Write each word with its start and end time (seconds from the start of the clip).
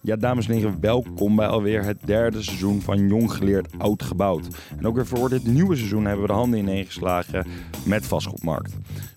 Ja, 0.00 0.16
dames 0.16 0.48
en 0.48 0.54
heren, 0.54 0.80
welkom 0.80 1.36
bij 1.36 1.46
alweer 1.46 1.84
het 1.84 1.98
derde 2.04 2.42
seizoen 2.42 2.80
van 2.80 3.08
Jong 3.08 3.32
Geleerd 3.32 3.78
Oud 3.78 4.02
Gebouwd. 4.02 4.48
En 4.78 4.86
ook 4.86 4.94
weer 4.94 5.06
voor 5.06 5.28
dit 5.28 5.46
nieuwe 5.46 5.76
seizoen 5.76 6.04
hebben 6.04 6.22
we 6.22 6.26
de 6.26 6.38
handen 6.38 6.58
ineengeslagen 6.58 7.46
met 7.84 8.06
vastgoedmarkt. 8.06 8.72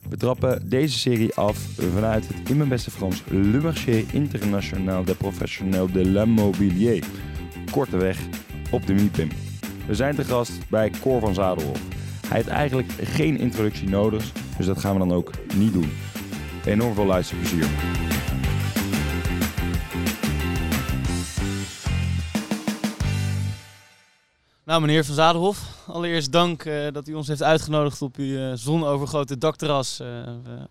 We 0.10 0.18
trappen 0.18 0.70
deze 0.70 1.00
serie 1.00 1.36
af 1.36 1.58
vanuit 1.94 2.28
het 2.28 2.50
in 2.50 2.58
mijn 2.58 2.70
beste 2.70 2.92
Frans 2.92 3.24
Le 3.28 3.60
Marché 3.62 4.06
International 4.12 5.04
des 5.04 5.16
Professionnels 5.16 5.92
de 5.92 6.06
l'Immobilier. 6.06 7.04
Korteweg 7.72 8.20
op 8.72 8.88
de 8.88 8.94
MIPIM. 8.94 9.30
We 9.88 9.96
zijn 9.96 10.16
te 10.16 10.24
gast 10.24 10.70
bij 10.70 10.92
Cor 11.02 11.20
van 11.20 11.34
Zadelhof. 11.34 11.82
Hij 12.28 12.38
heeft 12.38 12.48
eigenlijk 12.48 12.92
geen 13.02 13.38
introductie 13.38 13.90
nodig, 13.90 14.32
dus 14.58 14.66
dat 14.66 14.80
gaan 14.80 14.94
we 14.94 15.00
dan 15.00 15.14
ook 15.14 15.32
niet 15.56 15.74
doen. 15.74 15.92
Enorm 16.66 16.94
veel 16.94 17.06
luisterplezier. 17.06 17.68
Nou, 24.72 24.84
meneer 24.84 25.06
Van 25.06 25.16
Zadenhof, 25.16 25.88
allereerst 25.88 26.32
dank 26.32 26.66
uh, 26.66 26.92
dat 26.92 27.08
u 27.08 27.14
ons 27.14 27.28
heeft 27.28 27.44
uitgenodigd 27.44 28.02
op 28.02 28.16
uw 28.16 28.26
uh, 28.26 28.52
zonovergrote 28.54 29.38
dakterras. 29.38 30.00
Uh, 30.00 30.08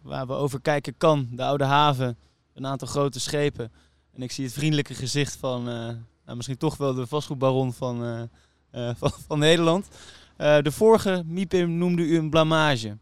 waar 0.03 0.27
we 0.27 0.33
overkijken 0.33 0.97
kan, 0.97 1.29
de 1.31 1.43
Oude 1.45 1.65
Haven, 1.65 2.19
een 2.55 2.67
aantal 2.67 2.89
grote 2.89 3.21
schepen. 3.21 3.73
En 4.13 4.23
ik 4.23 4.33
zie 4.33 4.45
het 4.45 4.53
vriendelijke 4.53 4.95
gezicht 4.95 5.37
van 5.37 5.65
nou, 5.65 6.37
misschien 6.37 6.57
toch 6.57 6.77
wel 6.77 6.95
de 6.95 7.07
vastgoedbaron 7.07 7.73
van, 7.73 8.29
van, 8.73 9.11
van, 9.27 9.39
Nederland. 9.39 9.89
de 10.37 10.71
vorige 10.73 11.23
MIPIM 11.27 11.79
noemde 11.79 12.03
u 12.03 12.19
een 12.19 12.31
blamage. 12.31 12.97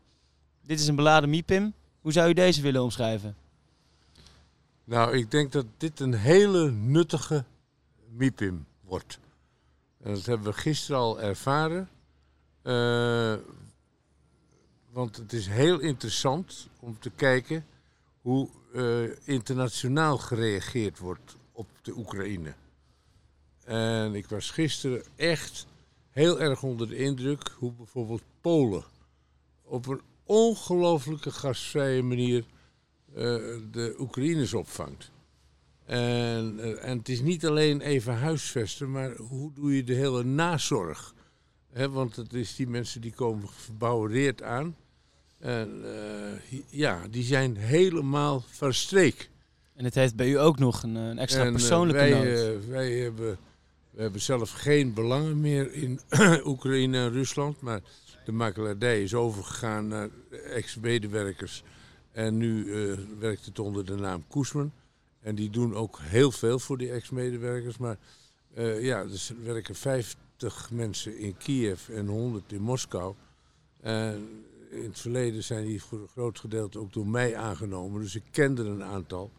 Dit 0.63 0.81
is 0.81 0.89
een 0.89 0.97
beladen 0.97 1.31
MIPIM. 1.31 1.75
Hoe 2.01 2.13
zou 2.13 2.29
u 2.29 2.33
deze 2.33 2.63
willen 2.63 2.83
omschrijven? 2.83 3.37
Nou, 4.85 5.17
ik 5.17 5.31
denk 5.31 5.53
dat 5.53 5.67
dit 5.77 6.01
een 6.01 6.15
hele 6.15 6.71
nuttige 6.71 7.45
MIPIM 8.17 8.67
wordt. 8.85 9.19
En 10.09 10.15
dat 10.15 10.27
hebben 10.27 10.47
we 10.47 10.59
gisteren 10.59 11.01
al 11.01 11.21
ervaren. 11.21 11.89
Uh, 12.63 13.35
want 14.91 15.17
het 15.17 15.33
is 15.33 15.47
heel 15.47 15.79
interessant 15.79 16.69
om 16.81 16.99
te 16.99 17.11
kijken 17.11 17.67
hoe 18.21 18.49
uh, 18.75 19.11
internationaal 19.25 20.19
gereageerd 20.19 20.99
wordt 20.99 21.37
op 21.53 21.69
de 21.83 21.97
Oekraïne. 21.97 22.55
En 23.65 24.15
ik 24.15 24.29
was 24.29 24.51
gisteren 24.51 25.03
echt 25.17 25.67
heel 26.11 26.41
erg 26.41 26.63
onder 26.63 26.89
de 26.89 26.97
indruk 26.97 27.51
hoe 27.57 27.73
bijvoorbeeld 27.73 28.23
Polen 28.41 28.85
op 29.63 29.87
een 29.87 30.01
ongelooflijke 30.25 31.31
gastvrije 31.31 32.03
manier 32.03 32.45
uh, 33.11 33.17
de 33.71 33.97
Oekraïners 33.99 34.55
opvangt. 34.55 35.11
En, 35.89 36.59
eh, 36.61 36.89
en 36.89 36.99
het 36.99 37.09
is 37.09 37.21
niet 37.21 37.47
alleen 37.47 37.81
even 37.81 38.15
huisvesten, 38.15 38.91
maar 38.91 39.17
hoe 39.17 39.53
doe 39.53 39.77
je 39.77 39.85
de 39.85 39.95
hele 39.95 40.25
nazorg? 40.25 41.15
want 41.91 42.17
het 42.17 42.33
is 42.33 42.57
die 42.57 42.69
mensen 42.69 43.01
die 43.01 43.13
komen 43.13 43.49
verbouwereerd 43.49 44.43
aan. 44.43 44.77
En 45.39 45.83
uh, 45.85 46.61
ja, 46.67 47.01
die 47.11 47.23
zijn 47.23 47.57
helemaal 47.57 48.45
van 48.47 48.73
streek. 48.73 49.31
En 49.75 49.85
het 49.85 49.95
heeft 49.95 50.17
bij 50.17 50.29
u 50.29 50.39
ook 50.39 50.59
nog 50.59 50.83
een, 50.83 50.95
een 50.95 51.19
extra 51.19 51.45
en, 51.45 51.53
persoonlijke 51.53 52.01
wij. 52.01 52.53
Uh, 52.55 52.69
wij 52.69 52.93
hebben, 52.93 53.39
we 53.91 54.03
hebben 54.03 54.21
zelf 54.21 54.51
geen 54.51 54.95
belangen 54.95 55.41
meer 55.41 55.73
in 55.73 56.01
Oekraïne 56.45 56.97
en 56.97 57.13
Rusland. 57.13 57.61
Maar 57.61 57.81
de 58.25 58.33
makelaardij 58.33 59.03
is 59.03 59.15
overgegaan 59.15 59.89
naar 59.89 60.09
ex-medewerkers. 60.31 61.63
En 62.13 62.37
nu 62.37 62.67
werkt 63.19 63.45
het 63.45 63.59
onder 63.59 63.85
de 63.85 63.95
naam 63.95 64.25
Koesman. 64.29 64.73
En 65.29 65.35
die 65.35 65.51
doen 65.51 65.75
ook 65.75 65.99
heel 66.01 66.31
veel 66.31 66.59
voor 66.59 66.79
die 66.79 66.91
ex-medewerkers. 66.91 67.77
Maar 67.79 67.97
uh, 68.57 68.83
ja, 68.83 69.05
dus 69.05 69.31
er 69.31 69.45
werken 69.45 69.75
50 69.75 70.71
mensen 70.71 71.19
in 71.19 71.37
Kiev 71.37 71.89
en 71.89 72.07
100 72.07 72.53
in 72.53 72.61
Moskou. 72.61 73.15
En 73.81 74.29
in 74.71 74.85
het 74.85 75.01
verleden 75.01 75.45
zijn 75.45 75.65
die 75.65 75.83
voor 75.83 76.01
een 76.01 76.09
groot 76.09 76.39
gedeelte 76.39 76.79
ook 76.79 76.93
door 76.93 77.07
mij 77.07 77.37
aangenomen. 77.37 78.01
Dus 78.01 78.15
ik 78.15 78.23
kende 78.31 78.63
een 78.63 78.83
aantal. 78.83 79.31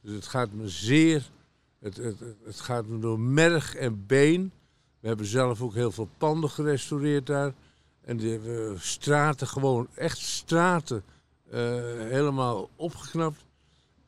Dus 0.00 0.14
het 0.14 0.26
gaat 0.26 0.52
me 0.52 0.68
zeer, 0.68 1.30
het, 1.78 1.96
het, 1.96 2.18
het 2.44 2.60
gaat 2.60 2.86
me 2.86 2.98
door 2.98 3.20
merg 3.20 3.74
en 3.74 4.06
been. 4.06 4.52
We 5.00 5.08
hebben 5.08 5.26
zelf 5.26 5.62
ook 5.62 5.74
heel 5.74 5.92
veel 5.92 6.08
panden 6.18 6.50
gerestaureerd 6.50 7.26
daar. 7.26 7.52
En 8.00 8.16
die 8.16 8.30
hebben 8.30 8.80
straten, 8.80 9.46
gewoon 9.46 9.88
echt 9.94 10.18
straten, 10.18 11.02
uh, 11.46 11.54
helemaal 11.98 12.70
opgeknapt. 12.76 13.46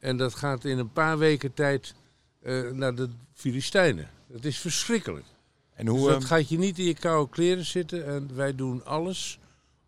En 0.00 0.16
dat 0.16 0.34
gaat 0.34 0.64
in 0.64 0.78
een 0.78 0.92
paar 0.92 1.18
weken 1.18 1.54
tijd 1.54 1.94
uh, 2.42 2.70
naar 2.70 2.94
de 2.94 3.08
Filistijnen. 3.32 4.10
Dat 4.26 4.44
is 4.44 4.58
verschrikkelijk. 4.58 5.26
En 5.74 5.86
hoe, 5.86 5.98
dus 5.98 6.08
dat 6.08 6.24
gaat 6.24 6.48
je 6.48 6.58
niet 6.58 6.78
in 6.78 6.84
je 6.84 6.94
koude 6.94 7.30
kleren 7.30 7.64
zitten. 7.64 8.06
En 8.06 8.34
wij 8.34 8.54
doen 8.54 8.84
alles 8.84 9.38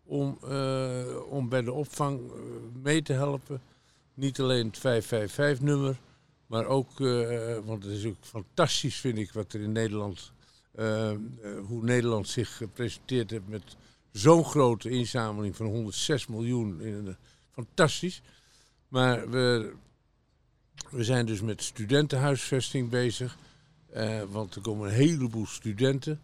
om, 0.03 0.37
uh, 0.45 1.03
om 1.29 1.49
bij 1.49 1.61
de 1.61 1.71
opvang 1.71 2.19
uh, 2.19 2.41
mee 2.81 3.01
te 3.01 3.13
helpen. 3.13 3.61
Niet 4.13 4.39
alleen 4.39 4.73
het 4.81 5.03
555-nummer, 5.03 5.97
maar 6.47 6.65
ook, 6.65 6.97
want 7.65 7.83
het 7.83 7.93
is 7.93 8.05
ook 8.05 8.15
fantastisch 8.19 8.95
vind 8.95 9.17
ik 9.17 9.31
wat 9.31 9.53
er 9.53 9.61
in 9.61 9.71
Nederland, 9.71 10.31
hoe 11.67 11.83
Nederland 11.83 12.27
zich 12.27 12.57
gepresenteerd 12.57 13.29
heeft 13.29 13.47
met 13.47 13.75
zo'n 14.11 14.45
grote 14.45 14.89
inzameling 14.89 15.55
van 15.55 15.65
106 15.65 16.27
miljoen. 16.27 17.15
Fantastisch. 17.51 18.21
Maar 18.87 19.29
we, 19.29 19.73
we 20.89 21.03
zijn 21.03 21.25
dus 21.25 21.41
met 21.41 21.63
studentenhuisvesting 21.63 22.89
bezig. 22.89 23.37
Uh, 23.95 24.21
want 24.29 24.55
er 24.55 24.61
komen 24.61 24.87
een 24.87 24.93
heleboel 24.93 25.45
studenten. 25.45 26.21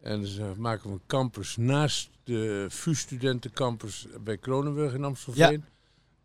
En 0.00 0.20
dus 0.20 0.38
uh, 0.38 0.46
maken 0.56 0.88
we 0.88 0.94
een 0.94 1.00
campus 1.06 1.56
naast 1.56 2.10
de 2.24 2.66
VU-studentencampus 2.68 4.06
bij 4.24 4.36
Kronenburg 4.36 4.94
in 4.94 5.04
Amstelveen. 5.04 5.64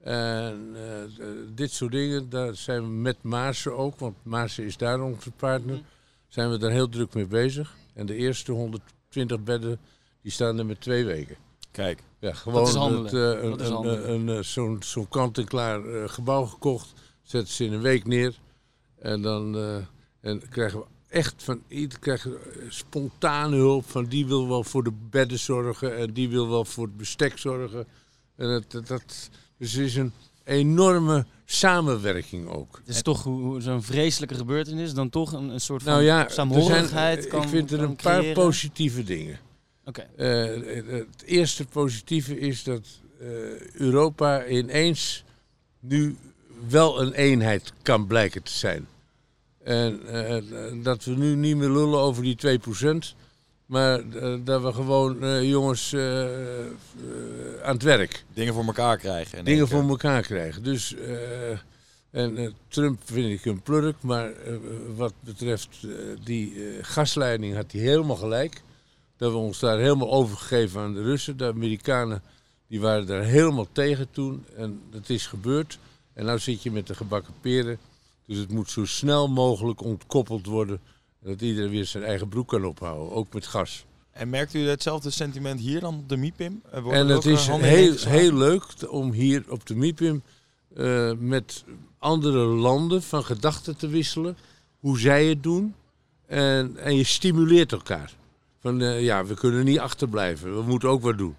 Ja. 0.03 0.51
En 0.51 0.75
uh, 1.19 1.28
dit 1.56 1.72
soort 1.72 1.91
dingen, 1.91 2.29
daar 2.29 2.56
zijn 2.56 2.81
we 2.81 2.88
met 2.88 3.18
Maarsen 3.22 3.78
ook, 3.78 4.00
want 4.00 4.16
Maarsen 4.23 4.63
is 4.63 4.78
daar 4.78 5.01
onze 5.01 5.31
partner. 5.31 5.75
Mm. 5.75 5.85
Zijn 6.28 6.50
we 6.50 6.57
daar 6.57 6.72
heel 6.72 6.89
druk 6.89 7.13
mee 7.13 7.28
bezig. 7.28 7.75
En 7.94 8.06
de 8.06 8.16
eerste 8.16 8.51
120 8.51 9.44
bedden, 9.44 9.79
die 10.22 10.31
staan 10.31 10.59
er 10.59 10.66
met 10.66 10.81
twee 10.81 11.06
weken. 11.06 11.35
Kijk. 11.72 12.03
Ja, 12.19 12.34
gewoon 12.34 13.03
het, 13.03 13.13
een, 13.13 14.12
een, 14.12 14.28
een, 14.28 14.45
zo'n 14.45 14.84
zo 14.84 15.06
kant-en-klaar 15.06 16.09
gebouw 16.09 16.45
gekocht 16.45 16.94
zetten 17.29 17.53
ze 17.53 17.66
in 17.66 17.73
een 17.73 17.81
week 17.81 18.06
neer. 18.06 18.40
En 19.00 19.22
dan 19.22 19.56
uh, 19.56 19.75
en 20.22 20.50
krijgen 20.50 20.79
we 20.79 20.85
echt 21.07 21.44
van 21.44 21.62
ieder 21.67 22.00
krijgen 22.00 22.38
spontane 22.69 23.56
hulp. 23.56 23.90
Van 23.90 24.06
die 24.06 24.25
wil 24.25 24.47
wel 24.47 24.63
voor 24.63 24.84
de 24.84 24.94
bedden 25.09 25.39
zorgen 25.39 25.97
en 25.97 26.13
die 26.13 26.29
wil 26.29 26.50
wel 26.50 26.66
voor 26.66 26.85
het 26.85 26.97
bestek 26.97 27.38
zorgen. 27.38 27.88
En 28.35 28.66
dat, 28.69 28.88
dat, 28.88 29.29
dus 29.57 29.75
er 29.75 29.84
is 29.84 29.95
een 29.95 30.12
enorme 30.44 31.25
samenwerking 31.45 32.47
ook. 32.47 32.78
Het 32.85 32.95
is 32.95 33.01
toch 33.01 33.22
zo'n 33.57 33.84
vreselijke 33.84 34.35
gebeurtenis 34.35 34.94
dan 34.94 35.09
toch 35.09 35.31
een, 35.31 35.50
een 35.50 35.62
soort 35.62 35.84
van 35.84 35.91
nou 35.91 36.03
ja, 36.03 36.29
saamhorigheid 36.29 37.28
kan 37.28 37.41
Ik 37.41 37.50
vind 37.50 37.72
er 37.72 37.81
een 37.81 37.95
paar 37.95 38.23
positieve 38.23 39.03
dingen. 39.03 39.39
Oké. 39.85 40.07
Okay. 40.13 40.57
Uh, 40.57 40.85
het 40.88 41.23
eerste 41.25 41.66
positieve 41.66 42.39
is 42.39 42.63
dat 42.63 42.88
uh, 43.22 43.28
Europa 43.59 44.47
ineens 44.47 45.23
nu 45.79 46.18
wel 46.68 47.02
een 47.02 47.14
eenheid 47.14 47.74
kan 47.81 48.08
blijken 48.08 48.44
te 48.44 48.52
zijn. 48.52 48.88
En 49.64 50.02
uh, 50.12 50.84
dat 50.84 51.03
we 51.03 51.12
nu 51.12 51.36
niet 51.36 51.58
meer 51.58 51.70
lullen 51.70 52.00
over 52.00 52.24
die 52.24 52.59
2%, 52.59 53.16
maar 53.66 54.03
uh, 54.03 54.36
dat 54.44 54.62
we 54.62 54.74
gewoon 54.74 55.24
uh, 55.24 55.50
jongens 55.50 55.96
aan 57.64 57.74
het 57.74 57.84
werk. 57.84 58.24
Dingen 58.34 58.53
voor 58.53 58.66
elkaar 58.66 58.98
krijgen. 58.98 59.46
Dingen 59.46 59.68
voor 59.68 59.90
elkaar 59.90 60.22
krijgen. 60.22 60.64
Dus, 60.64 60.96
en 62.12 62.53
Trump 62.68 63.02
vind 63.03 63.40
ik 63.40 63.46
een 63.46 63.62
plurk, 63.62 63.96
maar 64.02 64.31
wat 64.96 65.14
betreft 65.19 65.88
die 66.24 66.54
gasleiding 66.81 67.56
had 67.56 67.72
hij 67.72 67.81
helemaal 67.81 68.16
gelijk. 68.16 68.62
Dat 69.18 69.31
we 69.31 69.38
ons 69.38 69.60
daar 69.60 69.80
helemaal 69.80 70.12
overgegeven 70.12 70.81
aan 70.81 70.94
de 70.94 71.01
Russen. 71.01 71.38
De 71.38 71.45
Amerikanen 71.45 72.22
die 72.68 72.81
waren 72.81 73.07
daar 73.07 73.24
helemaal 73.24 73.68
tegen 73.72 74.07
toen 74.12 74.45
en 74.56 74.81
dat 74.92 75.10
is 75.10 75.28
gebeurd. 75.28 75.80
En 76.19 76.25
nou 76.25 76.39
zit 76.39 76.63
je 76.63 76.71
met 76.71 76.88
de 76.88 76.95
gebakken 76.95 77.33
peren. 77.42 77.77
Dus 78.25 78.38
het 78.38 78.51
moet 78.51 78.69
zo 78.69 78.86
snel 78.86 79.27
mogelijk 79.27 79.81
ontkoppeld 79.81 80.45
worden. 80.45 80.80
Dat 81.24 81.42
iedereen 81.42 81.69
weer 81.69 81.86
zijn 81.86 82.04
eigen 82.04 82.30
broek 82.30 82.48
kan 82.48 82.66
ophouden, 82.66 83.12
ook 83.12 83.33
met 83.33 83.48
gas. 83.48 83.86
En 84.12 84.30
merkt 84.30 84.54
u 84.54 84.68
hetzelfde 84.68 85.10
sentiment 85.10 85.60
hier 85.60 85.80
dan 85.80 85.95
op 85.95 86.10
de 86.10 86.18
MIPIM? 86.18 86.62
En 86.71 87.07
het 87.07 87.25
is 87.25 87.48
heel, 87.48 87.95
heel 87.95 88.33
leuk 88.33 88.63
om 88.89 89.12
hier 89.12 89.44
op 89.50 89.66
de 89.66 89.75
MIPIM 89.75 90.24
uh, 90.77 91.12
met 91.19 91.63
andere 91.98 92.45
landen 92.45 93.04
van 93.04 93.24
gedachten 93.24 93.77
te 93.77 93.88
wisselen. 93.88 94.38
Hoe 94.80 95.00
zij 95.00 95.25
het 95.25 95.44
doen. 95.44 95.75
En, 96.25 96.77
en 96.77 96.95
je 96.95 97.04
stimuleert 97.04 97.71
elkaar. 97.71 98.13
Van 98.60 98.81
uh, 98.81 99.04
ja, 99.04 99.25
we 99.25 99.33
kunnen 99.33 99.66
niet 99.66 99.80
achterblijven. 99.80 100.56
We 100.56 100.62
moeten 100.62 100.89
ook 100.89 101.01
wat 101.01 101.18
doen. 101.18 101.36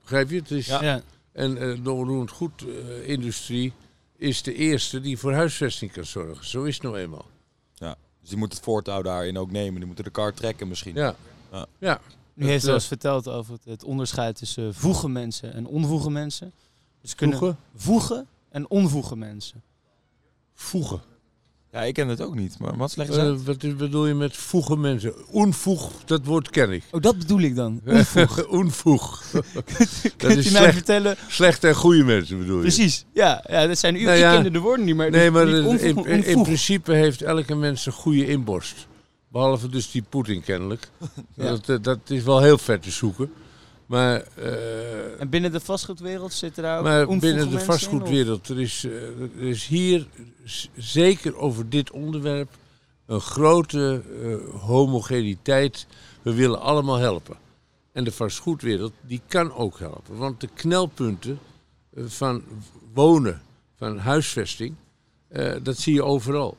Begrijp 0.00 0.30
je? 0.30 0.36
Het 0.36 0.50
is, 0.50 0.66
ja. 0.66 1.02
En 1.32 1.62
uh, 1.62 1.78
door 1.82 2.08
een 2.08 2.30
goed 2.30 2.64
industrie 3.04 3.72
is 4.22 4.42
de 4.42 4.54
eerste 4.54 5.00
die 5.00 5.18
voor 5.18 5.32
huisvesting 5.32 5.92
kan 5.92 6.04
zorgen. 6.04 6.46
Zo 6.46 6.62
is 6.62 6.74
het 6.74 6.82
nou 6.82 6.98
eenmaal. 6.98 7.26
Ja. 7.74 7.96
Dus 8.20 8.28
die 8.28 8.38
moet 8.38 8.52
het 8.52 8.62
voortouw 8.62 9.02
daarin 9.02 9.38
ook 9.38 9.50
nemen. 9.50 9.74
Die 9.74 9.86
moeten 9.86 10.04
de 10.04 10.10
kar 10.10 10.34
trekken 10.34 10.68
misschien. 10.68 10.94
Ja. 10.94 11.14
Ja. 11.52 11.66
ja. 11.78 12.00
U 12.34 12.46
heeft 12.46 12.64
wel 12.64 12.74
eens 12.74 12.86
verteld 12.86 13.28
over 13.28 13.52
het, 13.52 13.64
het 13.64 13.84
onderscheid 13.84 14.36
tussen 14.36 14.74
voege 14.74 15.08
mensen 15.08 15.52
en 15.52 15.66
onvoege 15.66 16.10
mensen. 16.10 16.52
Dus 17.00 17.14
kunnen 17.14 17.38
Voegen? 17.38 17.58
voegen 17.74 18.26
en 18.48 18.70
onvoege 18.70 19.16
mensen. 19.16 19.62
Voegen. 20.54 21.00
Ja, 21.72 21.80
ik 21.80 21.94
ken 21.94 22.08
het 22.08 22.20
ook 22.20 22.34
niet. 22.34 22.58
Maar 22.58 22.76
wat 22.76 22.98
uit? 22.98 23.10
Eh, 23.10 23.34
wat 23.44 23.76
bedoel 23.76 24.06
je 24.06 24.14
met 24.14 24.36
voegen 24.36 24.80
mensen? 24.80 25.14
Onvoeg, 25.28 25.90
dat 26.04 26.24
woord 26.24 26.50
ken 26.50 26.70
ik. 26.70 26.82
Oh, 26.90 27.00
dat 27.00 27.18
bedoel 27.18 27.40
ik 27.40 27.54
dan. 27.54 27.80
Onvoeg. 28.48 29.22
Kunt 30.16 30.34
u 30.34 30.38
is 30.38 30.50
mij 30.50 30.60
slecht. 30.60 30.72
vertellen? 30.74 31.16
Slechte 31.28 31.68
en 31.68 31.74
goede 31.74 32.04
mensen 32.04 32.38
bedoel 32.38 32.56
je? 32.56 32.60
Precies. 32.62 33.04
Ja, 33.12 33.44
ja 33.48 33.66
dat 33.66 33.78
zijn 33.78 33.96
u. 33.96 34.02
Nou 34.02 34.16
ik 34.16 34.22
ja. 34.22 34.34
kende 34.34 34.50
de 34.50 34.58
woorden 34.58 34.84
niet, 34.84 34.96
maar, 34.96 35.10
Nee, 35.10 35.30
maar 35.30 35.46
niet 35.46 35.54
in, 35.54 35.64
onvoeg, 35.64 36.06
in, 36.06 36.18
maar 36.18 36.26
in 36.26 36.42
principe 36.42 36.92
heeft 36.92 37.22
elke 37.22 37.54
mens 37.54 37.86
een 37.86 37.92
goede 37.92 38.26
inborst. 38.26 38.86
Behalve 39.28 39.68
dus 39.68 39.90
die 39.90 40.02
Poetin 40.08 40.42
kennelijk. 40.42 40.88
Ja. 41.34 41.44
Dat, 41.44 41.68
eh, 41.68 41.76
dat 41.82 41.98
is 42.06 42.22
wel 42.22 42.40
heel 42.40 42.58
ver 42.58 42.80
te 42.80 42.90
zoeken. 42.90 43.32
Maar, 43.92 44.22
eh, 44.34 45.20
En 45.20 45.28
binnen 45.28 45.52
de 45.52 45.60
vastgoedwereld 45.60 46.32
zitten 46.32 46.62
daar 46.62 46.78
ook 46.78 46.84
maar 46.84 47.06
binnen 47.06 47.50
de 47.50 47.58
in, 47.58 47.64
vastgoedwereld, 47.64 48.48
er 48.48 48.60
is, 48.60 48.84
eh, 48.84 49.20
er 49.20 49.42
is 49.42 49.66
hier 49.66 50.06
zeker 50.76 51.36
over 51.36 51.68
dit 51.68 51.90
onderwerp 51.90 52.50
een 53.06 53.20
grote 53.20 54.02
eh, 54.22 54.60
homogeniteit. 54.60 55.86
We 56.22 56.34
willen 56.34 56.60
allemaal 56.60 56.96
helpen. 56.96 57.36
En 57.92 58.04
de 58.04 58.12
vastgoedwereld, 58.12 58.92
die 59.00 59.20
kan 59.26 59.52
ook 59.52 59.78
helpen. 59.78 60.16
Want 60.16 60.40
de 60.40 60.48
knelpunten 60.54 61.38
van 61.96 62.42
wonen, 62.92 63.42
van 63.76 63.98
huisvesting, 63.98 64.74
dat 65.62 65.78
zie 65.78 65.94
je 65.94 66.04
overal. 66.04 66.56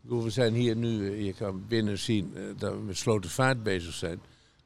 Bedoel, 0.00 0.24
we 0.24 0.30
zijn 0.30 0.54
hier 0.54 0.76
nu, 0.76 1.24
je 1.24 1.32
kan 1.32 1.64
binnen 1.68 1.98
zien 1.98 2.34
dat 2.58 2.72
we 2.72 2.78
met 2.78 2.96
slotenvaart 2.96 3.62
bezig 3.62 3.94
zijn. 3.94 4.20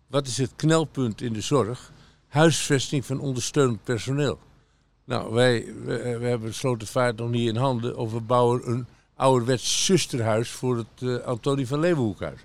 Wat 0.06 0.26
is 0.26 0.38
het 0.38 0.52
knelpunt 0.56 1.20
in 1.20 1.32
de 1.32 1.40
zorg? 1.40 1.92
Huisvesting 2.28 3.06
van 3.06 3.20
ondersteunend 3.20 3.84
personeel. 3.84 4.38
Nou, 5.04 5.32
wij, 5.32 5.74
we, 5.84 6.18
we 6.18 6.26
hebben 6.26 6.54
Slotenvaart 6.54 7.16
nog 7.16 7.30
niet 7.30 7.48
in 7.48 7.56
handen. 7.56 7.96
Of 7.96 8.12
we 8.12 8.20
bouwen 8.20 8.70
een 8.70 8.86
ouderwets 9.14 9.84
zusterhuis 9.84 10.50
voor 10.50 10.76
het 10.76 10.86
eh, 11.02 11.26
Antonie 11.26 11.66
van 11.66 11.80
Leeuwenhoekhuis. 11.80 12.40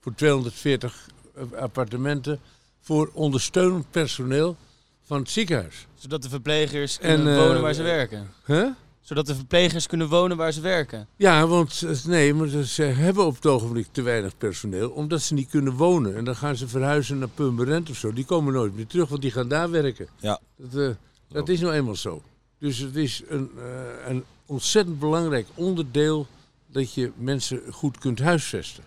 Voor 0.00 0.14
240 0.14 1.08
appartementen 1.54 2.40
voor 2.80 3.10
ondersteunend 3.12 3.90
personeel 3.90 4.56
van 5.02 5.18
het 5.18 5.30
ziekenhuis. 5.30 5.86
Zodat 5.94 6.22
de 6.22 6.28
verplegers 6.28 6.98
En, 6.98 7.14
kunnen 7.14 7.36
eh, 7.36 7.46
wonen 7.46 7.62
waar 7.62 7.74
ze 7.74 7.82
werken. 7.82 8.30
Huh? 8.46 8.68
Zodat 9.02 9.26
de 9.26 9.34
verplegers 9.34 9.86
kunnen 9.86 10.08
wonen 10.08 10.36
waar 10.36 10.52
ze 10.52 10.60
werken. 10.60 11.08
Ja, 11.16 11.46
want 11.46 11.82
eh, 11.82 12.04
nee, 12.04 12.34
maar 12.34 12.48
ze 12.48 12.82
hebben 12.82 13.26
op 13.26 13.34
het 13.34 13.46
ogenblik 13.46 13.86
te 13.90 14.02
weinig 14.02 14.38
personeel, 14.38 14.90
omdat 14.90 15.22
ze 15.22 15.34
niet 15.34 15.48
kunnen 15.48 15.72
wonen. 15.72 16.16
En 16.16 16.24
dan 16.24 16.36
gaan 16.36 16.56
ze 16.56 16.68
verhuizen 16.68 17.18
naar 17.18 17.28
Purmerend 17.28 17.90
of 17.90 17.96
zo. 17.96 18.12
Die 18.12 18.24
komen 18.24 18.52
nooit 18.52 18.74
meer 18.74 18.86
terug, 18.86 19.08
want 19.08 19.22
die 19.22 19.30
gaan 19.30 19.48
daar 19.48 19.70
werken. 19.70 20.08
Ja. 20.20 20.40
Dat, 20.56 20.80
eh, 20.80 20.94
dat 21.28 21.48
is 21.48 21.60
nou 21.60 21.72
eenmaal 21.72 21.96
zo. 21.96 22.22
Dus 22.58 22.78
het 22.78 22.96
is 22.96 23.22
een, 23.28 23.50
eh, 23.58 24.08
een 24.08 24.24
ontzettend 24.46 24.98
belangrijk 24.98 25.46
onderdeel 25.54 26.26
dat 26.66 26.94
je 26.94 27.12
mensen 27.16 27.60
goed 27.70 27.98
kunt 27.98 28.18
huisvesten. 28.18 28.84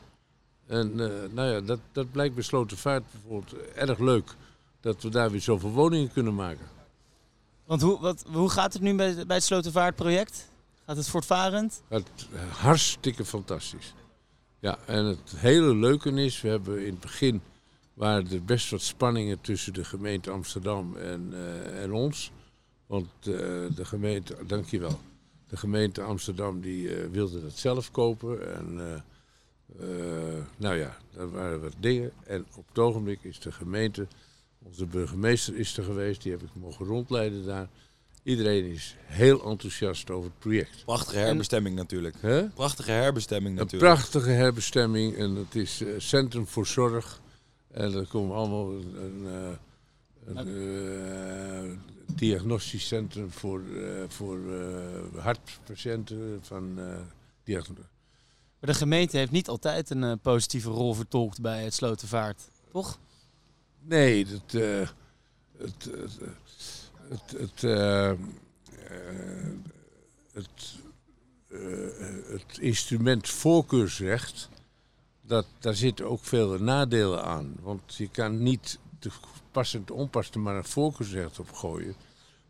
En 0.67 0.99
eh, 0.99 1.29
nou 1.31 1.49
ja, 1.51 1.61
dat, 1.61 1.79
dat 1.91 2.11
blijkt 2.11 2.33
bij 2.35 2.43
Slotervaart 2.43 3.03
bijvoorbeeld 3.11 3.53
erg 3.75 3.99
leuk. 3.99 4.35
Dat 4.81 5.03
we 5.03 5.09
daar 5.09 5.31
weer 5.31 5.41
zoveel 5.41 5.71
woningen 5.71 6.11
kunnen 6.11 6.35
maken. 6.35 6.65
Want 7.65 7.81
hoe, 7.81 7.99
wat, 7.99 8.25
hoe 8.31 8.49
gaat 8.49 8.73
het 8.73 8.81
nu 8.81 8.95
bij, 8.95 9.25
bij 9.25 9.35
het 9.35 9.45
Slotervaartproject? 9.45 10.49
Gaat 10.85 10.97
het 10.97 11.07
voortvarend? 11.07 11.81
Het, 11.87 12.09
hartstikke 12.49 13.25
fantastisch. 13.25 13.93
Ja, 14.59 14.77
en 14.85 15.05
het 15.05 15.33
hele 15.35 15.75
leuke 15.75 16.11
is, 16.11 16.41
we 16.41 16.47
hebben 16.47 16.79
in 16.85 16.91
het 16.91 16.99
begin 16.99 17.41
waren 17.93 18.31
er 18.31 18.43
best 18.43 18.69
wat 18.69 18.81
spanningen 18.81 19.41
tussen 19.41 19.73
de 19.73 19.83
gemeente 19.83 20.31
Amsterdam 20.31 20.95
en, 20.97 21.29
eh, 21.33 21.83
en 21.83 21.93
ons. 21.93 22.31
Want 22.87 23.07
eh, 23.19 23.25
de 23.75 23.85
gemeente, 23.85 24.37
dankjewel, 24.47 24.99
de 25.47 25.57
gemeente 25.57 26.01
Amsterdam 26.01 26.61
die 26.61 26.95
eh, 26.95 27.09
wilde 27.11 27.41
dat 27.41 27.57
zelf 27.57 27.91
kopen. 27.91 28.55
En 28.55 28.79
eh, 28.79 28.93
eh, 29.79 30.43
nou 30.57 30.75
ja, 30.75 30.97
daar 31.11 31.31
waren 31.31 31.61
wat 31.61 31.75
dingen. 31.79 32.11
En 32.23 32.45
op 32.55 32.67
het 32.67 32.79
ogenblik 32.79 33.23
is 33.23 33.39
de 33.39 33.51
gemeente, 33.51 34.07
onze 34.65 34.85
burgemeester 34.85 35.55
is 35.55 35.77
er 35.77 35.83
geweest, 35.83 36.21
die 36.21 36.31
heb 36.31 36.41
ik 36.41 36.49
mogen 36.53 36.85
rondleiden 36.85 37.45
daar. 37.45 37.67
Iedereen 38.23 38.65
is 38.65 38.95
heel 39.01 39.43
enthousiast 39.49 40.09
over 40.09 40.29
het 40.29 40.39
project. 40.39 40.85
Prachtige 40.85 41.17
herbestemming 41.17 41.75
natuurlijk. 41.75 42.15
Hè? 42.21 42.47
Prachtige 42.49 42.91
herbestemming 42.91 43.57
Een 43.57 43.63
natuurlijk. 43.63 43.93
prachtige 43.93 44.29
herbestemming 44.29 45.15
en 45.15 45.35
het 45.35 45.55
is 45.55 45.81
eh, 45.81 45.87
Centrum 45.97 46.47
voor 46.47 46.67
Zorg. 46.67 47.21
En 47.71 47.93
er 47.93 48.07
komt 48.07 48.31
allemaal 48.31 48.71
een, 48.71 48.95
een, 49.03 49.25
eh, 49.27 50.35
een 50.35 50.47
eh, 51.67 51.77
diagnostisch 52.15 52.87
centrum 52.87 53.31
voor, 53.31 53.61
eh, 53.75 54.03
voor 54.07 54.39
eh, 54.53 55.21
hartpatiënten. 55.23 56.39
Van, 56.41 56.73
eh, 56.79 56.97
diagno- 57.43 57.73
Maar 58.59 58.73
de 58.73 58.79
gemeente 58.79 59.17
heeft 59.17 59.31
niet 59.31 59.47
altijd 59.47 59.89
een 59.89 60.19
positieve 60.19 60.69
rol 60.69 60.93
vertolkt 60.93 61.41
bij 61.41 61.63
het 61.63 61.73
Slotervaart. 61.73 62.41
Toch? 62.71 62.97
Nee, 63.87 64.25
dat, 64.25 64.61
eh, 64.61 64.87
het, 65.57 65.83
het, 65.83 66.19
het, 67.09 67.31
het, 67.37 67.63
eh, 67.63 68.09
eh, 68.09 68.17
het, 70.33 70.79
instrument 72.59 73.29
voorkeursrecht, 73.29 74.49
dat, 75.21 75.45
daar 75.59 75.75
zitten 75.75 76.09
ook 76.09 76.23
veel 76.23 76.59
nadelen 76.59 77.23
aan. 77.23 77.55
Want 77.61 77.95
je 77.95 78.09
kan 78.09 78.43
niet 78.43 78.79
te 78.99 79.09
passend 79.51 79.91
onpassend 79.91 80.43
maar 80.43 80.55
een 80.55 80.65
voorkeursrecht 80.65 81.39
op 81.39 81.51
gooien. 81.51 81.95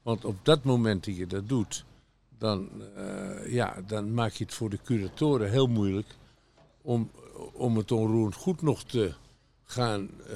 Want 0.02 0.26
op 0.26 0.38
dat 0.44 0.64
moment 0.64 1.06
dat 1.06 1.16
je 1.16 1.28
dat 1.28 1.50
doet, 1.50 1.86
dan, 2.38 2.70
ja, 3.48 3.82
dan 3.88 4.14
maak 4.14 4.32
je 4.32 4.44
het 4.44 4.54
voor 4.54 4.70
de 4.70 4.80
curatoren 4.84 5.52
heel 5.52 5.68
moeilijk 5.68 6.16
om, 6.82 7.12
om 7.54 7.78
het 7.78 7.92
onroerend 7.92 8.36
goed 8.36 8.62
nog 8.62 8.84
te 8.84 9.14
gaan 9.65 10.09
eh, 10.29 10.35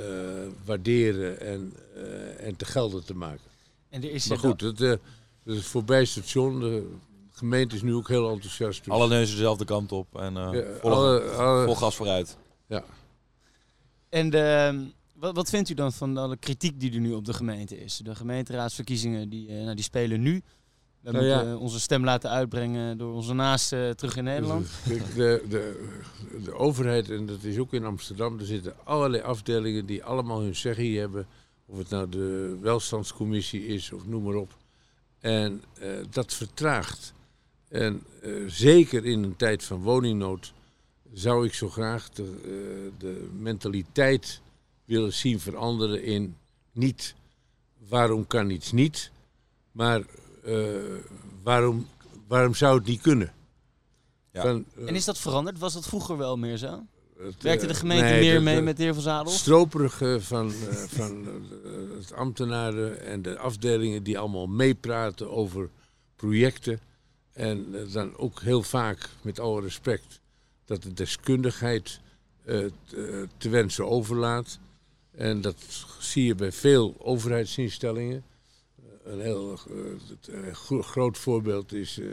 waarderen 0.66 1.40
en, 1.40 1.74
eh, 1.96 2.48
en 2.48 2.56
te 2.56 2.66
gelden 2.66 3.06
te 3.06 3.14
maken. 3.14 3.48
En 3.90 4.04
er 4.04 4.12
is 4.12 4.28
Maar 4.28 4.38
goed, 4.38 4.62
het, 4.62 4.82
eh, 4.82 4.90
het 4.90 5.00
is 5.56 5.66
voorbij 5.66 6.06
station. 6.06 6.60
De 6.60 6.96
gemeente 7.32 7.76
is 7.76 7.82
nu 7.82 7.94
ook 7.94 8.08
heel 8.08 8.30
enthousiast. 8.32 8.84
dus- 8.84 8.94
Alle 8.94 9.08
neuzen 9.08 9.36
dezelfde 9.36 9.66
kant 9.66 9.92
op 9.92 10.20
en 10.20 10.38
eh 10.38 10.50
Ja, 10.54 10.64
vol, 10.80 10.92
alle- 10.92 11.22
alle- 11.22 11.66
vol 11.66 11.76
gas 11.76 11.96
vooruit. 11.96 12.38
En 14.10 14.30
de, 14.30 14.86
wat, 15.16 15.36
wat 15.36 15.50
vindt 15.50 15.70
u 15.70 15.74
dan 15.74 15.94
van 15.94 16.18
alle 16.18 16.38
kritiek 16.38 16.80
die 16.80 16.94
er 16.94 17.00
nu 17.00 17.14
op 17.14 17.26
de 17.26 17.34
gemeente 17.34 17.84
is? 17.84 17.98
De 17.98 18.16
gemeenteraadsverkiezingen 18.16 19.30
die, 19.30 19.48
eh, 19.50 19.64
nou, 19.64 19.76
die 19.76 19.84
spelen 19.84 20.22
nu. 20.22 20.42
We 21.02 21.12
moeten 21.12 21.30
ja. 21.30 21.44
eh, 21.44 21.62
onze 21.62 21.80
stem 21.80 22.04
laten 22.04 22.30
uitbrengen 22.30 22.98
door 22.98 23.14
onze 23.14 23.34
naasten 23.34 23.98
terug 23.98 24.16
in 24.16 24.24
Nederland. 24.24 24.68
De, 25.16 25.44
de, 25.50 25.90
de 26.44 26.54
overheid, 26.54 27.10
en 27.10 27.26
dat 27.26 27.44
is 27.44 27.58
ook 27.58 27.74
in 27.74 27.86
Amsterdam, 27.86 28.40
er 28.40 28.46
zitten 28.46 28.74
allerlei 28.84 29.24
afdelingen 29.24 29.86
die 29.86 30.04
allemaal 30.04 30.42
hun 30.42 30.56
zeggie 30.56 31.00
hebben. 31.00 31.28
Of 31.66 31.78
het 31.78 31.90
nou 31.90 32.10
de 32.10 32.58
welstandscommissie 32.62 33.66
is 33.66 33.92
of 33.92 34.06
noem 34.06 34.24
maar 34.24 34.36
op. 34.36 34.52
En 35.20 35.64
eh, 35.80 35.90
dat 36.10 36.34
vertraagt. 36.34 37.14
En 37.70 38.02
eh, 38.22 38.32
zeker 38.48 39.06
in 39.06 39.24
een 39.24 39.36
tijd 39.36 39.64
van 39.64 39.82
woningnood 39.82 40.54
zou 41.14 41.46
ik 41.46 41.54
zo 41.54 41.70
graag 41.70 42.10
de, 42.10 42.24
eh, 42.24 43.00
de 43.00 43.30
mentaliteit 43.40 44.42
willen 44.86 45.14
zien 45.14 45.40
veranderen 45.40 46.04
in 46.04 46.36
niet 46.72 47.16
waarom 47.88 48.28
kan 48.28 48.50
iets 48.50 48.72
niet, 48.72 49.12
maar 49.72 50.00
eh, 50.00 50.06
waarom, 51.44 51.88
waarom 52.28 52.54
zou 52.56 52.78
het 52.78 52.88
niet 52.88 53.02
kunnen. 53.02 53.34
Ja. 54.32 54.42
Van, 54.42 54.66
eh, 54.78 54.88
En 54.88 54.96
is 54.96 55.06
dat 55.06 55.18
veranderd? 55.18 55.60
Was 55.60 55.74
dat 55.74 55.86
vroeger 55.88 56.18
wel 56.18 56.38
meer 56.38 56.58
zo? 56.58 56.84
het, 57.18 57.42
Werkte 57.42 57.66
de 57.68 57.74
eh, 57.74 57.80
gemeente 57.80 58.04
nee, 58.06 58.20
meer 58.20 58.34
dat, 58.34 58.44
mee 58.44 58.58
eh, 58.58 58.64
met 58.64 58.78
de 58.78 58.84
heer 58.84 58.94
Van 58.94 59.04
Zadel? 59.04 59.32
stroperige 59.32 60.18
van, 60.22 60.52
eh, 60.70 60.76
van 60.76 61.28
eh, 61.28 61.98
het 61.98 62.14
ambtenaren 62.14 63.02
en 63.06 63.22
de 63.22 63.38
afdelingen 63.38 64.04
die 64.04 64.20
allemaal 64.20 64.48
meepraten 64.48 65.32
over 65.32 65.70
projecten. 66.16 66.80
En 67.34 67.66
eh, 67.74 67.94
dan 67.94 68.18
ook 68.18 68.42
heel 68.42 68.64
vaak, 68.64 69.10
met 69.22 69.40
alle 69.40 69.62
respect, 69.62 70.20
dat 70.66 70.84
de 70.84 70.94
deskundigheid 70.94 72.00
eh, 72.46 72.58
t- 72.60 72.94
eh, 72.94 73.04
te 73.38 73.50
wensen 73.50 73.88
overlaat. 73.90 74.60
En 75.12 75.42
dat 75.42 75.56
zie 76.00 76.26
je 76.26 76.36
bij 76.36 76.52
veel 76.52 76.96
overheidsinstellingen. 77.00 78.24
Een 79.10 79.20
heel 79.22 79.52
eh, 79.52 79.76
het, 80.10 80.28
eh, 80.28 80.54
gro- 80.54 80.82
groot 80.82 81.18
voorbeeld 81.18 81.74
is 81.74 82.00
eh, 82.00 82.06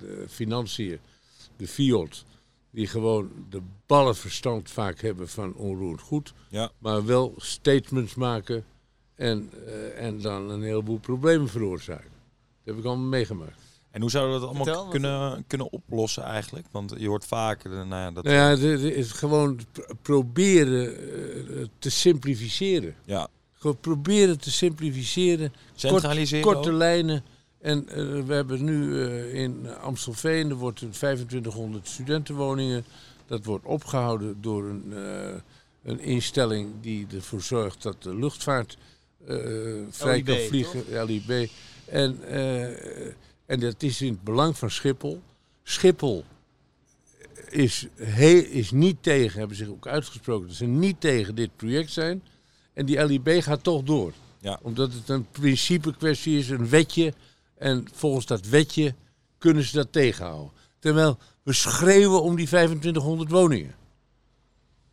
de 0.00 0.24
financiën, 0.28 0.98
de 1.56 1.68
FIOD 1.68 2.24
die 2.70 2.86
gewoon 2.86 3.30
de 3.50 3.60
ballenverstand 3.86 4.70
vaak 4.70 5.00
hebben 5.00 5.28
van 5.28 5.54
onroerend 5.54 6.00
goed, 6.00 6.34
Ja. 6.48 6.70
maar 6.78 7.04
wel 7.06 7.34
statements 7.36 8.14
maken 8.14 8.64
en, 9.14 9.50
eh, 9.66 10.04
en 10.06 10.20
dan 10.20 10.50
een 10.50 10.62
heleboel 10.62 10.98
problemen 10.98 11.48
veroorzaken. 11.48 12.10
Dat 12.64 12.74
heb 12.74 12.76
ik 12.78 12.84
allemaal 12.84 13.06
meegemaakt. 13.08 13.66
En 13.90 14.00
hoe 14.00 14.10
zouden 14.10 14.34
we 14.34 14.38
dat 14.40 14.48
allemaal 14.48 14.64
Vertel, 14.66 14.82
wat- 14.82 14.92
kunnen, 14.92 15.44
kunnen 15.46 15.72
oplossen 15.72 16.22
eigenlijk? 16.22 16.66
Want 16.70 16.94
je 16.98 17.08
hoort 17.08 17.26
vaak, 17.26 17.64
eh, 17.64 17.70
nou 17.72 17.88
ja, 17.88 18.10
dat... 18.10 18.24
Nou 18.24 18.36
ja, 18.36 18.48
het 18.68 18.80
is 18.82 19.12
gewoon 19.12 19.60
pr- 19.72 19.80
proberen 20.02 21.70
te 21.78 21.90
simplificeren. 21.90 22.94
ja, 23.04 23.28
Gewoon 23.58 23.78
proberen 23.80 24.40
te 24.40 24.50
simplificeren. 24.50 25.52
centraliseren 25.74 26.44
Korte 26.44 26.70
ook. 26.70 26.76
lijnen. 26.76 27.24
En 27.60 27.88
eh, 27.88 28.24
we 28.24 28.34
hebben 28.34 28.64
nu 28.64 29.04
eh, 29.04 29.34
in 29.34 29.66
Amstelveen, 29.80 30.50
er 30.50 30.56
wordt 30.56 30.80
een 30.80 30.90
2500 30.90 31.88
studentenwoningen. 31.88 32.84
Dat 33.26 33.44
wordt 33.44 33.64
opgehouden 33.64 34.36
door 34.40 34.64
een, 34.64 34.92
eh, 34.94 35.40
een 35.82 36.00
instelling 36.00 36.70
die 36.80 37.06
ervoor 37.14 37.42
zorgt 37.42 37.82
dat 37.82 38.02
de 38.02 38.16
luchtvaart 38.16 38.78
vrij 39.90 40.22
kan 40.22 40.36
vliegen. 40.36 41.04
LIB. 41.06 41.50
En, 41.84 42.28
en 43.46 43.60
dat 43.60 43.82
is 43.82 44.02
in 44.02 44.12
het 44.12 44.22
belang 44.22 44.58
van 44.58 44.70
Schiphol. 44.70 45.20
Schiphol 45.62 46.24
is, 47.50 47.86
is 48.50 48.70
niet 48.70 48.96
tegen, 49.00 49.38
hebben 49.38 49.56
zich 49.56 49.68
ook 49.68 49.86
uitgesproken, 49.86 50.46
dat 50.46 50.56
ze 50.56 50.64
niet 50.64 51.00
tegen 51.00 51.34
dit 51.34 51.56
project 51.56 51.90
zijn. 51.90 52.22
En 52.78 52.86
die 52.86 53.06
LIB 53.06 53.42
gaat 53.42 53.62
toch 53.62 53.82
door. 53.82 54.12
Ja. 54.40 54.58
Omdat 54.62 54.92
het 54.92 55.08
een 55.08 55.26
principe 55.30 55.96
kwestie 55.96 56.38
is, 56.38 56.50
een 56.50 56.68
wetje. 56.68 57.14
En 57.56 57.86
volgens 57.92 58.26
dat 58.26 58.46
wetje 58.46 58.94
kunnen 59.38 59.64
ze 59.64 59.76
dat 59.76 59.92
tegenhouden. 59.92 60.50
Terwijl 60.78 61.18
we 61.42 61.52
schreeuwen 61.52 62.22
om 62.22 62.36
die 62.36 62.46
2500 62.46 63.30
woningen. 63.30 63.74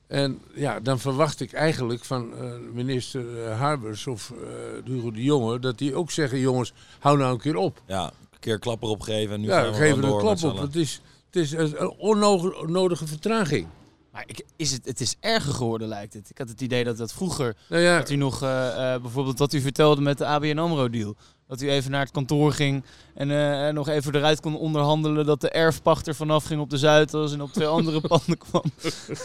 En 0.08 0.42
ja, 0.54 0.80
dan 0.80 1.00
verwacht 1.00 1.40
ik 1.40 1.54
eigenlijk 1.54 2.04
van 2.04 2.38
eh, 2.38 2.52
minister 2.74 3.46
eh, 3.46 3.60
Harbers 3.60 4.08
of 4.08 4.32
eh, 4.32 4.86
Hugo 4.86 5.12
de 5.12 5.24
Jonge... 5.24 5.60
dat 5.60 5.78
die 5.78 5.96
ook 5.96 6.12
zeggen, 6.12 6.40
jongens, 6.40 6.74
hou 7.00 7.18
nou 7.18 7.34
een 7.34 7.40
keer 7.40 7.56
op. 7.56 7.82
Ja, 7.88 8.06
een 8.06 8.40
keer 8.40 8.60
klapper 8.60 8.90
opgeven 8.90 9.34
en 9.34 9.42
nu 9.42 9.48
ja, 9.48 9.62
gaan 9.62 9.72
we 9.72 9.78
er 9.78 10.04
een 10.04 10.18
klap 10.18 10.44
op. 10.44 10.58
Het 10.58 10.76
is, 10.76 11.02
het 11.26 11.36
is 11.36 11.52
een 11.52 11.90
onnodige 11.90 13.08
vertraging. 13.08 13.68
Maar 14.16 14.24
ik, 14.28 14.46
is 14.56 14.72
het, 14.72 14.86
het 14.86 15.02
is 15.02 15.16
erger 15.20 15.54
geworden, 15.54 15.88
lijkt 15.88 16.14
het. 16.14 16.30
Ik 16.30 16.38
had 16.38 16.50
het 16.50 16.62
idee 16.62 16.84
dat 16.84 16.98
dat 16.98 17.14
vroeger, 17.14 17.56
Nou 17.70 17.82
ja, 17.82 17.98
dat 17.98 18.10
u 18.10 18.16
nog, 18.16 18.42
eh, 18.42 18.94
eh, 18.94 19.02
bijvoorbeeld 19.02 19.40
wat 19.40 19.54
u 19.54 19.62
vertelde 19.62 20.02
met 20.02 20.18
de 20.18 20.26
ABN 20.26 20.58
AMRO-deal. 20.58 21.16
Dat 21.48 21.62
u 21.62 21.70
even 21.70 21.92
naar 21.92 22.02
het 22.02 22.12
kantoor 22.12 22.54
ging 22.54 22.84
en 23.14 23.32
eh, 23.32 23.74
nog 23.74 23.88
even 23.88 24.16
eruit 24.16 24.40
kon 24.40 24.58
onderhandelen 24.58 25.26
dat 25.26 25.42
de 25.42 25.50
erfpachter 25.50 26.16
vanaf 26.16 26.46
ging 26.46 26.62
op 26.62 26.70
de 26.70 26.78
Zuidas 26.78 27.34
en 27.34 27.42
op 27.42 27.52
twee 27.54 27.68
andere 27.68 28.02
panden 28.08 28.38
kwam. 28.38 28.64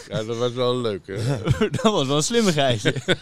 ja, 0.07 0.23
dat 0.23 0.37
was 0.37 0.51
wel 0.51 0.77
leuk. 0.77 1.07
Hè? 1.07 1.37
dat 1.81 1.91
was 1.91 2.07
wel 2.07 2.17
een 2.17 2.23
slimmigheidje. 2.23 2.93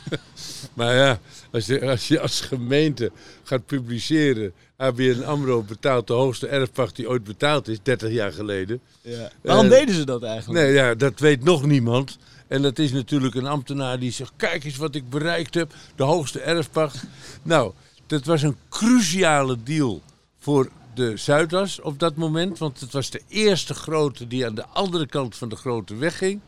Maar 0.73 0.95
ja, 0.95 1.19
als 1.51 1.65
je, 1.65 1.89
als 1.89 2.07
je 2.07 2.19
als 2.19 2.41
gemeente 2.41 3.11
gaat 3.43 3.65
publiceren... 3.65 4.53
ABN 4.79 5.23
AMRO 5.25 5.63
betaalt 5.63 6.07
de 6.07 6.13
hoogste 6.13 6.47
erfpacht 6.47 6.95
die 6.95 7.09
ooit 7.09 7.23
betaald 7.23 7.67
is, 7.67 7.77
30 7.83 8.11
jaar 8.11 8.31
geleden. 8.31 8.81
Ja. 9.01 9.31
Waarom 9.41 9.69
deden 9.69 9.95
ze 9.95 10.05
dat 10.05 10.23
eigenlijk? 10.23 10.65
Nee, 10.65 10.73
ja, 10.73 10.95
dat 10.95 11.19
weet 11.19 11.43
nog 11.43 11.65
niemand. 11.65 12.17
En 12.47 12.61
dat 12.61 12.79
is 12.79 12.91
natuurlijk 12.91 13.35
een 13.35 13.45
ambtenaar 13.45 13.99
die 13.99 14.11
zegt: 14.11 14.31
Kijk 14.35 14.63
eens 14.63 14.77
wat 14.77 14.95
ik 14.95 15.09
bereikt 15.09 15.53
heb, 15.53 15.73
de 15.95 16.03
hoogste 16.03 16.39
erfpacht. 16.39 17.03
Nou, 17.43 17.73
dat 18.09 18.25
was 18.25 18.41
een 18.41 18.57
cruciale 18.69 19.63
deal 19.63 20.01
voor 20.39 20.69
de 20.93 21.17
Zuidas 21.17 21.81
op 21.81 21.99
dat 21.99 22.15
moment. 22.15 22.57
Want 22.57 22.79
het 22.79 22.91
was 22.91 23.09
de 23.09 23.21
eerste 23.27 23.73
grote 23.73 24.27
die 24.27 24.45
aan 24.45 24.55
de 24.55 24.65
andere 24.65 25.07
kant 25.07 25.35
van 25.35 25.49
de 25.49 25.55
grote 25.55 25.95
weg 25.95 26.17
ging. 26.17 26.39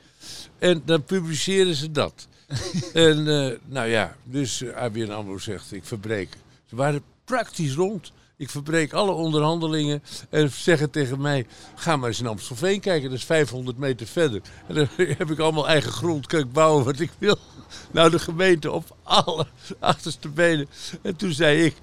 En 0.59 0.81
dan 0.85 1.03
publiceren 1.03 1.75
ze 1.75 1.91
dat. 1.91 2.27
en 2.93 3.27
eh, 3.27 3.57
nou 3.65 3.87
ja, 3.89 4.15
dus 4.23 4.61
eh, 4.61 4.75
ABN 4.75 5.09
AMRO 5.09 5.37
zegt: 5.37 5.71
Ik 5.71 5.85
verbreek. 5.85 6.37
Ze 6.65 6.75
waren 6.75 7.01
praktisch 7.25 7.73
rond. 7.73 8.11
Ik 8.41 8.49
verbreek 8.49 8.93
alle 8.93 9.11
onderhandelingen 9.11 10.03
en 10.29 10.51
zeggen 10.51 10.89
tegen 10.89 11.21
mij: 11.21 11.45
ga 11.75 11.95
maar 11.95 12.07
eens 12.07 12.19
in 12.19 12.27
Amstelveen 12.27 12.79
kijken, 12.79 13.09
dat 13.09 13.17
is 13.17 13.25
500 13.25 13.77
meter 13.77 14.07
verder. 14.07 14.41
En 14.67 14.75
dan 14.75 14.87
heb 15.17 15.31
ik 15.31 15.39
allemaal 15.39 15.67
eigen 15.67 15.91
grond, 15.91 16.27
kan 16.27 16.39
ik 16.39 16.51
bouwen 16.51 16.85
wat 16.85 16.99
ik 16.99 17.11
wil. 17.17 17.37
Nou, 17.91 18.09
de 18.09 18.19
gemeente 18.19 18.71
op 18.71 18.95
alle 19.03 19.47
achterste 19.79 20.29
benen. 20.29 20.67
En 21.01 21.15
toen 21.15 21.31
zei 21.31 21.63
ik: 21.65 21.75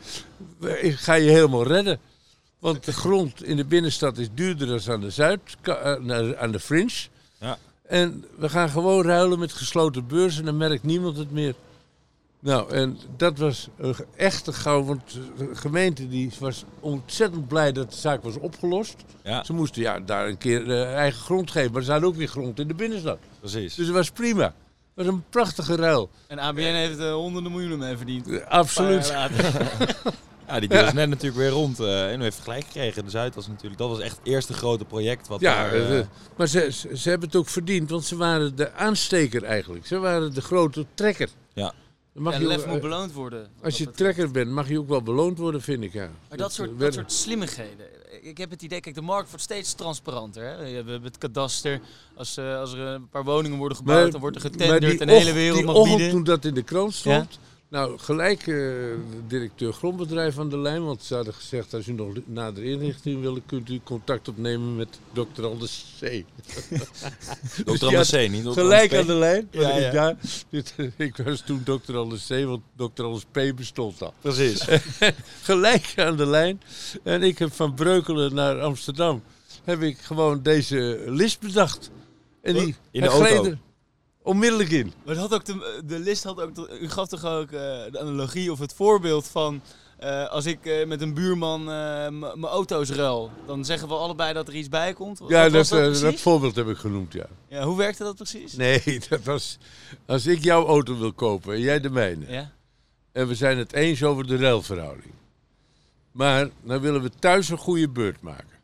ik 0.81 0.99
ga 0.99 1.15
je 1.15 1.31
helemaal 1.31 1.67
redden. 1.67 1.99
Want 2.59 2.85
de 2.85 2.93
grond 2.93 3.45
in 3.45 3.57
de 3.57 3.65
binnenstad 3.65 4.19
is 4.19 4.29
duurder 4.35 4.67
dan 4.67 4.95
aan 4.95 5.00
de 5.00 5.11
Zuid, 5.11 5.41
ka- 5.61 5.99
aan 6.38 6.53
de 6.53 6.61
Fringe. 6.61 7.07
Ja. 7.41 7.59
En 7.87 8.25
we 8.38 8.49
gaan 8.49 8.69
gewoon 8.69 9.05
ruilen 9.05 9.38
met 9.38 9.53
gesloten 9.53 10.07
beurzen, 10.07 10.45
dan 10.45 10.57
merkt 10.57 10.83
niemand 10.83 11.17
het 11.17 11.31
meer. 11.31 11.55
Nou, 12.40 12.71
en 12.73 12.99
dat 13.16 13.38
was 13.38 13.68
een 13.76 13.95
echte 14.16 14.52
gauw, 14.52 14.85
want 14.85 15.00
de 15.38 15.49
gemeente 15.52 16.09
die 16.09 16.30
was 16.38 16.64
ontzettend 16.80 17.49
blij 17.49 17.73
dat 17.73 17.90
de 17.90 17.97
zaak 17.97 18.23
was 18.23 18.38
opgelost. 18.38 18.95
Ja, 19.25 19.45
Ze 19.45 19.52
moesten 19.52 19.83
ja, 19.83 20.00
daar 20.00 20.28
een 20.28 20.38
keer 20.38 20.71
eh, 20.71 20.95
eigen 20.95 21.21
grond 21.21 21.50
geven, 21.50 21.73
maar 21.73 21.83
ze 21.83 21.90
hadden 21.90 22.09
ook 22.09 22.16
weer 22.16 22.28
grond 22.28 22.59
in 22.61 22.68
de 22.68 22.75
binnenstad. 22.75 23.18
precies. 23.40 23.75
Dus 23.75 23.87
het 23.87 23.95
was 23.95 24.11
prima. 24.11 24.45
Het 24.45 25.07
was 25.07 25.07
een 25.07 25.25
prachtige 25.30 25.76
ruil. 25.76 26.11
En 26.26 26.38
ABN 26.38 26.61
heeft 26.61 26.99
er 26.99 27.12
honderden 27.12 27.50
miljoenen 27.52 27.78
mee 27.78 27.97
verdiend. 27.97 28.28
Eh, 28.30 28.47
Absoluut. 28.47 29.12
Ja, 30.49 30.61
die 30.61 30.68
deal 30.68 30.87
is 30.87 30.92
net 30.92 31.09
natuurlijk 31.09 31.37
weer 31.37 31.49
rond. 31.50 31.80
eh, 31.80 32.12
en 32.12 32.21
u 32.21 32.23
heeft 32.23 32.40
gelijk 32.42 32.64
gekregen. 32.64 33.04
De 33.04 33.11
Zuid 33.11 33.35
was 33.35 33.47
natuurlijk, 33.49 33.78
dat 33.78 33.88
was 33.88 34.00
echt 34.00 34.16
het 34.16 34.26
eerste 34.26 34.52
grote 34.52 34.85
project 34.85 35.28
wat 35.28 35.40
Ja, 35.40 35.54
daar, 35.54 35.73
eh, 35.73 35.99
eh, 35.99 36.07
maar 36.37 36.47
ze, 36.47 36.68
ze, 36.73 36.97
ze 36.97 37.09
hebben 37.09 37.28
het 37.28 37.37
ook 37.37 37.49
verdiend, 37.49 37.90
want 37.90 38.04
ze 38.04 38.16
waren 38.16 38.57
de 38.57 38.73
aansteker 38.73 39.45
eigenlijk. 39.45 39.87
Ze 39.87 39.99
waren 39.99 40.35
de 40.35 40.40
grote 40.40 40.87
trekker. 40.95 41.28
Ja. 41.54 41.73
Mag 42.19 42.35
En 42.35 42.41
je 42.41 42.47
ook- 42.47 42.53
lef 42.53 42.67
moet 42.67 42.81
beloond 42.81 43.13
worden. 43.13 43.49
als 43.63 43.79
je 43.79 43.91
trekker 43.91 44.31
bent, 44.31 44.51
mag 44.51 44.69
je 44.69 44.79
ook 44.79 44.89
wel 44.89 45.03
beloond 45.03 45.39
worden, 45.39 45.63
vind 45.63 45.83
ik. 45.83 45.93
Ja. 45.93 46.11
Maar 46.29 46.39
dat 46.39 46.53
soort, 46.53 46.71
eh, 46.71 46.79
dat 46.79 46.95
soort 46.95 47.13
slimmigheden. 47.13 47.87
Ik 48.23 48.39
heb 48.39 48.51
het 48.51 48.63
idee, 48.63 48.81
kijk, 48.81 48.95
de 48.95 49.01
markt 49.01 49.29
wordt 49.29 49.45
steeds 49.45 49.73
transparanter. 49.75 50.43
Hè? 50.45 50.57
We 50.59 50.75
hebben 50.75 51.03
het 51.03 51.19
kadaster. 51.19 51.81
Als, 52.15 52.37
eh, 52.37 52.59
als 52.59 52.73
er 52.73 52.79
een 52.81 53.09
paar 53.09 53.25
woningen 53.25 53.59
worden 53.59 53.77
gebouwd, 53.77 54.03
Maar- 54.03 54.11
dan 54.11 54.21
wordt 54.21 54.37
er 54.37 54.43
getenderd 54.43 55.01
en 55.01 55.07
de 55.07 55.13
hele 55.13 55.33
wereld 55.33 55.57
die 55.57 55.67
mag 55.67 55.75
ochtend 55.75 55.97
bieden. 55.97 56.15
toen 56.15 56.25
dat 56.25 56.45
in 56.45 56.55
de 56.55 56.63
krant 56.63 56.95
stond, 56.95 57.39
nou 57.69 57.99
gelijk 57.99 58.45
de 58.45 58.99
directeur 59.27 59.73
grondbedrijf 59.73 60.39
aan 60.39 60.49
de 60.49 60.59
lijn, 60.59 60.85
want 60.85 61.03
ze 61.03 61.15
hadden 61.15 61.35
gezegd 61.35 61.75
als 61.75 61.87
u 61.87 61.93
nog 61.93 62.13
nader 62.25 62.65
inrichting 62.65 63.21
wil, 63.21 63.41
kunt 63.47 63.71
u 63.71 63.81
contact 63.85 64.29
opnemen 64.29 64.77
met 64.77 64.89
dokter 65.13 65.45
Anders 65.47 65.95
C. 66.01 66.03
Dr. 67.65 67.73
die 67.73 67.85
Anders 67.87 68.11
C, 68.11 68.29
niet 68.31 68.45
Dr. 68.45 68.51
Gelijk 68.53 68.95
aan 68.95 69.07
de 69.07 69.15
lijn. 69.15 69.49
Ja, 69.51 69.71
ik 69.71 69.83
ja. 69.83 69.91
daar- 69.91 70.17
dit, 70.51 70.75
ik 70.97 71.17
was 71.17 71.41
toen 71.41 71.61
dokter 71.65 71.97
Anders 71.97 72.27
C, 72.27 72.45
want 72.45 72.63
dokter 72.77 73.05
Anders 73.05 73.25
P 73.33 73.57
bestond 73.57 74.03
al. 74.03 74.15
Precies. 74.21 74.65
Gelijk 75.43 75.93
aan 75.97 76.17
de 76.17 76.27
lijn. 76.27 76.63
En 77.03 77.23
ik 77.23 77.39
heb 77.39 77.53
van 77.53 77.75
Breukelen 77.75 78.35
naar 78.35 78.61
Amsterdam, 78.61 79.23
heb 79.65 79.83
ik 79.83 79.99
gewoon 79.99 80.43
deze 80.43 81.03
list 81.07 81.41
bedacht. 81.41 81.91
En 82.43 82.55
die 82.55 82.75
In 82.91 83.01
de 83.01 83.09
auto? 83.09 83.55
Onmiddellijk 84.28 84.70
in. 84.70 84.92
Maar 85.04 85.14
het 85.14 85.30
had 85.30 85.35
ook 85.35 85.44
de, 85.44 85.82
de 85.85 85.99
list 85.99 86.25
had 86.25 86.40
ook, 86.40 86.54
de- 86.54 86.78
u 86.80 86.88
gaf 86.88 87.08
toch 87.08 87.25
ook 87.25 87.50
eh, 87.50 87.61
de 87.90 87.99
analogie 88.00 88.52
of 88.52 88.58
het 88.58 88.73
voorbeeld 88.75 89.26
van... 89.28 89.61
eh, 89.99 90.28
als 90.28 90.47
ik 90.47 90.66
eh, 90.66 90.87
met 90.87 91.00
een 91.00 91.14
buurman 91.14 91.64
mijn 91.64 92.44
auto's 92.44 92.90
ruil, 92.90 93.30
dan 93.47 93.64
zeggen 93.64 93.88
we 93.88 93.94
allebei 93.94 94.32
dat 94.32 94.49
er 94.49 94.54
iets 94.54 94.68
bij 94.68 94.92
komt. 94.92 95.18
Wat 95.18 95.28
Ja, 95.28 95.49
dat, 95.49 95.68
dat, 95.68 96.00
dat 96.00 96.20
voorbeeld 96.20 96.56
heb 96.56 96.68
ik 96.68 96.76
genoemd, 96.76 97.12
ja. 97.12 97.26
ja, 97.49 97.62
hoe 97.64 97.76
werkte 97.76 98.04
dat 98.04 98.16
precies? 98.16 98.52
Nee, 98.56 98.82
dat 99.08 99.23
was... 99.23 99.58
Als 100.06 100.26
ik 100.26 100.42
jouw 100.42 100.66
auto 100.66 100.99
wil 100.99 101.12
kopen 101.12 101.54
en 101.54 101.61
jij 101.61 101.80
de 101.80 101.90
mijne... 101.90 102.25
Ja? 102.32 102.52
en 103.12 103.28
we 103.28 103.35
zijn 103.35 103.58
het 103.58 103.73
eens 103.73 104.02
over 104.02 104.26
de 104.26 104.37
ruilverhouding... 104.37 105.12
maar 106.12 106.49
dan 106.62 106.80
willen 106.80 107.02
we 107.02 107.11
thuis 107.18 107.49
een 107.49 107.58
goede 107.58 107.88
beurt 107.88 108.20
maken... 108.20 108.56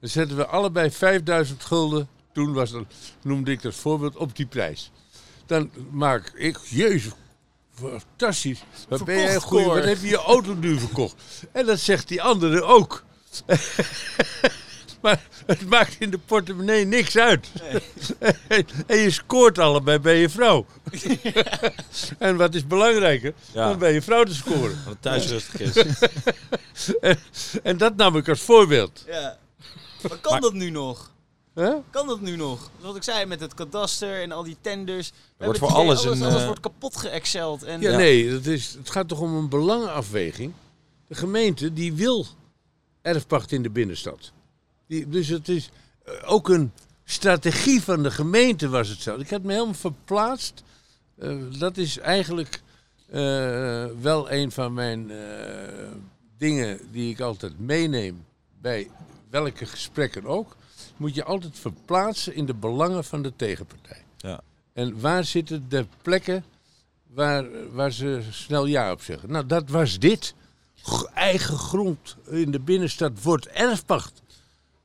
dan 0.00 0.08
zetten 0.08 0.36
we 0.36 0.46
allebei 0.46 0.90
5000 0.90 1.64
gulden... 1.64 2.08
toen 2.32 2.52
was 2.52 2.70
dat, 2.70 2.84
noemde 3.22 3.50
ik 3.50 3.62
dat 3.62 3.74
voorbeeld 3.74 4.16
op 4.16 4.36
die 4.36 4.46
prijs. 4.46 4.90
Dan 5.50 5.70
maak 5.90 6.32
ik... 6.34 6.58
Jezus, 6.68 7.12
fantastisch. 7.74 8.62
Wat 8.88 9.04
ben 9.04 9.18
jij 9.18 9.38
Cor. 9.38 9.64
wat 9.74 9.84
heb 9.84 9.98
je 10.00 10.08
je 10.08 10.16
auto 10.16 10.54
nu 10.54 10.78
verkocht? 10.78 11.14
En 11.52 11.66
dat 11.66 11.78
zegt 11.78 12.08
die 12.08 12.22
andere 12.22 12.62
ook. 12.62 13.04
maar 15.02 15.20
het 15.46 15.68
maakt 15.68 15.96
in 15.98 16.10
de 16.10 16.18
portemonnee 16.18 16.84
niks 16.84 17.16
uit. 17.16 17.46
en 18.86 18.96
je 18.96 19.10
scoort 19.10 19.58
allebei 19.58 19.98
bij 19.98 20.16
je 20.16 20.28
vrouw. 20.28 20.66
en 22.18 22.36
wat 22.36 22.54
is 22.54 22.66
belangrijker? 22.66 23.34
Ja. 23.52 23.68
Dan 23.68 23.78
bij 23.78 23.92
je 23.92 24.02
vrouw 24.02 24.24
te 24.24 24.34
scoren. 24.34 24.82
Het 24.84 25.02
thuis 25.02 25.26
rustig 25.26 25.60
is. 25.60 25.84
En 27.62 27.76
dat 27.76 27.96
nam 27.96 28.16
ik 28.16 28.28
als 28.28 28.40
voorbeeld. 28.40 29.04
ja. 29.06 29.38
Maar 30.08 30.18
kan 30.18 30.32
Maar- 30.32 30.40
dat 30.40 30.52
nu 30.52 30.70
nog? 30.70 31.10
Hè? 31.54 31.74
Kan 31.90 32.06
dat 32.06 32.20
nu 32.20 32.36
nog? 32.36 32.70
Wat 32.80 32.96
ik 32.96 33.02
zei 33.02 33.26
met 33.26 33.40
het 33.40 33.54
kadaster 33.54 34.22
en 34.22 34.32
al 34.32 34.42
die 34.42 34.56
tenders. 34.60 35.12
We 35.36 35.44
wordt 35.44 35.58
voor 35.58 35.68
idee, 35.68 35.80
alles 35.80 36.04
een, 36.04 36.22
alles 36.22 36.40
eh, 36.40 36.44
wordt 36.44 36.60
kapot 36.60 36.96
geëxceld. 36.96 37.62
En 37.62 37.80
Ja, 37.80 37.90
Ja. 37.90 37.96
nee, 37.96 38.30
dat 38.30 38.46
is, 38.46 38.74
het 38.78 38.90
gaat 38.90 39.08
toch 39.08 39.20
om 39.20 39.34
een 39.34 39.48
belangenafweging. 39.48 40.52
De 41.06 41.14
gemeente 41.14 41.72
die 41.72 41.92
wil 41.92 42.26
erfpacht 43.02 43.52
in 43.52 43.62
de 43.62 43.70
binnenstad. 43.70 44.32
Die, 44.86 45.08
dus 45.08 45.28
het 45.28 45.48
is 45.48 45.70
eh, 46.04 46.12
ook 46.24 46.48
een 46.48 46.72
strategie 47.04 47.82
van 47.82 48.02
de 48.02 48.10
gemeente 48.10 48.68
was 48.68 48.88
het 48.88 49.00
zo. 49.00 49.16
Ik 49.16 49.30
had 49.30 49.42
me 49.42 49.52
helemaal 49.52 49.74
verplaatst. 49.74 50.62
Eh, 51.18 51.36
dat 51.58 51.76
is 51.76 51.98
eigenlijk 51.98 52.60
eh, 53.10 53.86
wel 54.00 54.30
een 54.30 54.52
van 54.52 54.72
mijn 54.74 55.10
eh, 55.10 55.18
dingen 56.38 56.78
die 56.90 57.10
ik 57.10 57.20
altijd 57.20 57.58
meeneem 57.58 58.24
bij 58.60 58.90
welke 59.30 59.66
gesprekken 59.66 60.24
ook, 60.26 60.56
moet 61.00 61.14
je 61.14 61.24
altijd 61.24 61.58
verplaatsen 61.58 62.34
in 62.34 62.46
de 62.46 62.54
belangen 62.54 63.04
van 63.04 63.22
de 63.22 63.32
tegenpartij. 63.36 64.02
Ja. 64.16 64.40
En 64.72 65.00
waar 65.00 65.24
zitten 65.24 65.64
de 65.68 65.86
plekken 66.02 66.44
waar, 67.06 67.44
waar 67.72 67.92
ze 67.92 68.22
snel 68.30 68.66
ja 68.66 68.92
op 68.92 69.02
zeggen? 69.02 69.30
Nou, 69.30 69.46
dat 69.46 69.68
was 69.68 69.98
dit. 69.98 70.34
G- 70.82 71.04
eigen 71.14 71.58
grond 71.58 72.16
in 72.30 72.50
de 72.50 72.60
binnenstad 72.60 73.22
wordt 73.22 73.46
erfpacht. 73.48 74.22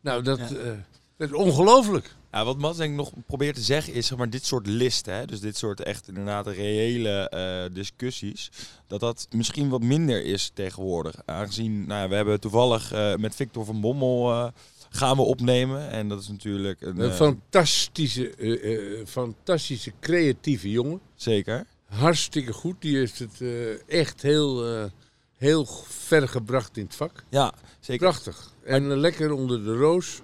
Nou, 0.01 0.21
dat, 0.23 0.37
Ja. 0.39 0.45
eh, 0.45 0.71
dat 1.17 1.29
is 1.29 1.35
ongelooflijk. 1.35 2.15
Ja, 2.31 2.45
wat 2.45 2.57
Mats 2.57 2.77
denk 2.77 2.89
ik 2.91 2.97
nog 2.97 3.11
probeert 3.27 3.55
te 3.55 3.61
zeggen 3.61 3.93
is, 3.93 4.07
zeg 4.07 4.17
maar, 4.17 4.29
dit 4.29 4.45
soort 4.45 4.67
listen, 4.67 5.13
hè, 5.15 5.25
dus 5.25 5.39
dit 5.39 5.57
soort 5.57 5.81
echt 5.83 6.07
inderdaad 6.07 6.47
reële 6.47 7.29
eh, 7.29 7.75
discussies, 7.75 8.51
dat 8.87 8.99
dat 8.99 9.27
misschien 9.31 9.69
wat 9.69 9.81
minder 9.81 10.25
is 10.25 10.51
tegenwoordig. 10.53 11.15
Aangezien, 11.25 11.87
nou 11.87 12.01
ja, 12.01 12.07
we 12.09 12.15
hebben 12.15 12.39
toevallig 12.39 12.91
eh, 12.91 13.15
met 13.15 13.35
Victor 13.35 13.65
van 13.65 13.81
Bommel 13.81 14.51
gaan 14.95 15.15
we 15.15 15.21
opnemen 15.21 15.89
en 15.89 16.07
dat 16.07 16.21
is 16.21 16.27
natuurlijk 16.27 16.81
een... 16.81 16.99
Een 16.99 17.09
eh, 17.09 17.15
fantastische, 17.15 18.29
eh, 18.29 18.99
eh, 18.99 19.07
fantastische 19.07 19.91
creatieve 19.99 20.69
jongen. 20.71 20.99
zeker. 21.15 21.65
Hartstikke 21.85 22.53
goed. 22.53 22.75
Die 22.79 22.97
heeft 22.97 23.19
het 23.19 23.41
echt 23.87 24.21
heel, 24.21 24.89
heel 25.37 25.65
ver 25.87 26.27
gebracht 26.27 26.77
in 26.77 26.83
het 26.83 26.95
vak. 26.95 27.23
Ja, 27.29 27.53
zeker. 27.79 28.07
Prachtig. 28.07 28.51
En 28.63 28.97
lekker 28.97 29.31
onder 29.31 29.63
de 29.63 29.75
roos. 29.75 30.21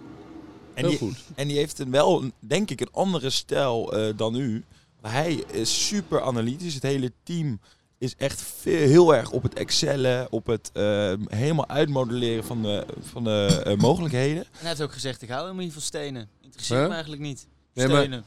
En 0.74 0.82
heel 0.82 0.90
die, 0.90 0.98
goed. 0.98 1.18
En 1.36 1.48
die 1.48 1.58
heeft 1.58 1.80
een 1.80 1.92
wel, 1.92 2.32
denk 2.40 2.70
ik, 2.70 2.82
een 2.82 2.92
andere 2.92 3.30
stijl 3.30 3.94
dan 4.16 4.36
u. 4.36 4.64
Hij 5.02 5.44
is 5.52 5.88
super 5.88 6.22
analytisch. 6.22 6.74
Het 6.74 6.84
hele 6.84 7.12
team 7.24 7.60
is 8.02 8.16
echt 8.16 8.42
veel, 8.42 8.88
heel 8.88 9.16
erg 9.16 9.32
op 9.32 9.44
het 9.44 9.54
excellen, 9.54 10.32
op 10.32 10.46
het 10.46 10.70
eh, 10.74 11.14
helemaal 11.28 11.68
uitmodelleren 11.68 12.44
van 12.44 12.62
de, 12.62 12.86
van 13.02 13.24
de 13.24 13.62
eh, 13.66 13.78
mogelijkheden. 13.88 14.44
En 14.44 14.50
hij 14.60 14.68
heeft 14.68 14.82
ook 14.82 14.92
gezegd, 14.92 15.22
ik 15.22 15.30
hou 15.30 15.42
helemaal 15.42 15.64
niet 15.64 15.74
van 15.74 15.82
stenen. 15.82 16.30
Interesseert 16.42 16.80
Huh? 16.80 16.88
me 16.88 16.94
eigenlijk 16.94 17.24
niet. 17.24 17.48
Nee, 17.74 17.88
maar- 17.88 17.98
Stenen. 18.02 18.24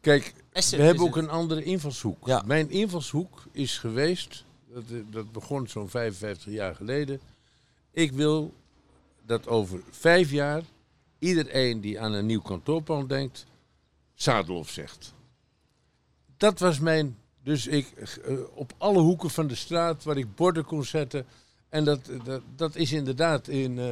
Kijk, 0.00 0.34
we 0.52 0.76
hebben 0.82 1.04
ook 1.04 1.14
het. 1.14 1.24
een 1.24 1.30
andere 1.30 1.62
invalshoek. 1.62 2.26
Ja. 2.26 2.42
Mijn 2.46 2.70
invalshoek 2.70 3.42
is 3.52 3.78
geweest, 3.78 4.44
dat, 4.72 4.82
eh, 4.90 4.96
dat 5.10 5.32
begon 5.32 5.68
zo'n 5.68 5.88
55 5.88 6.52
jaar 6.52 6.74
geleden. 6.74 7.20
Ik 7.90 8.12
wil 8.12 8.54
dat 9.26 9.48
over 9.48 9.80
vijf 9.90 10.30
jaar 10.30 10.62
iedereen 11.18 11.80
die 11.80 12.00
aan 12.00 12.12
een 12.12 12.26
nieuw 12.26 12.42
kantoorpand 12.42 13.08
denkt, 13.08 13.46
Zadelhof 14.14 14.70
zegt. 14.70 15.12
Dat 16.36 16.58
was 16.58 16.78
mijn, 16.78 17.16
dus 17.44 17.66
ik 17.66 17.86
eh, 17.96 18.34
op 18.54 18.72
alle 18.78 19.00
hoeken 19.00 19.30
van 19.30 19.46
de 19.46 19.54
straat 19.54 20.04
waar 20.04 20.16
ik 20.16 20.34
borden 20.34 20.64
kon 20.64 20.84
zetten. 20.84 21.26
En 21.68 21.84
dat, 21.84 22.10
dat, 22.24 22.42
dat 22.56 22.76
is 22.76 22.92
inderdaad 22.92 23.48
in, 23.48 23.78
eh, 23.78 23.88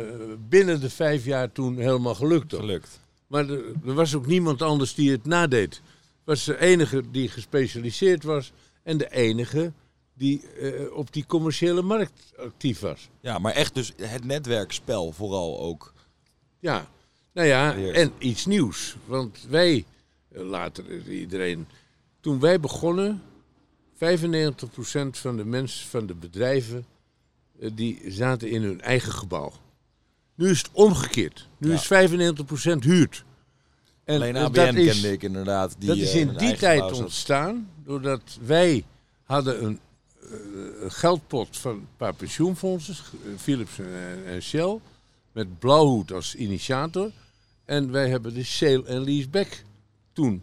binnen 0.49 0.81
de 0.81 0.91
vijf 0.91 1.25
jaar 1.25 1.53
toen 1.53 1.79
helemaal 1.79 2.15
gelukt. 2.15 2.51
hoor. 2.51 2.61
Gelukt. 2.61 3.01
Maar 3.27 3.49
er, 3.49 3.65
er 3.87 3.95
was 3.95 4.15
ook 4.15 4.27
niemand 4.27 4.63
anders 4.63 4.95
die 4.95 5.11
het 5.11 5.25
nadeed. 5.25 5.75
Het 5.75 6.25
was 6.25 6.45
de 6.45 6.61
enige 6.61 7.11
die 7.11 7.29
gespecialiseerd 7.29 8.23
was 8.23 8.53
en 8.83 8.97
de 8.97 9.11
enige 9.11 9.73
die 10.15 10.49
eh, 10.49 10.97
op 10.97 11.13
die 11.13 11.27
commerciële 11.27 11.83
markt 11.83 12.33
actief 12.37 12.81
was. 12.81 13.09
Ja, 13.21 13.39
maar 13.39 13.53
echt 13.53 13.75
dus 13.75 13.93
het 13.97 14.25
netwerkspel 14.25 15.13
vooral 15.13 15.61
ook. 15.61 15.93
Ja, 16.59 16.89
nou 17.33 17.49
ja, 17.49 17.77
en 17.77 18.13
iets 18.19 18.47
nieuws. 18.47 18.97
Want 19.05 19.47
wij, 19.49 19.85
later 20.29 21.09
iedereen, 21.09 21.67
toen 22.21 22.41
wij 22.41 22.61
begonnen, 22.61 23.23
95% 24.03 25.19
van 25.19 25.37
de 25.37 25.45
mensen, 25.45 25.89
van 25.89 26.07
de 26.07 26.15
bedrijven, 26.15 26.85
eh, 27.61 27.71
die 27.75 28.03
zaten 28.07 28.51
in 28.51 28.63
hun 28.63 28.81
eigen 28.81 29.13
gebouw. 29.13 29.53
Nu 30.35 30.51
is 30.51 30.59
het 30.59 30.71
omgekeerd. 30.73 31.49
Nu 31.59 31.69
Ja. 31.69 31.75
is 31.75 31.87
95% 31.87 32.85
huurd. 32.85 33.25
En 34.05 34.15
Alleen 34.15 34.37
ABN 34.37 34.55
dat 34.55 34.75
is, 34.75 34.93
kende 34.93 35.13
ik 35.13 35.23
inderdaad. 35.23 35.75
Die, 35.79 35.89
dat 35.89 35.97
is 35.97 36.13
eh, 36.13 36.21
in 36.21 36.37
die 36.37 36.57
tijd 36.57 36.93
ontstaan 36.93 37.71
doordat 37.85 38.39
wij 38.41 38.85
hadden 39.23 39.65
een 39.65 39.81
eh, 40.21 40.29
een 40.81 40.93
geldpot 40.93 41.57
van 41.57 41.73
een 41.73 41.89
paar 41.97 42.15
pensioenfondsen, 42.15 42.97
Philips 43.37 43.79
en, 43.79 44.27
en 44.27 44.43
Shell, 44.43 44.79
met 45.33 45.59
Blauwhoed 45.59 46.13
als 46.13 46.35
initiator. 46.35 47.11
En 47.65 47.91
wij 47.91 48.09
hebben 48.09 48.35
de 48.35 48.45
sale 48.45 48.85
en 48.85 49.05
leaseback 49.05 49.63
toen. 50.13 50.43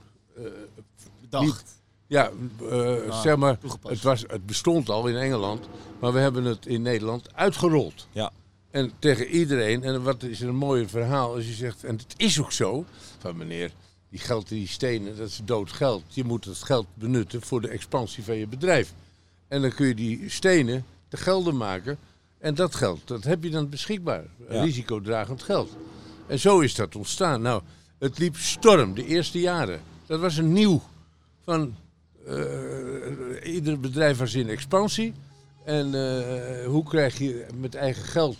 Bedacht. 1.22 1.79
Ja, 2.10 2.32
eh, 2.70 3.10
Ah, 3.10 3.22
zeg 3.22 3.36
maar, 3.38 3.58
toegepast. 3.58 3.94
het, 3.94 4.04
was, 4.04 4.24
het 4.28 4.46
bestond 4.46 4.90
al 4.90 5.08
in 5.08 5.16
Engeland, 5.16 5.68
maar 6.00 6.14
we 6.14 6.20
hebben 6.20 6.44
het 6.44 6.66
in 6.66 6.82
Nederland 6.82 7.36
uitgerold. 7.36 8.08
Ja. 8.12 8.32
En 8.72 8.92
tegen 9.00 9.28
iedereen, 9.28 9.84
en 9.84 10.04
wat 10.04 10.24
is 10.24 10.40
een 10.40 10.56
mooi 10.56 10.88
verhaal 10.88 11.36
als 11.36 11.46
je 11.46 11.54
zegt, 11.54 11.84
en 11.84 11.96
het 11.98 12.14
is 12.18 12.40
ook 12.40 12.52
zo, 12.52 12.86
van 13.20 13.38
meneer, 13.38 13.72
die 14.10 14.20
geld 14.20 14.48
die 14.48 14.68
stenen, 14.68 15.18
dat 15.18 15.28
is 15.28 15.42
dood 15.44 15.72
geld. 15.72 16.04
Je 16.08 16.24
moet 16.24 16.46
het 16.46 16.64
geld 16.64 16.86
benutten 16.94 17.42
voor 17.42 17.62
de 17.62 17.68
expansie 17.68 18.24
van 18.24 18.36
je 18.36 18.48
bedrijf. 18.48 18.94
En 19.48 19.62
dan 19.62 19.74
kun 19.74 19.88
je 19.88 19.96
die 19.96 20.30
stenen 20.30 20.86
te 21.08 21.18
gelden 21.18 21.58
maken. 21.58 21.98
En 22.38 22.56
dat 22.56 22.76
geld, 22.76 23.08
dat 23.08 23.24
heb 23.24 23.44
je 23.44 23.50
dan 23.50 23.70
beschikbaar. 23.70 24.24
Ja. 24.50 24.62
Risicodragend 24.64 25.44
geld. 25.44 25.70
En 26.28 26.40
zo 26.40 26.60
is 26.60 26.76
dat 26.76 26.96
ontstaan. 26.96 27.42
Nou, 27.42 27.62
het 28.00 28.18
liep 28.18 28.36
storm 28.38 28.94
de 28.94 29.06
eerste 29.06 29.40
jaren. 29.40 29.82
Dat 30.06 30.20
was 30.20 30.38
een 30.38 30.54
nieuw 30.54 30.82
van 31.44 31.76
ieder 33.44 33.80
bedrijf 33.80 34.18
was 34.18 34.34
in 34.34 34.50
expansie. 34.50 35.14
En 35.66 35.94
eh, 35.94 36.66
hoe 36.66 36.84
krijg 36.84 37.18
je 37.18 37.46
met 37.60 37.76
eigen 37.76 38.04
geld 38.04 38.38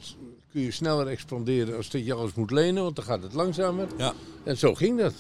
kun 0.52 0.62
je 0.62 0.72
sneller 0.72 1.08
expanderen 1.08 1.76
als 1.76 1.90
dat 1.90 2.06
je 2.06 2.14
alles 2.14 2.34
moet 2.34 2.52
lenen, 2.52 2.84
want 2.84 2.96
dan 2.96 3.06
gaat 3.06 3.24
het 3.24 3.34
langzamer. 3.34 3.88
Ja. 3.98 4.14
En 4.44 4.58
zo 4.58 4.76
ging 4.76 5.00
dat. 5.00 5.14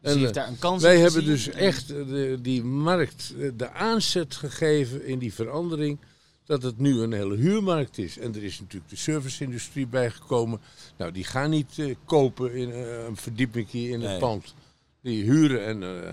Dus 0.00 0.14
En, 0.14 0.26
eh, 0.26 0.32
daar 0.32 0.48
een 0.48 0.58
kans 0.58 0.82
wij 0.82 0.98
hebben 0.98 1.24
dus 1.24 1.48
echt 1.48 1.90
eh, 1.90 2.06
de, 2.06 2.38
die 2.42 2.64
markt 2.64 3.34
eh, 3.38 3.50
de 3.56 3.70
aanzet 3.70 4.34
gegeven 4.36 5.06
in 5.06 5.18
die 5.18 5.34
verandering. 5.34 5.98
Dat 6.44 6.62
het 6.62 6.78
nu 6.78 7.00
een 7.00 7.12
hele 7.12 7.36
huurmarkt 7.36 7.98
is. 7.98 8.18
En 8.18 8.34
er 8.34 8.42
is 8.42 8.60
natuurlijk 8.60 8.90
de 8.90 8.96
serviceindustrie 8.96 9.86
bijgekomen. 9.86 10.60
Nou, 10.96 11.12
die 11.12 11.24
gaan 11.24 11.50
niet 11.50 11.78
eh, 11.78 11.94
kopen 12.04 12.54
in 12.54 12.72
eh, 12.72 13.04
een 13.04 13.16
verdieping 13.16 13.72
in 13.72 13.98
Nee. 13.98 14.08
een 14.08 14.18
pand. 14.18 14.54
Die 15.02 15.24
huren 15.24 15.64
en 15.64 15.82
eh, 15.82 16.12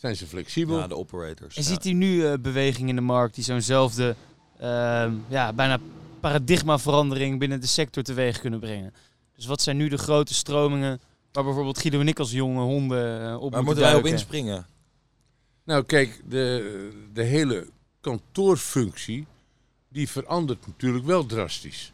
zijn 0.00 0.16
ze 0.16 0.26
flexibel. 0.26 0.78
Ja, 0.78 0.86
de 0.86 0.96
operators. 0.96 1.56
En 1.56 1.62
ja. 1.62 1.68
ziet 1.68 1.84
u 1.84 1.92
nu 1.92 2.26
eh, 2.26 2.38
beweging 2.40 2.88
in 2.88 2.94
de 2.94 3.00
markt 3.00 3.34
die 3.34 3.44
zo'nzelfde 3.44 4.16
ehm, 4.58 5.14
ja, 5.28 5.52
bijna 5.52 5.78
paradigmaverandering 6.20 7.38
binnen 7.38 7.60
de 7.60 7.66
sector 7.66 8.02
teweeg 8.02 8.40
kunnen 8.40 8.60
brengen? 8.60 8.94
Dus 9.34 9.46
wat 9.46 9.62
zijn 9.62 9.76
nu 9.76 9.88
de 9.88 9.98
grote 9.98 10.34
stromingen 10.34 11.00
waar 11.32 11.44
bijvoorbeeld 11.44 11.78
Guido 11.78 12.00
en 12.00 12.08
ik 12.08 12.18
als 12.18 12.30
jonge 12.30 12.62
honden 12.62 13.22
eh, 13.22 13.22
op 13.22 13.28
Waar 13.30 13.40
moeten 13.40 13.64
moeten 13.64 13.82
wij 13.82 13.94
op 13.94 14.02
duiken? 14.02 14.12
inspringen? 14.12 14.66
Nou, 15.64 15.84
kijk, 15.84 16.22
de, 16.28 17.08
de 17.12 17.22
hele 17.22 17.68
kantoorfunctie, 18.00 19.26
die 19.88 20.08
verandert 20.08 20.66
natuurlijk 20.66 21.04
wel 21.04 21.26
drastisch. 21.26 21.92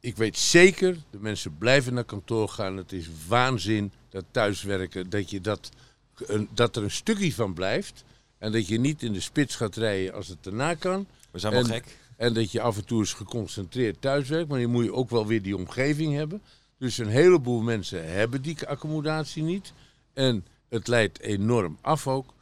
Ik 0.00 0.16
weet 0.16 0.38
zeker, 0.38 0.96
de 1.10 1.18
mensen 1.18 1.58
blijven 1.58 1.94
naar 1.94 2.04
kantoor 2.04 2.48
gaan. 2.48 2.76
Het 2.76 2.92
is 2.92 3.08
waanzin 3.28 3.92
dat 4.08 4.24
thuiswerken, 4.30 5.10
dat, 5.10 5.30
je 5.30 5.40
dat, 5.40 5.70
een, 6.16 6.48
dat 6.54 6.76
er 6.76 6.82
een 6.82 6.90
stukje 6.90 7.32
van 7.32 7.54
blijft. 7.54 8.04
En 8.38 8.52
dat 8.52 8.66
je 8.68 8.78
niet 8.78 9.02
in 9.02 9.12
de 9.12 9.20
spits 9.20 9.56
gaat 9.56 9.76
rijden 9.76 10.14
als 10.14 10.28
het 10.28 10.38
daarna 10.40 10.74
kan. 10.74 11.06
We 11.30 11.38
zijn 11.38 11.52
wel 11.52 11.62
En- 11.62 11.68
gek. 11.68 11.96
En 12.16 12.34
dat 12.34 12.52
je 12.52 12.60
af 12.60 12.76
en 12.76 12.84
toe 12.84 12.98
eens 12.98 13.12
geconcentreerd 13.12 14.00
thuiswerkt. 14.00 14.48
Maar 14.48 14.60
je 14.60 14.66
moet 14.66 14.84
je 14.84 14.92
ook 14.94 15.10
wel 15.10 15.26
weer 15.26 15.42
die 15.42 15.56
omgeving 15.56 16.14
hebben. 16.14 16.42
Dus 16.78 16.98
een 16.98 17.08
heleboel 17.08 17.60
mensen 17.60 18.12
hebben 18.12 18.42
die 18.42 18.66
accommodatie 18.66 19.42
niet. 19.42 19.72
En 20.12 20.46
het 20.68 20.88
leidt 20.88 21.20
enorm 21.20 21.78
af 21.80 22.06
ook. 22.08 22.32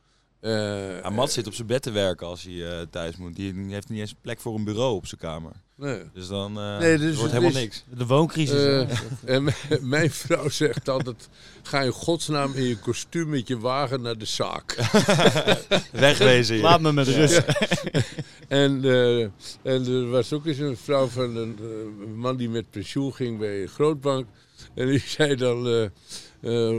Eh, 0.40 1.00
Ja, 1.00 1.11
Mats 1.11 1.35
zit 1.35 1.46
op 1.46 1.55
zijn 1.55 1.66
bed 1.66 1.83
te 1.83 1.90
werken 1.90 2.26
als 2.26 2.42
hij 2.42 2.70
eh, 2.70 2.87
thuis 2.90 3.16
moet. 3.16 3.37
Die 3.37 3.55
heeft 3.68 3.88
niet 3.88 4.00
eens 4.00 4.14
plek 4.20 4.40
voor 4.40 4.55
een 4.55 4.64
bureau 4.64 4.94
op 4.94 5.07
zijn 5.07 5.20
kamer. 5.20 5.53
nee. 5.74 6.03
Dus 6.14 6.29
dan 6.29 6.59
eh 6.61 6.79
Nee, 6.79 6.98
dus 6.98 7.16
wordt 7.16 7.33
het 7.33 7.42
helemaal 7.42 7.48
is- 7.62 7.66
niks. 7.68 7.85
De 7.98 8.07
wooncrisis. 8.07 8.64
Eh, 8.64 8.88
en 9.37 9.48
mijn 9.81 10.11
vrouw 10.11 10.48
zegt 10.48 10.88
altijd: 10.88 11.29
ga 11.62 11.81
in 11.81 11.90
godsnaam 11.92 12.55
in 12.55 12.62
je 12.64 12.79
kostuum 12.79 13.29
met 13.29 13.48
je 13.48 13.59
wagen 13.59 14.03
naar 14.03 14.18
de 14.18 14.24
zaak. 14.24 14.74
Wegwezen 15.92 16.55
hier. 16.55 16.64
Laat 16.64 16.81
me 16.81 16.92
met 16.92 17.09
rust. 17.09 17.42
En, 18.48 18.85
eh, 18.85 19.20
en 19.62 19.87
er 19.87 20.09
was 20.11 20.33
ook 20.33 20.46
eens 20.46 20.59
een 20.59 20.76
vrouw 20.76 21.07
van 21.07 21.37
een, 21.37 21.59
man 22.16 22.37
die 22.37 22.48
met 22.48 22.70
pensioen 22.70 23.14
ging 23.14 23.38
bij 23.38 23.62
een 23.62 23.68
grootbank. 23.68 24.26
En 24.74 24.87
die 24.87 25.03
zei 25.07 25.35
dan: 25.37 25.90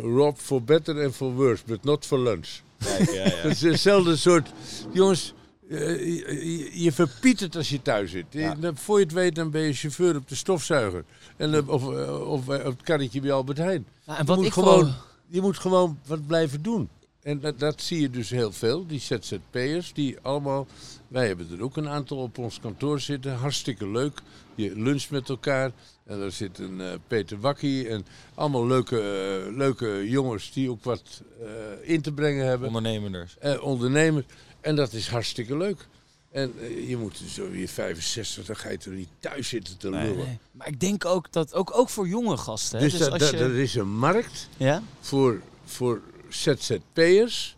Rob, 0.02 0.38
for 0.38 0.64
better 0.64 1.04
and 1.04 1.16
for 1.16 1.34
worse, 1.34 1.64
but 1.66 1.84
not 1.84 2.06
for 2.06 2.20
lunch. 2.20 2.48
Kijk, 2.84 3.12
ja, 3.12 3.24
ja. 3.24 3.30
Het 3.48 3.52
is 3.52 3.62
hetzelfde 3.62 4.16
soort. 4.16 4.52
Jongens, 4.94 5.34
eh, 5.70 5.80
je, 6.00 6.46
je, 6.46 6.84
je 6.84 6.92
verpietert 6.92 7.56
als 7.56 7.70
je 7.70 7.82
thuis 7.82 8.12
zit. 8.12 8.26
Ja. 8.30 8.56
Dan, 8.56 8.78
voor 8.78 8.98
je 9.00 9.06
het 9.06 9.14
weet, 9.14 9.36
dan 9.36 9.52
ben 9.52 9.62
je 9.62 9.74
chauffeur 9.74 10.16
op 10.16 10.28
de 10.28 10.36
stofzuiger. 10.36 11.04
En, 11.38 11.54
eh, 11.54 11.70
of, 11.70 11.94
eh, 11.94 12.30
of 12.30 12.48
op 12.48 12.64
het 12.64 12.82
karretje 12.82 13.22
bij 13.22 13.32
Albert 13.32 13.58
Heijn. 13.58 13.86
Nou, 14.06 14.18
en 14.18 14.24
Je 14.24 14.30
wat 14.30 14.38
moet, 14.38 14.46
ik 14.46 14.54
gewoon, 14.54 14.78
gewoon... 14.80 14.94
je 15.28 15.42
moet 15.42 15.58
gewoon 15.58 16.00
wat 16.08 16.28
blijven 16.28 16.62
doen. 16.62 16.90
en 17.22 17.40
dat, 17.40 17.60
dat 17.60 17.82
zie 17.82 18.02
je 18.02 18.10
dus 18.10 18.30
heel 18.30 18.52
veel, 18.52 18.86
die 18.88 19.00
ZZP'ers, 19.00 19.94
die 19.94 20.18
allemaal... 20.22 20.68
Wij 21.08 21.28
hebben 21.28 21.48
er 21.52 21.64
ook 21.64 21.78
een 21.78 21.90
aantal 21.90 22.18
op 22.18 22.38
ons 22.38 22.60
kantoor 22.60 23.00
zitten, 23.00 23.36
hartstikke 23.36 23.88
leuk. 23.88 24.22
Je 24.56 24.72
luncht 24.76 25.12
met 25.12 25.30
elkaar 25.30 25.72
en 26.12 26.20
daar 26.20 26.32
zit 26.32 26.58
een 26.60 26.82
eh, 26.82 26.94
Peter 27.08 27.40
Wakkie 27.40 27.88
en 27.88 28.06
allemaal 28.34 28.68
leuke, 28.68 28.98
eh, 29.00 29.56
leuke 29.58 30.10
jongens 30.10 30.52
die 30.52 30.70
ook 30.70 30.84
wat 30.84 31.22
eh, 31.42 31.90
in 31.94 32.02
te 32.02 32.12
brengen 32.12 32.46
hebben. 32.46 32.68
Ondernemers. 32.68 33.38
Eh, 33.40 33.64
ondernemers. 33.64 34.26
En 34.62 34.76
dat 34.76 34.94
is 34.94 35.08
hartstikke 35.08 35.58
leuk. 35.58 35.88
En 36.32 36.54
je 36.88 36.98
moet 36.98 37.22
zo 37.28 37.50
weer 37.50 37.68
65, 37.68 38.46
dan 38.46 38.56
ga 38.56 38.70
je 38.70 38.78
er 38.78 38.92
niet 38.92 39.10
thuis 39.20 39.48
zitten 39.48 39.78
te 39.78 39.90
lullen. 39.90 40.18
Nee. 40.18 40.38
Maar 40.52 40.68
ik 40.68 40.80
denk 40.80 41.06
ook 41.06 41.32
dat, 41.32 41.54
ook, 41.54 41.78
ook 41.78 41.90
voor 41.90 42.08
jonge 42.08 42.38
gasten. 42.38 42.78
hè. 42.80 42.84
Dus, 42.84 42.92
Dus 42.94 43.02
dat, 43.02 43.12
als 43.12 43.20
dat, 43.22 43.30
je- 43.32 43.38
er 43.38 43.56
is 43.60 43.76
een 43.76 43.90
markt 43.98 44.50
ja? 44.58 44.84
voor, 45.00 45.42
voor 45.66 46.02
ZZP'ers 46.30 47.56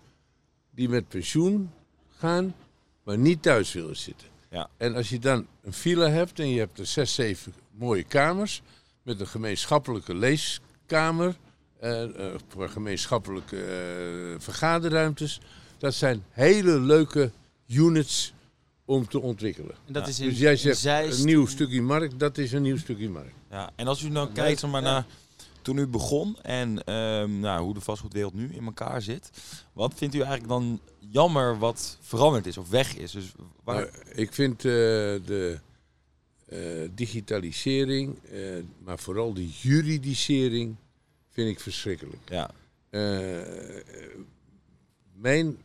die 0.75 0.89
met 0.89 1.07
pensioen 1.07 1.71
gaan, 2.17 2.55
maar 3.03 3.17
niet 3.17 3.41
thuis 3.41 3.73
willen 3.73 3.97
zitten. 3.97 4.27
Ja. 4.53 4.69
En 4.77 4.95
als 4.95 5.09
je 5.09 5.19
dan 5.19 5.47
een 5.63 5.73
villa 5.73 6.09
hebt 6.09 6.39
en 6.39 6.49
je 6.49 6.59
hebt 6.59 6.79
er 6.79 6.85
zes, 6.85 7.13
zeven 7.13 7.53
mooie 7.71 8.03
kamers 8.03 8.61
met 9.03 9.19
een 9.19 9.27
gemeenschappelijke 9.27 10.15
leeskamer, 10.15 11.35
eh, 11.79 12.03
eh, 12.03 12.35
gemeenschappelijke 12.57 13.63
eh, 13.63 14.39
vergaderruimtes, 14.39 15.39
dat 15.77 15.93
zijn 15.93 16.23
hele 16.29 16.79
leuke 16.79 17.31
units 17.67 18.33
om 18.85 19.07
te 19.07 19.19
ontwikkelen. 19.21 19.75
En 19.87 19.93
dat 19.93 20.03
Ja. 20.03 20.09
is 20.09 20.19
in, 20.19 20.29
Dus 20.29 20.39
jij 20.39 20.51
in 20.51 20.57
zegt 20.57 20.77
Zeist. 20.79 21.19
een 21.19 21.25
nieuw 21.25 21.45
stukje 21.45 21.81
markt, 21.81 22.19
dat 22.19 22.37
is 22.37 22.51
een 22.51 22.61
nieuw 22.61 22.77
stukje 22.77 23.09
markt. 23.09 23.33
Ja, 23.49 23.69
en 23.75 23.87
als 23.87 24.01
u 24.01 24.09
nou 24.09 24.31
kijkt 24.31 24.59
zeg 24.59 24.69
maar, 24.71 24.81
naar 24.81 25.05
toen 25.63 25.77
u 25.77 25.87
begon 25.87 26.41
en 26.41 26.83
ehm, 26.83 27.39
nou, 27.39 27.63
hoe 27.63 27.73
de 27.73 27.81
vastgoedwereld 27.81 28.33
nu 28.33 28.53
in 28.53 28.65
elkaar 28.65 29.01
zit, 29.01 29.29
wat 29.73 29.93
vindt 29.95 30.15
u 30.15 30.17
eigenlijk 30.17 30.49
dan 30.49 30.79
jammer 30.99 31.57
wat 31.57 31.97
veranderd 32.01 32.45
is 32.45 32.57
of 32.57 32.69
weg 32.69 32.95
is? 32.97 33.11
Dus 33.11 33.31
waar, 33.63 33.75
Maar 33.75 34.17
ik 34.17 34.33
vind 34.33 34.57
eh, 34.57 34.71
de 35.25 35.59
eh, 36.45 36.59
digitalisering, 36.95 38.23
eh, 38.23 38.39
maar 38.83 38.99
vooral 38.99 39.33
de 39.33 39.49
juridisering, 39.49 40.75
vind 41.29 41.49
ik 41.49 41.59
verschrikkelijk. 41.59 42.29
ja, 42.29 42.51
mijn 45.13 45.57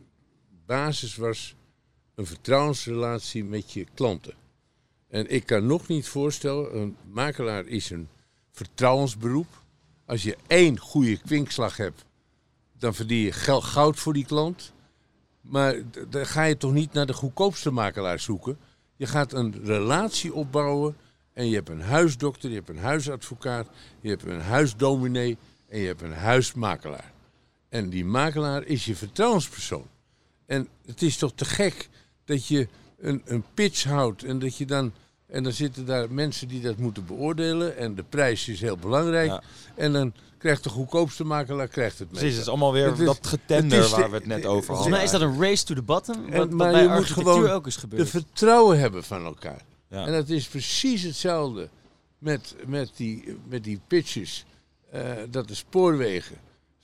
basis 0.65 1.15
was 1.15 1.55
een 2.15 2.25
vertrouwensrelatie 2.25 3.43
met 3.43 3.71
je 3.71 3.85
klanten. 3.93 4.33
En 5.07 5.29
ik 5.29 5.45
kan 5.45 5.65
nog 5.65 5.87
niet 5.87 6.07
voorstellen, 6.07 6.77
een 6.77 6.97
makelaar 7.11 7.65
is 7.65 7.89
een 7.89 8.07
vertrouwensberoep. 8.51 9.47
Als 10.09 10.23
je 10.23 10.37
één 10.47 10.77
goede 10.77 11.17
kwinkslag 11.17 11.77
hebt, 11.77 12.05
dan 12.77 12.93
verdien 12.93 13.17
je 13.17 13.31
goud 13.61 13.99
voor 13.99 14.13
die 14.13 14.25
klant. 14.25 14.73
Maar 15.41 15.75
dan 16.09 16.25
ga 16.25 16.43
je 16.43 16.57
toch 16.57 16.71
niet 16.71 16.93
naar 16.93 17.05
de 17.05 17.13
goedkoopste 17.13 17.71
makelaar 17.71 18.19
zoeken. 18.19 18.57
Je 18.95 19.05
gaat 19.05 19.33
een 19.33 19.61
relatie 19.63 20.33
opbouwen 20.33 20.97
en 21.33 21.49
je 21.49 21.55
hebt 21.55 21.69
een 21.69 21.81
huisdokter, 21.81 22.49
je 22.49 22.55
hebt 22.55 22.69
een 22.69 22.77
huisadvocaat, 22.77 23.67
je 24.01 24.09
hebt 24.09 24.23
een 24.23 24.41
huisdominee 24.41 25.37
en 25.67 25.79
je 25.79 25.87
hebt 25.87 26.01
een 26.01 26.13
huismakelaar. 26.13 27.13
En 27.69 27.89
die 27.89 28.05
makelaar 28.05 28.63
is 28.63 28.85
je 28.85 28.95
vertrouwenspersoon. 28.95 29.87
En 30.45 30.67
het 30.85 31.01
is 31.01 31.17
toch 31.17 31.33
te 31.35 31.45
gek 31.45 31.89
dat 32.25 32.47
je 32.47 32.67
een, 32.97 33.21
een 33.25 33.43
pitch 33.53 33.83
houdt 33.83 34.23
en 34.23 34.39
dat 34.39 34.57
je 34.57 34.65
dan. 34.65 34.93
En 35.29 35.43
dan 35.43 35.51
zitten 35.51 35.85
daar 35.85 36.11
mensen 36.11 36.47
die 36.47 36.61
dat 36.61 36.77
moeten 36.77 37.05
beoordelen. 37.05 37.77
En 37.77 37.95
de 37.95 38.03
prijs 38.03 38.47
is 38.47 38.61
heel 38.61 38.77
belangrijk. 38.77 39.27
Ja. 39.29 39.41
En 39.75 39.93
dan 39.93 40.13
krijgt 40.37 40.63
de 40.63 40.69
goedkoopste 40.69 41.23
makelaar 41.23 41.67
krijgt 41.67 41.99
het 41.99 42.07
precies. 42.09 42.31
Het 42.31 42.41
is 42.41 42.47
allemaal 42.47 42.73
weer 42.73 42.85
Het 42.89 42.99
is- 42.99 43.05
dat 43.05 43.27
getender 43.27 43.81
de- 43.81 43.89
waar 43.89 44.09
we 44.09 44.15
het 44.15 44.25
net 44.25 44.37
over 44.37 44.49
hadden. 44.51 44.65
Volgens 44.65 44.89
mij 44.89 45.03
is 45.03 45.11
dat 45.11 45.21
een 45.21 45.39
race 45.41 45.65
to 45.65 45.73
the 45.75 45.81
bottom. 45.81 46.15
Wat, 46.21 46.31
En- 46.31 46.37
wat 46.37 46.49
maar 46.49 46.71
bij 46.71 46.81
je 46.81 46.87
moet 46.87 46.97
architectuur 46.97 47.33
gewoon 47.33 47.49
ook 47.49 47.67
is 47.67 47.73
De 47.73 47.79
gebeurd. 47.79 48.09
vertrouwen 48.09 48.79
hebben 48.79 49.03
van 49.03 49.25
elkaar. 49.25 49.61
Ja. 49.89 50.05
En 50.05 50.11
dat 50.11 50.29
is 50.29 50.47
precies 50.47 51.01
hetzelfde 51.03 51.69
met, 52.17 52.55
met, 52.65 52.91
die, 52.95 53.37
met 53.47 53.63
die 53.63 53.79
pitches. 53.87 54.45
eh, 54.91 55.01
dat 55.29 55.47
de 55.47 55.55
spoorwegen 55.55 56.35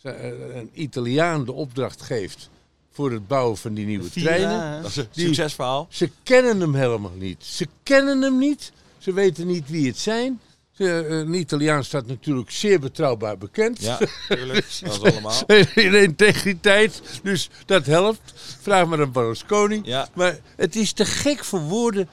eh, 0.02 0.56
een 0.56 0.70
Italiaan 0.74 1.46
de 1.46 1.52
opdracht 1.52 2.02
geeft 2.02 2.50
voor 2.96 3.12
het 3.12 3.28
bouwen 3.28 3.58
van 3.58 3.74
die 3.74 3.86
nieuwe 3.86 4.10
treinen. 4.10 4.82
Dat 4.82 4.92
is 4.92 4.98
een 4.98 5.08
Die- 5.12 5.26
succesverhaal. 5.26 5.88
Ze 5.90 6.10
kennen 6.24 6.60
hem 6.60 6.74
helemaal 6.76 7.12
niet. 7.18 7.44
Ze 7.46 7.68
kennen 7.84 8.22
hem 8.22 8.38
niet. 8.38 8.72
Ze 8.98 9.14
weten 9.14 9.48
niet 9.48 9.70
wie 9.70 9.88
het 9.88 9.98
zijn. 9.98 10.40
Ze, 10.72 10.84
eh, 10.92 11.18
een 11.18 11.34
Italiaan 11.34 11.84
staat 11.84 12.06
natuurlijk 12.08 12.52
zeer 12.52 12.80
betrouwbaar 12.80 13.38
bekend. 13.38 13.82
Ja, 13.82 14.00
tuurlijk. 14.30 14.66
Dat 14.82 14.94
is 14.94 15.02
allemaal. 15.02 15.44
In 15.76 15.94
integriteit. 15.94 17.02
Dus 17.24 17.50
dat 17.66 17.86
helpt. 17.86 18.34
Vraag 18.62 18.88
maar 18.88 19.02
aan 19.02 19.12
Berlusconi. 19.12 19.82
Ja, 19.84 20.08
Maar 20.14 20.40
het 20.56 20.76
is 20.76 20.92
te 20.94 21.06
gek 21.06 21.44
voor 21.44 21.62
woorden. 21.62 22.10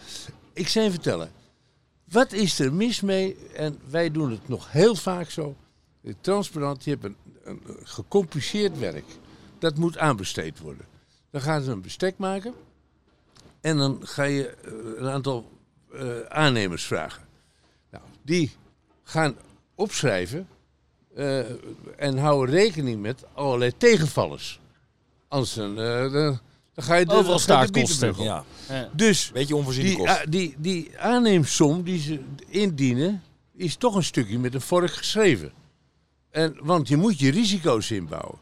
Ik 0.52 0.68
zou 0.68 0.84
je 0.84 0.90
vertellen. 0.90 1.30
Wat 2.10 2.32
is 2.32 2.58
er 2.58 2.72
mis 2.72 3.00
mee? 3.00 3.36
En 3.54 3.78
wij 3.90 4.10
doen 4.10 4.30
het 4.30 4.48
nog 4.48 4.72
heel 4.72 4.94
vaak 4.94 5.30
zo. 5.30 5.56
Transparant, 6.20 6.84
je 6.84 6.90
hebt 6.90 7.04
een, 7.04 7.16
een 7.44 7.60
gecompliceerd 7.84 8.78
werk. 8.78 9.04
Dat 9.62 9.76
moet 9.76 9.98
aanbesteed 9.98 10.58
worden. 10.58 10.86
Dan 11.30 11.40
gaan 11.40 11.62
ze 11.62 11.70
een 11.70 11.80
bestek 11.82 12.18
maken. 12.18 12.54
En 13.60 13.76
dan 13.76 14.00
ga 14.02 14.22
je 14.22 14.48
eh, 14.48 14.72
een 14.96 15.08
aantal 15.08 15.50
eh, 15.92 16.20
aannemers 16.28 16.84
vragen. 16.84 17.22
Nou, 17.90 18.04
die 18.22 18.50
gaan 19.02 19.36
opschrijven 19.74 20.48
eh, 21.14 21.38
en 21.96 22.18
houden 22.18 22.54
rekening 22.54 23.00
met 23.00 23.24
allerlei 23.32 23.76
tegenvallers. 23.76 24.60
Anders 25.28 25.54
dan, 25.54 25.78
eh, 25.80 26.00
dan, 26.00 26.40
dan 26.74 26.84
ga 26.84 26.94
je 26.94 27.06
de, 27.06 27.12
Overal 27.12 27.38
staartkosten. 27.38 28.14
ja. 28.18 28.44
Dus 28.92 29.30
Beetje 29.32 29.56
onvoorziene 29.56 29.88
die, 29.88 29.98
kosten. 29.98 30.16
ah, 30.18 30.30
die, 30.30 30.54
die 30.58 30.98
aanneemsom 30.98 31.82
die 31.82 32.00
ze 32.00 32.20
indienen, 32.48 33.22
is 33.54 33.76
toch 33.76 33.94
een 33.94 34.04
stukje 34.04 34.38
met 34.38 34.54
een 34.54 34.60
vork 34.60 34.92
geschreven. 34.92 35.52
En, 36.30 36.56
want 36.60 36.88
je 36.88 36.96
moet 36.96 37.18
je 37.18 37.30
risico's 37.30 37.90
inbouwen. 37.90 38.38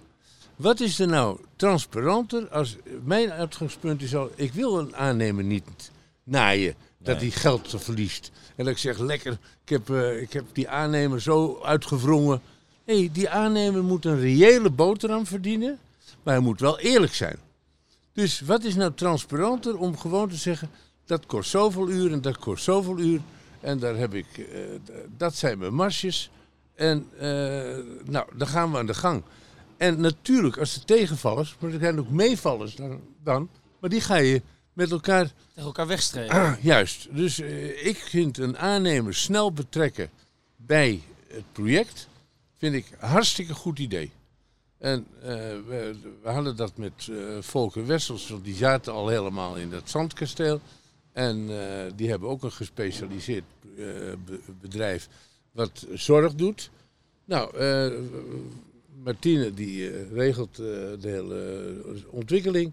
Wat 0.61 0.81
is 0.81 0.99
er 0.99 1.07
nou 1.09 1.39
transparanter 1.57 2.49
als 2.49 2.77
mijn 3.05 3.31
uitgangspunt 3.33 4.03
is 4.03 4.15
al, 4.15 4.31
ik 4.35 4.53
wil 4.53 4.79
een 4.79 4.97
aannemer 4.97 5.45
niet 5.45 5.91
naaien 6.25 6.75
dat 6.99 7.21
Nee. 7.21 7.29
hij 7.31 7.41
geld 7.41 7.75
verliest. 7.79 8.31
En 8.57 8.65
dat 8.65 8.73
ik 8.75 8.79
zeg, 8.79 8.99
lekker, 8.99 9.39
ik 9.65 9.69
heb, 9.69 9.91
eh, 9.91 10.21
ik 10.23 10.33
heb 10.33 10.45
die 10.53 10.69
aannemer 10.69 11.21
zo 11.23 11.61
uitgewrongen. 11.63 12.41
Nee, 12.87 13.11
die 13.11 13.29
aannemer 13.29 13.85
moet 13.85 14.05
een 14.05 14.21
reële 14.21 14.71
boterham 14.71 15.27
verdienen, 15.27 15.79
maar 16.23 16.35
hij 16.35 16.43
moet 16.43 16.61
wel 16.61 16.79
eerlijk 16.79 17.15
zijn. 17.15 17.37
Dus 18.13 18.41
wat 18.41 18.65
is 18.65 18.75
nou 18.75 18.93
transparanter 18.95 19.79
om 19.79 19.99
gewoon 19.99 20.29
te 20.29 20.37
zeggen, 20.37 20.71
dat 21.07 21.27
kost 21.27 21.51
zoveel 21.51 21.89
uur 21.89 22.13
en 22.13 22.21
dat 22.21 22.39
kost 22.39 22.65
zoveel 22.65 22.99
uur. 22.99 23.21
En 23.61 23.79
daar 23.79 23.97
heb 23.97 24.15
ik, 24.15 24.27
eh, 24.39 24.61
dat 25.17 25.35
zijn 25.35 25.59
mijn 25.59 25.75
marsjes. 25.75 26.31
En 26.75 27.07
eh, 27.19 27.29
nou, 28.05 28.27
dan 28.35 28.47
gaan 28.47 28.71
we 28.73 28.79
aan 28.79 28.87
de 28.87 28.95
gang. 28.95 29.23
En 29.81 30.01
natuurlijk, 30.01 30.57
als 30.59 30.75
er 30.77 30.85
tegenvallers, 30.85 31.57
maar 31.59 31.73
er 31.73 31.79
zijn 31.81 31.99
ook 31.99 32.11
meevallers 32.11 32.75
dan, 32.75 33.01
dan 33.23 33.49
maar 33.79 33.91
die 33.91 34.01
ga 34.01 34.17
je 34.17 34.43
met 34.73 34.91
elkaar 34.91 35.25
Tegen 35.49 35.63
elkaar 35.67 35.87
wegstreven. 35.87 36.35
Ah, 36.35 36.63
juist. 36.73 37.09
Dus 37.17 37.39
eh, 37.39 37.87
ik 37.87 37.97
vind 37.97 38.39
een 38.39 38.59
aannemer 38.59 39.15
snel 39.15 39.53
betrekken 39.53 40.11
bij 40.57 41.03
het 41.27 41.45
project, 41.53 42.09
vind 42.57 42.75
ik 42.75 42.87
een 43.01 43.09
hartstikke 43.09 43.55
goed 43.55 43.79
idee. 43.79 44.11
En 44.79 45.07
eh, 45.23 45.29
we, 45.67 45.95
we 46.23 46.29
hadden 46.31 46.57
dat 46.57 46.77
met 46.77 47.09
eh 47.11 47.17
Volker 47.41 47.87
Wessels, 47.87 48.29
want 48.29 48.45
die 48.45 48.55
zaten 48.57 48.93
al 48.93 49.09
helemaal 49.09 49.57
in 49.57 49.71
dat 49.71 49.91
zandkasteel. 49.91 50.61
En 51.13 51.47
die 51.97 52.09
hebben 52.11 52.29
ook 52.29 52.43
een 52.43 52.53
gespecialiseerd 52.53 53.45
be- 53.77 54.41
bedrijf 54.61 55.09
wat 55.53 55.87
zorg 55.95 56.35
doet. 56.35 56.71
Nou, 57.25 57.57
Martine 59.05 59.55
die 59.55 59.91
eh, 59.91 60.13
regelt 60.13 60.59
eh, 60.59 60.65
de 61.01 61.09
hele 61.09 61.35
eh, 61.95 62.03
ontwikkeling. 62.11 62.73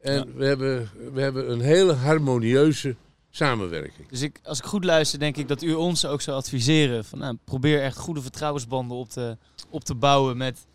En 0.00 0.14
Ja. 0.14 0.24
we, 0.34 0.44
hebben, 0.44 0.90
we 1.12 1.20
hebben 1.20 1.50
een 1.50 1.60
hele 1.60 1.92
harmonieuze 1.92 2.96
samenwerking. 3.30 4.08
Dus 4.08 4.22
ik, 4.22 4.40
als 4.42 4.58
ik 4.58 4.64
goed 4.64 4.84
luister, 4.84 5.18
denk 5.18 5.36
ik 5.36 5.48
dat 5.48 5.62
u 5.62 5.72
ons 5.74 6.06
ook 6.06 6.20
zou 6.20 6.36
adviseren. 6.36 7.04
Van, 7.04 7.18
nou, 7.18 7.36
probeer 7.44 7.82
echt 7.82 7.96
goede 7.98 8.22
vertrouwensbanden 8.22 8.96
op 8.96 9.08
te, 9.08 9.36
op 9.70 9.84
te 9.84 9.94
bouwen 9.94 10.36
met, 10.36 10.66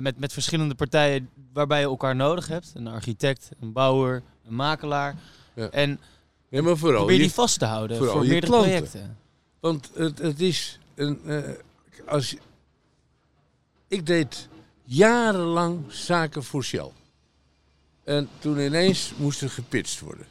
met, 0.00 0.18
met 0.18 0.32
verschillende 0.32 0.74
partijen 0.74 1.28
waarbij 1.52 1.80
je 1.80 1.86
elkaar 1.86 2.16
nodig 2.16 2.48
hebt. 2.48 2.72
Een 2.74 2.86
architect, 2.86 3.48
een 3.60 3.72
bouwer, 3.72 4.22
een 4.46 4.54
makelaar. 4.54 5.16
Ja. 5.54 5.70
En 5.70 6.00
Ja, 6.48 6.62
maar 6.62 6.76
vooral 6.76 6.98
probeer 6.98 7.16
je- 7.16 7.22
die 7.22 7.32
vast 7.32 7.58
te 7.58 7.64
houden 7.64 7.96
voor 7.96 8.20
meerdere 8.20 8.40
klanten. 8.46 8.70
projecten. 8.70 9.16
Want 9.60 9.90
het, 9.94 10.18
het 10.18 10.40
is 10.40 10.78
een. 10.94 11.18
als 12.06 12.36
ik 13.88 14.06
deed 14.06 14.48
jarenlang 14.84 15.84
zaken 15.88 16.44
voor 16.44 16.64
Shell. 16.64 16.90
En 18.04 18.28
toen 18.38 18.58
ineens 18.58 19.12
moest 19.16 19.42
er 19.42 19.50
gepitcht 19.50 20.00
worden. 20.00 20.26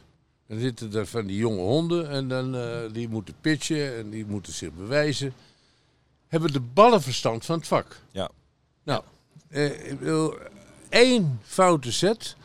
Dan 0.46 0.58
zitten 0.58 0.94
er 0.94 1.06
van 1.06 1.26
die 1.26 1.36
jonge 1.36 1.60
honden 1.60 2.10
en 2.10 2.28
dan, 2.28 2.54
eh, 2.56 2.92
die 2.92 3.08
moeten 3.08 3.34
pitchen 3.40 3.96
en 3.96 4.10
die 4.10 4.26
moeten 4.26 4.52
zich 4.52 4.72
bewijzen. 4.72 5.34
Hebben 6.28 6.52
de 6.52 6.60
ballenverstand 6.60 7.44
van 7.44 7.58
het 7.58 7.66
vak. 7.66 8.00
Ja. 8.10 8.30
Nou, 8.82 9.02
eh, 9.48 9.90
ik, 9.90 9.98
bedoel, 9.98 10.34
één 10.88 11.40
foute 11.42 11.92
set. 11.92 12.36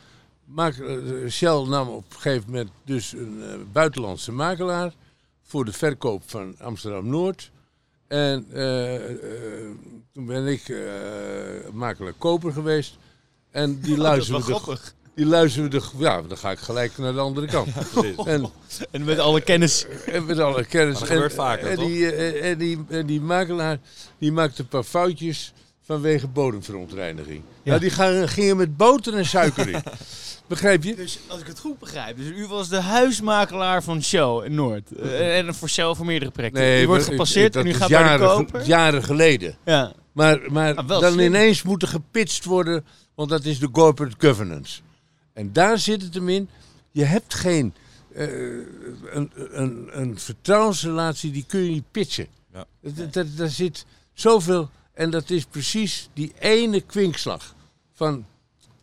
Maak, 0.46 0.78
eh, 0.78 1.30
Shell 1.30 1.66
nam 1.68 1.90
op 1.90 2.06
een 2.10 2.22
gegeven 2.22 2.50
moment 2.50 2.70
dus 2.84 3.12
een 3.12 3.68
buitenlandse 3.72 4.32
makelaar 4.32 4.94
voor 5.42 5.66
de 5.66 5.74
verkoop 5.74 6.30
van 6.30 6.56
Amsterdam 6.60 7.10
Noord. 7.10 7.52
En 8.12 8.46
eh, 8.54 9.00
toen 10.14 10.26
ben 10.26 10.48
ik 10.48 10.70
eh, 10.70 11.72
makelaar 11.74 12.14
koper 12.18 12.52
geweest. 12.52 12.98
En 13.52 13.80
die 13.80 14.02
Oh, 14.02 14.14
de, 14.14 14.42
grappig. 14.42 14.94
die 15.16 15.26
luisterde 15.26 15.70
de, 15.70 15.86
ja, 15.98 16.22
dan 16.22 16.38
ga 16.38 16.52
ik 16.52 16.60
gelijk 16.60 16.98
naar 16.98 17.14
de 17.14 17.20
andere 17.20 17.48
kant. 17.48 17.70
en, 18.26 18.50
En 18.92 19.04
met 19.04 19.20
alle 19.20 19.42
kennis. 19.42 19.86
en 20.06 20.26
met 20.26 20.40
alle 20.40 20.66
kennis. 20.66 21.00
Dat 21.00 21.08
gebeurt 21.08 21.32
en, 21.32 21.38
vaker, 21.38 21.68
en, 21.68 21.76
toch? 21.76 21.86
die, 21.86 22.12
en, 22.40 22.58
die, 22.58 22.86
en 22.90 23.06
die 23.06 23.22
makelaar 23.22 23.80
die 24.18 24.32
maakte 24.32 24.62
een 24.62 24.68
paar 24.68 24.84
foutjes 24.84 25.54
vanwege 25.92 26.28
bodemverontreiniging. 26.28 27.42
Ja. 27.64 27.70
Nou, 27.70 27.80
die 27.80 27.90
gaan, 27.90 28.30
gingen 28.30 28.58
met 28.58 28.78
boter 28.78 29.14
en 29.14 29.26
suiker 29.26 29.70
in. 29.70 29.82
Begrijp 30.48 30.84
je? 30.84 30.96
Dus 30.96 31.20
als 31.28 31.42
ik 31.42 31.48
het 31.48 31.60
goed 31.60 31.80
begrijp, 31.80 32.18
dus 32.18 32.28
u 32.28 32.48
was 32.48 32.70
de 32.70 32.82
huismakelaar 32.82 33.84
van 33.84 34.04
Shell 34.04 34.42
in 34.46 34.56
Noord. 34.56 34.92
Eh, 34.92 35.38
en 35.38 35.56
voor 35.56 35.70
Shell 35.70 35.94
voor 35.96 36.06
meerdere 36.06 36.32
projecten. 36.32 36.82
u 36.82 36.88
wordt 36.88 37.04
gepasseerd 37.06 37.56
en 37.56 37.68
u 37.68 37.74
gaat 37.74 37.90
bij 37.90 37.98
de 37.98 38.04
jaren, 38.04 38.28
koper. 38.28 38.66
Jaren 38.66 39.04
geleden. 39.04 39.58
Ja. 39.66 39.94
Maar, 40.12 40.40
maar 40.52 40.76
Ah, 40.76 40.88
dan 40.88 41.12
slim. 41.12 41.20
ineens 41.26 41.64
moet 41.64 41.82
er 41.82 41.88
gepitcht 41.88 42.46
worden, 42.46 42.86
want 43.16 43.30
dat 43.30 43.46
is 43.46 43.60
de 43.60 43.72
corporate 43.72 44.28
governance. 44.28 44.82
En 45.34 45.54
daar 45.54 45.80
zit 45.80 46.02
het 46.02 46.14
hem 46.14 46.30
in. 46.30 46.50
Je 46.92 47.04
hebt 47.04 47.34
geen 47.34 47.74
eh, 48.16 48.28
een, 49.12 49.32
een, 49.52 49.90
een 49.92 50.20
vertrouwensrelatie, 50.20 51.32
die 51.32 51.46
kun 51.48 51.64
je 51.64 51.70
niet 51.70 51.92
pitchen. 51.92 52.28
Ja. 52.54 52.66
Dat, 52.82 53.14
dat, 53.14 53.28
daar 53.38 53.50
zit 53.50 53.86
zoveel. 54.14 54.70
En 54.94 55.10
dat 55.10 55.30
is 55.30 55.46
precies 55.46 56.10
die 56.14 56.34
ene 56.40 56.82
kwinkslag. 56.82 57.56
Van 57.94 58.26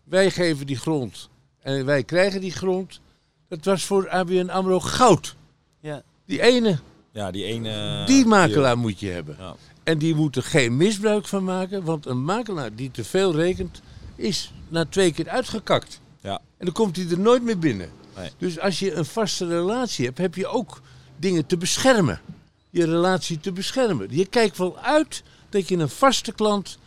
wij 0.05 0.31
geven 0.31 0.67
die 0.67 0.77
grond 0.77 1.29
en 1.61 1.85
wij 1.85 2.05
krijgen 2.05 2.41
die 2.41 2.53
grond. 2.53 3.01
Dat 3.49 3.65
was 3.65 3.85
voor 3.85 4.09
ABN 4.09 4.49
AMRO 4.49 4.81
goud. 4.81 5.37
Ja. 5.81 6.03
Die 6.25 6.43
ene, 6.43 6.79
Ja, 7.13 7.31
die 7.31 7.45
ene... 7.45 8.05
die 8.07 8.27
makelaar 8.27 8.79
moet 8.79 9.01
je 9.01 9.09
hebben. 9.09 9.37
Ja. 9.39 9.57
En 9.83 9.99
die 9.99 10.15
moet 10.15 10.37
er 10.37 10.43
geen 10.43 10.77
misbruik 10.77 11.27
van 11.27 11.45
maken. 11.45 11.85
Want 11.85 12.07
een 12.07 12.25
makelaar 12.25 12.75
die 12.75 12.91
te 12.91 13.05
veel 13.05 13.35
rekent, 13.35 13.83
is 14.17 14.53
na 14.69 14.85
twee 14.85 15.13
keer 15.13 15.29
uitgekakt. 15.29 16.01
Ja. 16.21 16.41
En 16.57 16.65
dan 16.65 16.75
komt 16.75 16.97
hij 16.97 17.09
er 17.11 17.19
nooit 17.19 17.43
meer 17.43 17.59
binnen. 17.59 17.91
Nee. 18.17 18.31
Dus 18.39 18.59
als 18.59 18.79
je 18.79 18.93
een 18.93 19.05
vaste 19.05 19.47
relatie 19.47 20.05
hebt, 20.05 20.19
heb 20.19 20.35
je 20.35 20.47
ook 20.47 20.81
dingen 21.17 21.47
te 21.47 21.57
beschermen. 21.57 22.21
Je 22.71 22.85
relatie 22.85 23.41
te 23.41 23.53
beschermen. 23.53 24.07
Je 24.11 24.27
kijkt 24.27 24.59
wel 24.59 24.79
uit 24.79 25.23
dat 25.49 25.69
je 25.69 25.77
een 25.77 25.89
vaste 25.89 26.33
klant 26.33 26.79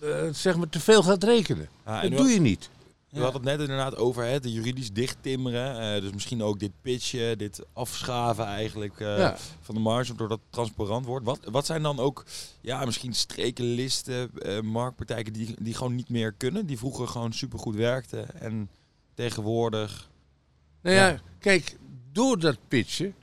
eh, 0.00 0.28
zeg 0.32 0.56
maar 0.56 0.68
te 0.68 0.80
veel 0.80 1.02
gaat 1.02 1.24
rekenen. 1.24 1.68
Dat 1.84 2.10
doe 2.10 2.28
je 2.28 2.40
niet. 2.40 2.70
We 3.08 3.22
hadden 3.22 3.40
het 3.42 3.50
net 3.50 3.60
inderdaad 3.68 3.96
over 3.96 4.40
de 4.40 4.52
juridisch 4.52 4.92
dichttimmeren. 4.92 5.94
eh, 5.94 6.00
dus 6.00 6.12
misschien 6.12 6.42
ook 6.42 6.58
dit 6.58 6.70
pitchen, 6.82 7.38
dit 7.38 7.60
afschaven 7.72 8.44
eigenlijk 8.44 9.00
eh, 9.00 9.18
Ja. 9.18 9.36
van 9.60 9.74
de 9.74 9.80
marge, 9.80 10.14
doordat 10.14 10.38
het 10.38 10.52
transparant 10.52 11.06
wordt. 11.06 11.26
Wat, 11.26 11.38
wat 11.50 11.66
zijn 11.66 11.82
dan 11.82 11.98
ook 11.98 12.24
ja, 12.60 12.84
misschien 12.84 13.14
strekenlisten, 13.14 14.30
marktpartijen 14.64 15.32
die, 15.32 15.54
die 15.60 15.74
gewoon 15.74 15.94
niet 15.94 16.08
meer 16.08 16.32
kunnen? 16.32 16.66
Die 16.66 16.78
vroeger 16.78 17.08
gewoon 17.08 17.32
supergoed 17.32 17.74
werkten 17.74 18.40
en 18.40 18.70
tegenwoordig... 19.14 20.08
Nou 20.82 20.96
ja, 20.96 21.08
Ja. 21.08 21.18
kijk, 21.38 21.76
door 22.12 22.38
dat 22.38 22.56
pitchen 22.68 23.14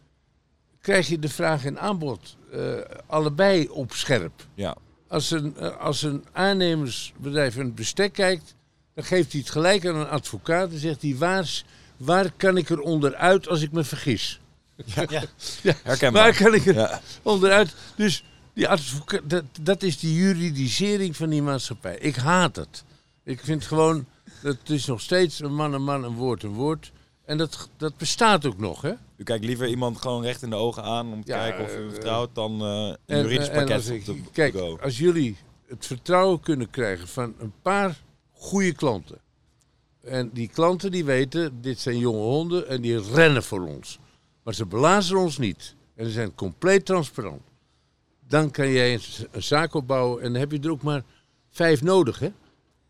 krijg 0.83 1.07
je 1.07 1.19
de 1.19 1.29
vraag 1.29 1.65
en 1.65 1.79
aanbod 1.79 2.37
eh, 2.51 2.59
allebei 3.05 3.67
op 3.69 3.91
scherp. 3.93 4.47
Ja, 4.53 4.75
Als 5.07 5.31
een, 5.31 5.57
eh, 5.57 5.77
als 5.77 6.01
een 6.01 6.25
aannemersbedrijf 6.31 7.55
een 7.55 7.73
bestek 7.73 8.13
kijkt, 8.13 8.55
dan 8.93 9.03
geeft 9.03 9.31
hij 9.31 9.41
het 9.41 9.49
gelijk 9.49 9.85
aan 9.85 9.95
een 9.95 10.07
advocaat 10.07 10.71
en 10.71 10.79
zegt 10.79 11.01
hij, 11.01 11.15
waar, 11.17 11.63
waar 11.97 12.31
kan 12.37 12.57
ik 12.57 12.69
er 12.69 12.79
onderuit 12.79 13.47
als 13.47 13.61
ik 13.61 13.71
me 13.71 13.83
vergis? 13.83 14.39
Ja. 14.85 15.05
herkenbaar. 15.83 16.23
Waar 16.23 16.35
kan 16.35 16.53
ik 16.53 16.65
er 16.65 16.73
Ja. 16.75 17.01
onderuit? 17.21 17.75
Dus 17.95 18.23
die 18.53 18.67
advocaat, 18.67 19.21
dat, 19.29 19.43
dat 19.61 19.83
is 19.83 19.99
die 19.99 20.15
juridisering 20.15 21.15
van 21.15 21.29
die 21.29 21.41
maatschappij. 21.41 21.97
Ik 21.97 22.15
haat 22.15 22.55
het. 22.55 22.83
Ik 23.23 23.39
vind 23.43 23.65
gewoon, 23.65 24.05
dat 24.41 24.57
het 24.59 24.69
is 24.69 24.85
nog 24.85 25.01
steeds 25.01 25.39
een 25.39 25.53
man 25.55 25.73
een 25.73 25.83
man, 25.83 26.03
een 26.03 26.13
woord 26.15 26.43
een 26.43 26.53
woord. 26.53 26.91
En 27.25 27.38
dat, 27.38 27.69
dat 27.77 27.97
bestaat 27.97 28.45
ook 28.45 28.57
nog, 28.57 28.81
hè? 28.81 28.93
U 29.17 29.23
kijkt 29.23 29.45
liever 29.45 29.67
iemand 29.67 30.01
gewoon 30.01 30.23
recht 30.23 30.41
in 30.41 30.49
de 30.49 30.55
ogen 30.55 30.83
aan 30.83 31.13
om 31.13 31.23
te 31.25 31.31
Ja, 31.31 31.38
kijken 31.38 31.63
of 31.63 31.69
u 31.71 31.73
eh, 31.73 31.79
hem 31.79 31.91
vertrouwt 31.91 32.36
dan 32.36 32.62
eh, 32.62 32.67
een 32.67 32.97
En, 33.05 33.21
juridisch 33.21 33.47
eh, 33.47 33.53
en 33.53 33.59
pakket 33.59 33.75
als 33.77 33.89
op 33.89 33.95
ik- 33.95 34.05
de 34.25 34.31
Kijk, 34.31 34.53
go. 34.53 34.77
als 34.81 34.97
jullie 34.97 35.38
het 35.67 35.86
vertrouwen 35.86 36.39
kunnen 36.39 36.69
krijgen 36.69 37.07
van 37.07 37.33
een 37.39 37.53
paar 37.62 38.01
goede 38.31 38.73
klanten. 38.73 39.17
En 40.01 40.29
die 40.33 40.47
klanten 40.47 40.91
die 40.91 41.05
weten, 41.05 41.62
dit 41.62 41.79
zijn 41.79 41.97
jonge 41.97 42.21
honden 42.21 42.67
en 42.67 42.81
die 42.81 43.01
rennen 43.13 43.43
voor 43.43 43.67
ons. 43.67 43.99
Maar 44.43 44.53
ze 44.53 44.65
belazen 44.65 45.17
ons 45.17 45.38
niet. 45.38 45.75
En 45.95 46.05
ze 46.05 46.12
zijn 46.12 46.36
compleet 46.36 46.86
transparant. 46.86 47.41
Dan 48.27 48.51
kan 48.51 48.69
jij 48.69 48.93
een, 48.93 49.01
een 49.31 49.43
zaak 49.43 49.73
opbouwen 49.73 50.21
en 50.23 50.31
dan 50.31 50.39
heb 50.41 50.51
je 50.51 50.59
er 50.59 50.71
ook 50.71 50.81
maar 50.81 51.03
vijf 51.49 51.81
nodig, 51.81 52.19
hè? 52.19 52.29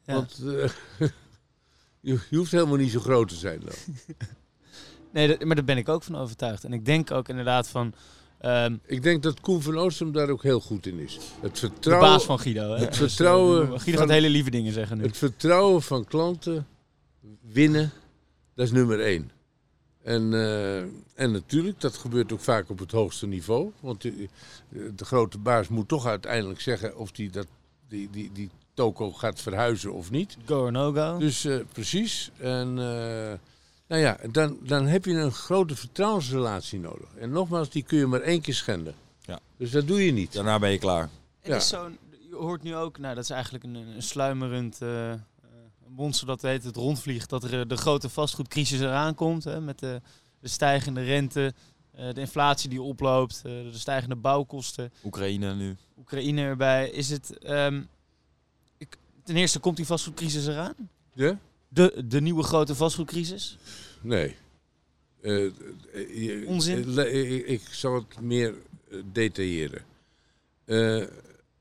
Ja. 0.05 0.13
Want 0.13 0.39
eh, 0.99 1.09
je, 2.03 2.19
je 2.29 2.37
hoeft 2.37 2.51
helemaal 2.51 2.75
niet 2.77 2.91
zo 2.91 2.99
groot 2.99 3.27
te 3.29 3.35
zijn 3.35 3.59
dan. 3.59 3.73
Nee, 5.13 5.27
dat- 5.27 5.43
maar 5.43 5.55
daar 5.55 5.65
ben 5.65 5.77
ik 5.77 5.89
ook 5.89 6.03
van 6.03 6.15
overtuigd. 6.15 6.63
En 6.63 6.73
ik 6.73 6.85
denk 6.85 7.11
ook 7.11 7.29
inderdaad 7.29 7.67
van 7.67 7.93
ehm, 8.39 8.75
Ik 8.85 9.03
denk 9.03 9.23
dat 9.23 9.39
Koen 9.39 9.61
van 9.61 9.77
Oostrum 9.77 10.11
daar 10.11 10.29
ook 10.29 10.43
heel 10.43 10.59
goed 10.59 10.85
in 10.85 10.99
is. 10.99 11.19
Het 11.41 11.53
de 11.53 11.59
vertrouwen, 11.59 12.09
baas 12.09 12.23
van 12.25 12.39
Guido. 12.39 12.61
Hè? 12.73 12.79
het 12.79 12.79
Dus, 12.79 12.99
eh, 13.01 13.07
vertrouwen 13.07 13.65
Guido 13.67 13.81
van- 13.83 13.93
gaat 13.93 14.09
hele 14.09 14.29
lieve 14.29 14.49
dingen 14.49 14.73
zeggen 14.73 14.97
nu. 14.97 15.03
Het 15.03 15.17
vertrouwen 15.17 15.81
van 15.81 16.05
klanten 16.05 16.67
winnen, 17.41 17.91
dat 18.55 18.65
is 18.65 18.71
nummer 18.71 18.99
één. 18.99 19.31
En, 20.03 20.33
eh, 20.33 20.77
en 21.15 21.31
natuurlijk, 21.31 21.81
dat 21.81 21.97
gebeurt 21.97 22.33
ook 22.33 22.39
vaak 22.39 22.69
op 22.69 22.79
het 22.79 22.91
hoogste 22.91 23.27
niveau. 23.27 23.71
Want 23.79 24.01
de, 24.01 24.27
de 24.95 25.05
grote 25.05 25.37
baas 25.37 25.67
moet 25.67 25.87
toch 25.87 26.05
uiteindelijk 26.05 26.61
zeggen 26.61 26.97
of 26.97 27.11
die, 27.11 27.29
dat, 27.29 27.47
die, 27.87 28.09
die, 28.11 28.29
die 28.33 28.49
toko 28.73 29.11
gaat 29.11 29.41
verhuizen 29.41 29.93
of 29.93 30.11
niet. 30.11 30.37
Go 30.45 30.61
or 30.61 30.71
no 30.71 30.91
go. 30.91 31.17
Dus 31.17 31.45
eh, 31.45 31.59
precies. 31.71 32.31
En 32.37 32.67
eh, 32.67 33.33
nou 33.87 34.01
ja, 34.01 34.17
dan, 34.31 34.57
dan 34.61 34.85
heb 34.87 35.05
je 35.05 35.11
een 35.13 35.31
grote 35.31 35.75
vertrouwensrelatie 35.75 36.79
nodig. 36.79 37.07
En 37.19 37.29
nogmaals, 37.31 37.69
die 37.69 37.83
kun 37.83 37.97
je 37.97 38.05
maar 38.05 38.21
één 38.21 38.41
keer 38.41 38.53
schenden. 38.53 38.93
Ja. 39.21 39.39
Dus 39.57 39.71
dat 39.71 39.87
doe 39.87 40.05
je 40.05 40.11
niet. 40.11 40.33
Daarna 40.33 40.59
ben 40.59 40.71
je 40.71 40.77
klaar. 40.77 41.09
Het 41.39 41.51
Ja. 41.51 41.55
is 41.55 41.67
zo'n, 41.67 41.97
je 42.29 42.35
hoort 42.35 42.63
nu 42.63 42.75
ook, 42.75 42.97
nou 42.97 43.15
dat 43.15 43.23
is 43.23 43.29
eigenlijk 43.29 43.63
een, 43.63 43.75
een 43.75 44.01
sluimerend 44.03 44.81
eh, 44.81 45.11
eh, 45.11 45.19
monster 45.87 46.27
dat 46.27 46.41
weet 46.41 46.63
het 46.63 46.75
rondvliegt, 46.75 47.29
dat 47.29 47.43
er 47.43 47.67
de 47.67 47.77
grote 47.77 48.09
vastgoedcrisis 48.09 48.79
eraan 48.79 49.15
komt. 49.15 49.43
Hè, 49.43 49.61
met 49.61 49.79
de, 49.79 50.01
de 50.39 50.47
stijgende 50.47 51.03
rente, 51.03 51.53
eh, 51.91 52.13
de 52.13 52.19
inflatie 52.19 52.69
die 52.69 52.81
oploopt, 52.81 53.35
eh, 53.37 53.43
de 53.51 53.69
stijgende 53.71 54.15
bouwkosten, 54.15 54.91
Oekraïne 55.03 55.55
nu. 55.55 55.75
Oekraïne 55.99 56.41
erbij. 56.41 56.89
Is 56.89 57.09
het, 57.09 57.37
ehm, 57.37 57.81
ten 59.23 59.35
eerste 59.35 59.59
komt 59.59 59.77
die 59.77 59.85
vastgoedcrisis 59.85 60.47
eraan? 60.47 60.73
Ja? 61.13 61.39
De, 61.67 62.03
de 62.07 62.21
nieuwe 62.21 62.43
grote 62.43 62.75
vastgoedcrisis? 62.75 63.57
Nee. 64.01 64.35
Eh, 65.21 65.45
eh, 65.45 65.51
je- 65.93 66.43
Onzin? 66.47 66.97
eh, 66.99 67.31
ik, 67.35 67.45
ik 67.47 67.61
zal 67.71 67.93
het 67.95 68.19
meer 68.21 68.53
detailleren. 69.11 69.81
Eh, 70.65 70.75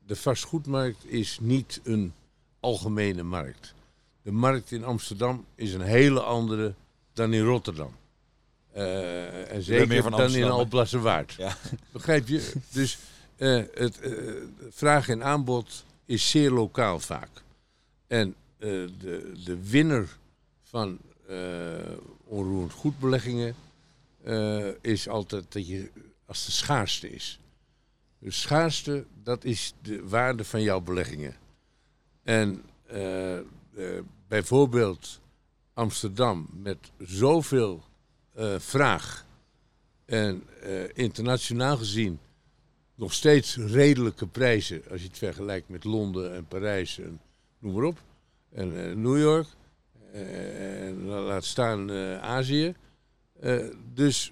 de 0.05 0.15
vastgoedmarkt 0.15 1.05
is 1.05 1.37
niet 1.41 1.79
een 1.83 2.13
algemene 2.59 3.23
markt. 3.23 3.73
De 4.21 4.31
markt 4.31 4.71
in 4.71 4.83
Amsterdam 4.83 5.45
is 5.55 5.73
een 5.73 5.81
hele 5.81 6.21
andere 6.21 6.73
dan 7.13 7.33
in 7.33 7.43
Rotterdam. 7.43 7.95
Eh, 8.71 9.51
en 9.51 9.63
zeker 9.63 9.87
meer 9.87 10.01
van 10.01 10.11
dan 10.11 10.21
in. 10.35 10.49
Ja. 11.37 11.57
Begrijp 11.91 12.27
je? 12.27 12.51
Dus 12.71 12.97
eh, 13.35 13.61
het 13.73 13.99
vraag 14.69 15.09
en 15.09 15.23
aanbod 15.23 15.85
is 16.05 16.29
zeer 16.29 16.51
lokaal 16.51 16.99
vaak. 16.99 17.29
En 18.13 18.35
eh, 18.57 18.69
de, 18.99 19.31
de 19.43 19.69
winner 19.69 20.17
van 20.61 20.99
eh 21.27 21.91
onroerend 22.23 22.71
goedbeleggingen 22.71 23.55
eh, 24.23 24.67
is 24.81 25.07
altijd 25.07 25.53
dat 25.53 25.67
je 25.67 25.91
als 26.25 26.45
de 26.45 26.51
schaarste 26.51 27.09
is. 27.09 27.39
De 28.19 28.31
schaarste, 28.31 29.05
dat 29.23 29.43
is 29.43 29.73
de 29.81 30.07
waarde 30.07 30.43
van 30.43 30.61
jouw 30.61 30.81
beleggingen. 30.81 31.35
En 32.23 32.63
bijvoorbeeld 34.27 35.19
Amsterdam 35.73 36.47
met 36.51 36.77
zoveel 36.97 37.83
vraag 38.57 39.25
en 40.05 40.43
internationaal 40.93 41.77
gezien 41.77 42.19
nog 42.95 43.13
steeds 43.13 43.57
redelijke 43.57 44.27
prijzen 44.27 44.81
als 44.91 45.01
je 45.01 45.07
het 45.07 45.17
vergelijkt 45.17 45.69
met 45.69 45.83
Londen 45.83 46.35
en 46.35 46.45
Parijs 46.45 46.99
en 46.99 47.19
noem 47.63 47.73
maar 47.73 47.83
op. 47.83 47.97
En 48.51 48.89
eh, 48.89 48.95
New 48.95 49.19
York. 49.19 49.47
eh, 50.13 50.87
en 50.87 51.03
laat 51.05 51.43
staan 51.45 51.91
eh, 51.91 52.21
Azië. 52.21 52.73
Eh, 53.39 53.57
dus 53.93 54.31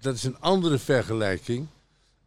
dat 0.00 0.14
is 0.14 0.24
een 0.24 0.40
andere 0.40 0.78
vergelijking 0.78 1.66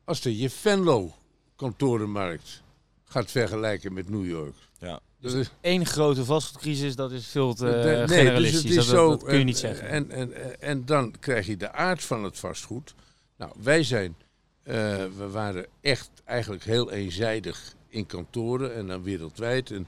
als 0.03 0.21
dat 0.21 0.39
je 0.39 0.49
Venlo 0.49 1.11
kantorenmarkt 1.55 2.61
gaat 3.05 3.31
vergelijken 3.31 3.93
met 3.93 4.09
New 4.09 4.25
York. 4.25 4.55
Ja. 4.77 4.99
Dat 5.19 5.33
is- 5.33 5.49
Eén 5.61 5.85
grote 5.85 6.25
vastgoedcrisis, 6.25 6.95
dat 6.95 7.11
is 7.11 7.27
veel 7.27 7.53
te 7.53 7.65
Nee, 7.65 8.29
eh, 8.29 8.37
dus 8.37 8.51
het 8.51 8.63
is 8.65 8.75
dat, 8.75 8.85
zo, 8.85 9.09
dat 9.09 9.23
kun 9.23 9.37
je 9.37 9.43
niet 9.43 9.57
zeggen. 9.57 9.87
En, 9.87 10.11
en, 10.11 10.33
en, 10.43 10.61
en 10.61 10.85
dan 10.85 11.13
krijg 11.19 11.45
je 11.45 11.57
de 11.57 11.71
aard 11.71 12.03
van 12.03 12.23
het 12.23 12.39
vastgoed. 12.39 12.93
Nou, 13.37 13.51
wij 13.63 13.83
zijn, 13.83 14.15
eh, 14.63 14.75
we 15.17 15.29
waren 15.31 15.65
echt 15.81 16.09
eigenlijk 16.25 16.63
heel 16.63 16.91
eenzijdig 16.91 17.75
in 17.93 18.05
kantoren 18.05 18.75
en 18.75 18.87
dan 18.87 19.03
wereldwijd. 19.03 19.71
En 19.71 19.87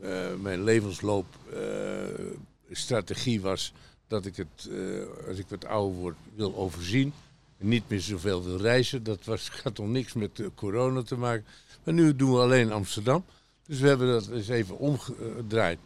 eh, 0.00 0.34
mijn 0.40 0.64
levensloop 0.64 1.26
eh, 1.52 3.40
was 3.40 3.72
dat 4.06 4.26
ik 4.26 4.36
het, 4.36 4.70
eh, 4.70 5.28
als 5.28 5.38
ik 5.38 5.46
wat 5.48 5.64
ouder 5.64 5.98
word, 5.98 6.16
wil 6.34 6.56
overzien. 6.56 7.12
En 7.58 7.68
niet 7.68 7.88
meer 7.88 8.00
zoveel 8.00 8.44
wil 8.44 8.56
reizen. 8.56 9.02
Dat 9.02 9.24
was, 9.24 9.48
had 9.62 9.74
toch 9.74 9.86
niks 9.86 10.12
met 10.12 10.42
corona 10.54 11.02
te 11.02 11.16
maken. 11.16 11.44
Maar 11.84 11.94
nu 11.94 12.16
doen 12.16 12.32
we 12.32 12.38
alleen 12.38 12.72
Amsterdam. 12.72 13.24
Dus 13.66 13.80
we 13.80 13.88
hebben 13.88 14.08
dat 14.08 14.28
eens 14.28 14.48
even 14.48 14.78
omgedraaid. 14.78 15.78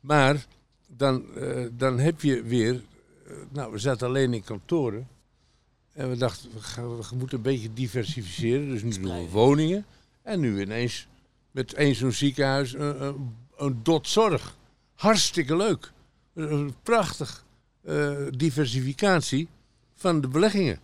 Maar 0.00 0.46
dan, 0.86 1.24
dan 1.72 1.98
heb 1.98 2.20
je 2.20 2.42
weer. 2.42 2.82
nou, 3.48 3.72
we 3.72 3.78
zaten 3.78 4.06
alleen 4.06 4.34
in 4.34 4.44
kantoren. 4.44 5.08
En 5.92 6.10
we 6.10 6.16
dachten, 6.16 6.50
we, 6.54 6.60
gaan, 6.60 6.96
we 6.96 7.04
moeten 7.16 7.36
een 7.36 7.42
beetje 7.42 7.72
diversificeren. 7.72 8.68
Dus 8.68 8.82
nu 8.82 9.00
doen 9.00 9.24
we 9.24 9.30
woningen. 9.30 9.86
En 10.28 10.40
nu 10.40 10.60
ineens 10.60 11.06
met 11.50 11.74
één 11.74 11.94
zo'n 11.94 12.12
ziekenhuis 12.12 12.72
een, 12.72 13.02
een, 13.04 13.36
een 13.56 13.80
dot 13.82 14.08
zorg. 14.08 14.56
Hartstikke 14.94 15.56
leuk. 15.56 15.92
Prachtig 16.82 17.44
eh, 17.84 18.16
diversificatie 18.30 19.48
van 19.94 20.20
de 20.20 20.28
beleggingen. 20.28 20.78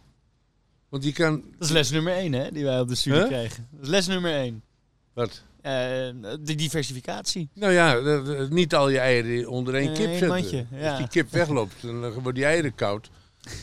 Want 0.89 1.05
je 1.05 1.13
kan. 1.13 1.43
Dat 1.59 1.69
is 1.69 1.75
les 1.75 1.91
nummer 1.91 2.13
één, 2.13 2.33
hè, 2.33 2.53
die 2.53 2.65
wij 2.65 2.81
op 2.81 2.89
de 2.89 2.95
studie 2.95 3.19
Huh? 3.19 3.29
krijgen. 3.29 3.69
Dat 3.71 3.83
is 3.83 3.89
les 3.89 4.07
nummer 4.07 4.33
één. 4.35 4.63
Wat? 5.13 5.43
Eh, 5.61 5.73
de 6.41 6.55
diversificatie. 6.57 7.49
Nou 7.55 7.73
ja, 7.73 7.99
niet 8.49 8.75
al 8.75 8.89
je 8.89 8.99
eieren 8.99 9.49
onder 9.49 9.75
één 9.75 9.93
kip 9.93 10.09
zetten. 10.11 10.29
mandje, 10.29 10.67
ja. 10.71 10.89
Als 10.89 10.99
die 10.99 11.09
kip 11.09 11.31
wegloopt, 11.31 11.83
dan 11.83 12.05
eh, 12.05 12.13
worden 12.13 12.35
die 12.35 12.45
eieren 12.45 12.75
koud. 12.75 13.11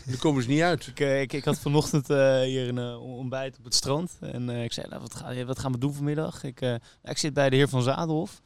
Dan 0.06 0.18
komen 0.18 0.44
ze 0.44 0.50
niet 0.50 0.62
uit. 0.62 0.88
Ik, 0.88 1.00
eh, 1.00 1.22
ik, 1.22 1.34
ik 1.34 1.46
had 1.46 1.60
vanochtend 1.60 2.10
eh, 2.10 2.42
hier 2.42 2.68
een 2.68 2.78
eh, 2.78 3.02
ontbijt 3.02 3.58
op 3.58 3.64
het 3.64 3.76
strand. 3.76 4.12
En 4.20 4.50
ik 4.50 4.74
zei, 4.74 4.88
nou, 4.90 5.02
wat, 5.02 5.16
ga, 5.16 5.46
wat 5.46 5.60
gaan 5.60 5.72
we 5.72 5.78
doen 5.78 5.94
vanmiddag? 5.94 6.44
Ik, 6.44 6.60
nou, 6.60 6.80
ik 7.04 7.18
zit 7.18 7.34
bij 7.34 7.50
de 7.50 7.56
heer 7.56 7.70
Van 7.70 7.82
Zadelhof. 7.82 8.42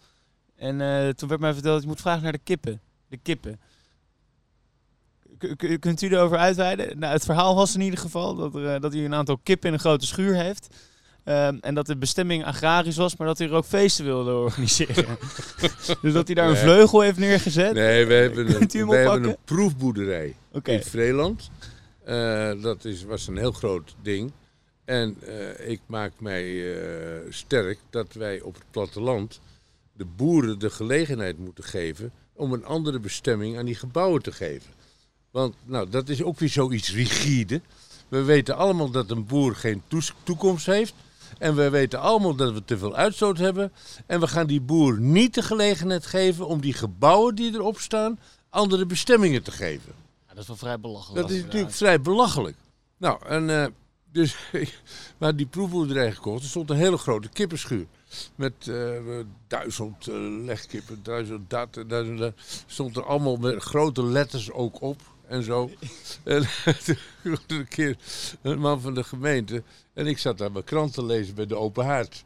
En 0.55 0.77
toen 1.15 1.29
werd 1.29 1.41
mij 1.41 1.53
verteld, 1.53 1.81
je 1.81 1.87
moet 1.87 2.01
vragen 2.01 2.23
naar 2.23 2.31
de 2.31 2.39
kippen. 2.43 2.81
De 3.07 3.17
kippen. 3.17 3.59
K- 5.37 5.79
kunt 5.79 6.01
u 6.01 6.07
erover 6.07 6.37
uitweiden? 6.37 6.99
Nou, 6.99 7.13
het 7.13 7.25
verhaal 7.25 7.55
was 7.55 7.75
in 7.75 7.81
ieder 7.81 7.99
geval 7.99 8.35
dat, 8.35 8.55
er, 8.55 8.79
dat 8.79 8.93
hij 8.93 9.05
een 9.05 9.13
aantal 9.13 9.37
kippen 9.43 9.67
in 9.67 9.73
een 9.73 9.79
grote 9.79 10.05
schuur 10.05 10.35
heeft. 10.35 10.75
Ehm, 11.23 11.57
en 11.61 11.75
dat 11.75 11.85
de 11.85 11.97
bestemming 11.97 12.45
agrarisch 12.45 12.95
was, 12.95 13.15
maar 13.15 13.27
dat 13.27 13.37
hij 13.37 13.47
er 13.47 13.53
ook 13.53 13.65
feesten 13.65 14.05
wilde 14.05 14.33
organiseren. 14.33 15.17
dus 16.01 16.13
dat 16.13 16.25
hij 16.25 16.35
daar 16.35 16.49
een 16.49 16.57
vleugel 16.57 17.01
heeft 17.01 17.17
neergezet. 17.17 17.73
Nee, 17.73 18.05
we 18.05 18.13
hebben 18.13 18.47
een, 18.47 18.87
we 18.87 18.95
hebben 18.95 19.23
een 19.23 19.37
proefboerderij 19.45 20.35
In 20.63 20.83
Vreeland. 20.83 21.49
Eh, 22.03 22.61
dat 22.61 22.85
is, 22.85 23.03
was 23.03 23.27
een 23.27 23.37
heel 23.37 23.51
groot 23.51 23.95
ding. 24.01 24.31
En 24.85 25.17
eh, 25.21 25.69
ik 25.69 25.79
maak 25.85 26.11
mij 26.19 26.75
eh, 26.75 27.21
sterk 27.29 27.79
dat 27.89 28.13
wij 28.13 28.41
op 28.41 28.53
het 28.53 28.63
platteland 28.71 29.39
de 29.93 30.05
boeren 30.05 30.59
de 30.59 30.69
gelegenheid 30.69 31.37
moeten 31.37 31.63
geven 31.63 32.11
om 32.33 32.53
een 32.53 32.65
andere 32.65 32.99
bestemming 32.99 33.57
aan 33.57 33.65
die 33.65 33.75
gebouwen 33.75 34.21
te 34.21 34.31
geven. 34.31 34.71
Want 35.31 35.55
nou, 35.63 35.89
dat 35.89 36.09
is 36.09 36.23
ook 36.23 36.39
weer 36.39 36.49
zoiets 36.49 36.93
rigide. 36.93 37.61
We 38.07 38.23
weten 38.23 38.55
allemaal 38.55 38.89
dat 38.89 39.11
een 39.11 39.25
boer 39.25 39.55
geen 39.55 39.81
toekomst 40.23 40.65
heeft. 40.65 40.93
En 41.37 41.55
we 41.55 41.69
weten 41.69 41.99
allemaal 41.99 42.35
dat 42.35 42.53
we 42.53 42.65
te 42.65 42.77
veel 42.77 42.95
uitstoot 42.95 43.37
hebben. 43.37 43.71
En 44.05 44.19
we 44.19 44.27
gaan 44.27 44.47
die 44.47 44.61
boer 44.61 44.99
niet 44.99 45.33
de 45.33 45.41
gelegenheid 45.41 46.05
geven 46.05 46.47
om 46.47 46.61
die 46.61 46.73
gebouwen 46.73 47.35
die 47.35 47.53
erop 47.53 47.79
staan 47.79 48.19
andere 48.49 48.85
bestemmingen 48.85 49.43
te 49.43 49.51
geven. 49.51 50.04
Dat 50.35 50.43
is 50.43 50.47
wel 50.47 50.57
vrij 50.57 50.79
belachelijk. 50.79 51.21
Dat 51.21 51.37
is 51.37 51.43
natuurlijk 51.43 51.73
vrij 51.73 52.01
belachelijk. 52.01 52.57
Nou, 52.97 53.25
en 53.25 53.49
eh, 53.49 53.67
dus 54.11 54.35
maar 55.19 55.35
die 55.35 55.45
proefboerderij 55.45 56.11
gekocht. 56.11 56.43
Er 56.43 56.49
stond 56.49 56.69
een 56.69 56.75
hele 56.75 56.97
grote 56.97 57.29
kippenschuur. 57.29 57.85
Met 58.35 58.67
eh, 58.67 59.19
duizend 59.47 60.07
eh, 60.07 60.15
legkippen, 60.45 61.03
duizend 61.03 61.49
dat 61.49 61.77
en 61.77 61.87
duizend 61.87 62.19
dat. 62.19 62.33
Stond 62.65 62.97
er 62.97 63.05
allemaal 63.05 63.37
met 63.37 63.63
grote 63.63 64.03
letters 64.03 64.51
ook 64.51 64.81
op 64.81 65.01
en 65.27 65.43
zo. 65.43 65.69
en 66.23 66.47
een 67.47 67.67
keer 67.67 67.97
een 68.41 68.59
man 68.59 68.81
van 68.81 68.93
de 68.93 69.03
gemeente. 69.03 69.63
En 69.93 70.07
ik 70.07 70.17
zat 70.17 70.37
daar 70.37 70.51
mijn 70.51 70.63
krant 70.63 70.93
te 70.93 71.05
lezen 71.05 71.35
bij 71.35 71.45
de 71.45 71.55
open 71.55 71.85
haard. 71.85 72.23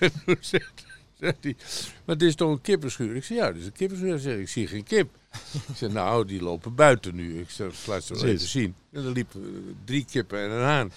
en 0.00 0.12
toen 0.24 0.36
zegt, 0.40 0.84
zegt 1.20 1.36
hij, 1.40 1.56
maar 2.04 2.18
dit 2.18 2.28
is 2.28 2.34
toch 2.34 2.50
een 2.50 2.60
kippenschuur? 2.60 3.16
Ik 3.16 3.24
zei, 3.24 3.38
ja, 3.38 3.46
dit 3.52 3.60
is 3.60 3.66
een 3.66 3.72
kippenschuur. 3.72 4.10
Hij 4.10 4.18
zegt, 4.18 4.38
ik 4.38 4.48
zie 4.48 4.66
geen 4.66 4.84
kip. 4.84 5.08
Ik 5.52 5.76
zei, 5.76 5.92
nou, 5.92 6.24
die 6.26 6.42
lopen 6.42 6.74
buiten 6.74 7.14
nu. 7.14 7.40
Ik 7.40 7.50
zei, 7.50 7.70
laat 7.86 8.04
ze 8.04 8.14
wel 8.14 8.24
even 8.24 8.48
zien. 8.48 8.74
En 8.92 9.04
er 9.04 9.10
liepen 9.12 9.40
eh, 9.42 9.74
drie 9.84 10.04
kippen 10.10 10.38
en 10.38 10.50
een 10.50 10.62
haan. 10.62 10.92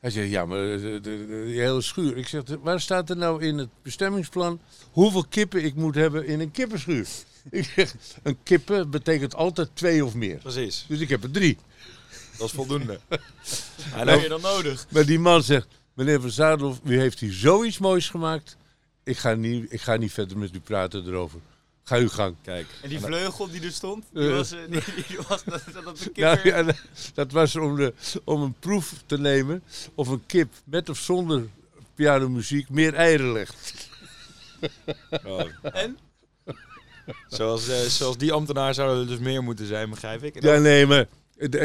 Hij 0.00 0.10
zegt, 0.10 0.30
ja, 0.30 0.44
maar 0.46 0.72
eh, 0.72 0.80
de, 0.80 1.00
de, 1.02 1.26
de- 1.26 1.42
die 1.46 1.60
hele 1.60 1.80
schuur. 1.82 2.16
Ik 2.16 2.28
zeg, 2.28 2.42
waar 2.62 2.80
staat 2.80 3.10
er 3.10 3.16
nou 3.16 3.42
in 3.44 3.58
het 3.58 3.68
bestemmingsplan 3.82 4.60
hoeveel 4.90 5.24
kippen 5.28 5.64
ik 5.64 5.74
moet 5.74 5.94
hebben 5.94 6.26
in 6.26 6.40
een 6.40 6.50
kippenschuur? 6.50 7.06
Ik 7.50 7.64
zeg, 7.64 7.94
een 8.22 8.38
kippen 8.42 8.90
betekent 8.90 9.34
altijd 9.34 9.68
twee 9.74 10.04
of 10.04 10.14
meer. 10.14 10.36
Precies, 10.36 10.84
Dus 10.88 11.00
ik 11.00 11.08
heb 11.08 11.22
er 11.22 11.30
drie. 11.30 11.58
dat 12.38 12.46
is 12.46 12.52
voldoende. 12.54 12.98
heb 13.80 14.20
je 14.20 14.28
dan 14.28 14.40
nodig? 14.40 14.86
Maar 14.90 15.06
die 15.06 15.18
man 15.18 15.42
zegt, 15.42 15.66
meneer 15.94 16.20
Van 16.20 16.30
Zadelhoff, 16.30 16.80
u 16.84 16.98
heeft 16.98 17.20
hier 17.20 17.32
zoiets 17.32 17.78
moois 17.78 18.08
gemaakt. 18.08 18.56
Ik 19.04 19.16
ga 19.18 19.34
niet, 19.34 19.72
ik 19.72 19.80
ga 19.80 19.96
niet 19.96 20.12
verder 20.12 20.38
met 20.38 20.54
u 20.54 20.60
praten 20.60 21.06
erover. 21.06 21.40
Ga 21.84 21.96
uw 21.96 22.08
gang. 22.08 22.34
kijk, 22.42 22.66
En 22.82 22.88
die 22.88 23.00
vleugel 23.00 23.50
die 23.50 23.60
er 23.62 23.72
stond, 23.72 24.04
die 24.12 24.28
Eh. 24.28 24.34
was, 24.36 24.52
eh, 24.52 24.58
die, 24.70 24.80
die 25.08 25.18
was 25.28 25.44
dat, 25.44 25.62
dat 25.84 25.98
de 25.98 26.10
Nou, 26.14 26.38
ja, 26.48 26.74
dat 27.14 27.32
was 27.32 27.56
om, 27.56 27.76
de, 27.76 27.94
om 28.24 28.42
een 28.42 28.54
proef 28.58 28.94
te 29.06 29.18
nemen 29.18 29.62
of 29.94 30.08
een 30.08 30.26
kip 30.26 30.52
met 30.64 30.88
of 30.88 30.98
zonder 30.98 31.46
pianomuziek 31.94 32.68
meer 32.70 32.94
eieren 32.94 33.32
legt. 33.32 33.88
oh, 35.24 35.40
En? 35.62 35.98
zoals, 37.28 37.68
eh, 37.68 37.76
zoals 37.80 38.16
die 38.18 38.32
ambtenaar 38.32 38.74
zou 38.74 39.00
er 39.00 39.06
dus 39.06 39.18
meer 39.18 39.42
moeten 39.42 39.66
zijn, 39.66 39.90
begrijp 39.90 40.22
ik. 40.22 40.42
Ja, 40.42 40.58
nee, 40.58 40.86
maar 40.86 41.06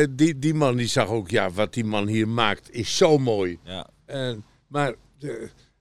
die, 0.10 0.40
die 0.40 0.54
man 0.54 0.76
die 0.76 0.88
zag 0.88 1.08
ook, 1.08 1.30
ja, 1.30 1.52
wat 1.52 1.74
die 1.74 1.86
man 1.86 2.08
hier 2.08 2.28
maakt 2.28 2.72
is 2.72 2.98
zo 2.98 3.18
mooi. 3.18 3.60
ja. 3.64 3.88
En, 4.06 4.44
maar 4.68 4.94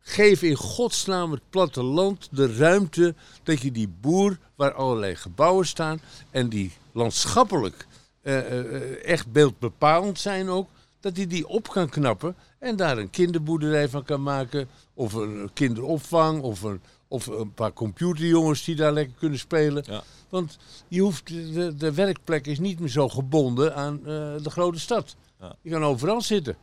geef 0.08 0.42
in 0.42 0.56
godsnaam 0.56 1.30
het 1.32 1.40
platteland 1.50 2.28
de 2.30 2.56
ruimte 2.56 3.14
dat 3.42 3.60
je 3.60 3.72
die 3.72 3.88
boer, 4.00 4.38
waar 4.54 4.72
allerlei 4.72 5.14
gebouwen 5.14 5.66
staan 5.66 6.00
en 6.30 6.48
die 6.48 6.72
landschappelijk 6.92 7.86
eh, 8.22 9.04
echt 9.04 9.32
beeldbepalend 9.32 10.18
zijn 10.18 10.48
ook, 10.48 10.68
dat 11.00 11.16
hij 11.16 11.26
die 11.26 11.48
op 11.48 11.68
kan 11.68 11.88
knappen 11.88 12.36
en 12.58 12.76
daar 12.76 12.98
een 12.98 13.10
kinderboerderij 13.10 13.88
van 13.88 14.04
kan 14.04 14.22
maken, 14.22 14.68
of 14.94 15.12
een 15.12 15.50
kinderopvang, 15.52 16.42
of 16.42 16.62
een, 16.62 16.80
of 17.08 17.26
een 17.26 17.54
paar 17.54 17.72
computerjongens 17.72 18.64
die 18.64 18.76
daar 18.76 18.92
lekker 18.92 19.14
kunnen 19.18 19.38
spelen. 19.38 19.84
Ja. 19.86 20.02
Want 20.28 20.58
je 20.88 21.00
hoeft, 21.00 21.26
de, 21.26 21.74
de 21.76 21.92
werkplek 21.92 22.46
is 22.46 22.58
niet 22.58 22.80
meer 22.80 22.88
zo 22.88 23.08
gebonden 23.08 23.74
aan 23.74 24.00
de 24.42 24.50
grote 24.50 24.80
stad. 24.80 25.16
Ja. 25.40 25.56
Je 25.62 25.70
kan 25.70 25.84
overal 25.84 26.20
zitten. 26.22 26.56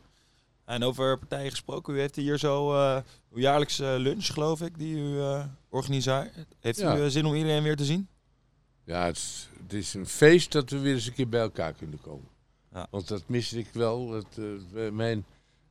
En 0.66 0.84
over 0.84 1.18
partijen 1.18 1.50
gesproken, 1.52 1.96
u 1.96 2.00
heeft 2.00 2.16
hier 2.16 2.38
zo 2.38 2.74
eh, 2.74 3.02
uw 3.32 3.40
jaarlijkse 3.40 3.96
lunch, 4.00 4.26
geloof 4.26 4.62
ik, 4.62 4.78
die 4.78 4.96
u 4.96 5.20
eh, 5.20 5.46
organiseert. 5.70 6.32
Heeft 6.60 6.80
Ja. 6.80 6.98
u 6.98 7.02
eh, 7.04 7.08
zin 7.10 7.26
om 7.26 7.34
iedereen 7.36 7.64
weer 7.64 7.76
te 7.76 7.86
zien? 7.86 8.08
Ja, 8.86 9.06
het 9.06 9.16
is, 9.18 9.50
het 9.64 9.74
is 9.74 9.94
een 9.94 10.08
feest 10.08 10.52
dat 10.52 10.70
we 10.70 10.80
weer 10.80 10.94
eens 10.94 11.08
een 11.08 11.14
keer 11.14 11.30
bij 11.30 11.42
elkaar 11.42 11.74
kunnen 11.74 12.02
komen. 12.02 12.28
Ja. 12.74 12.88
Want 12.92 13.08
dat 13.08 13.24
mis 13.28 13.54
ik 13.54 13.68
wel. 13.74 14.16
Eh, 14.38 14.90
mijn, 14.92 15.26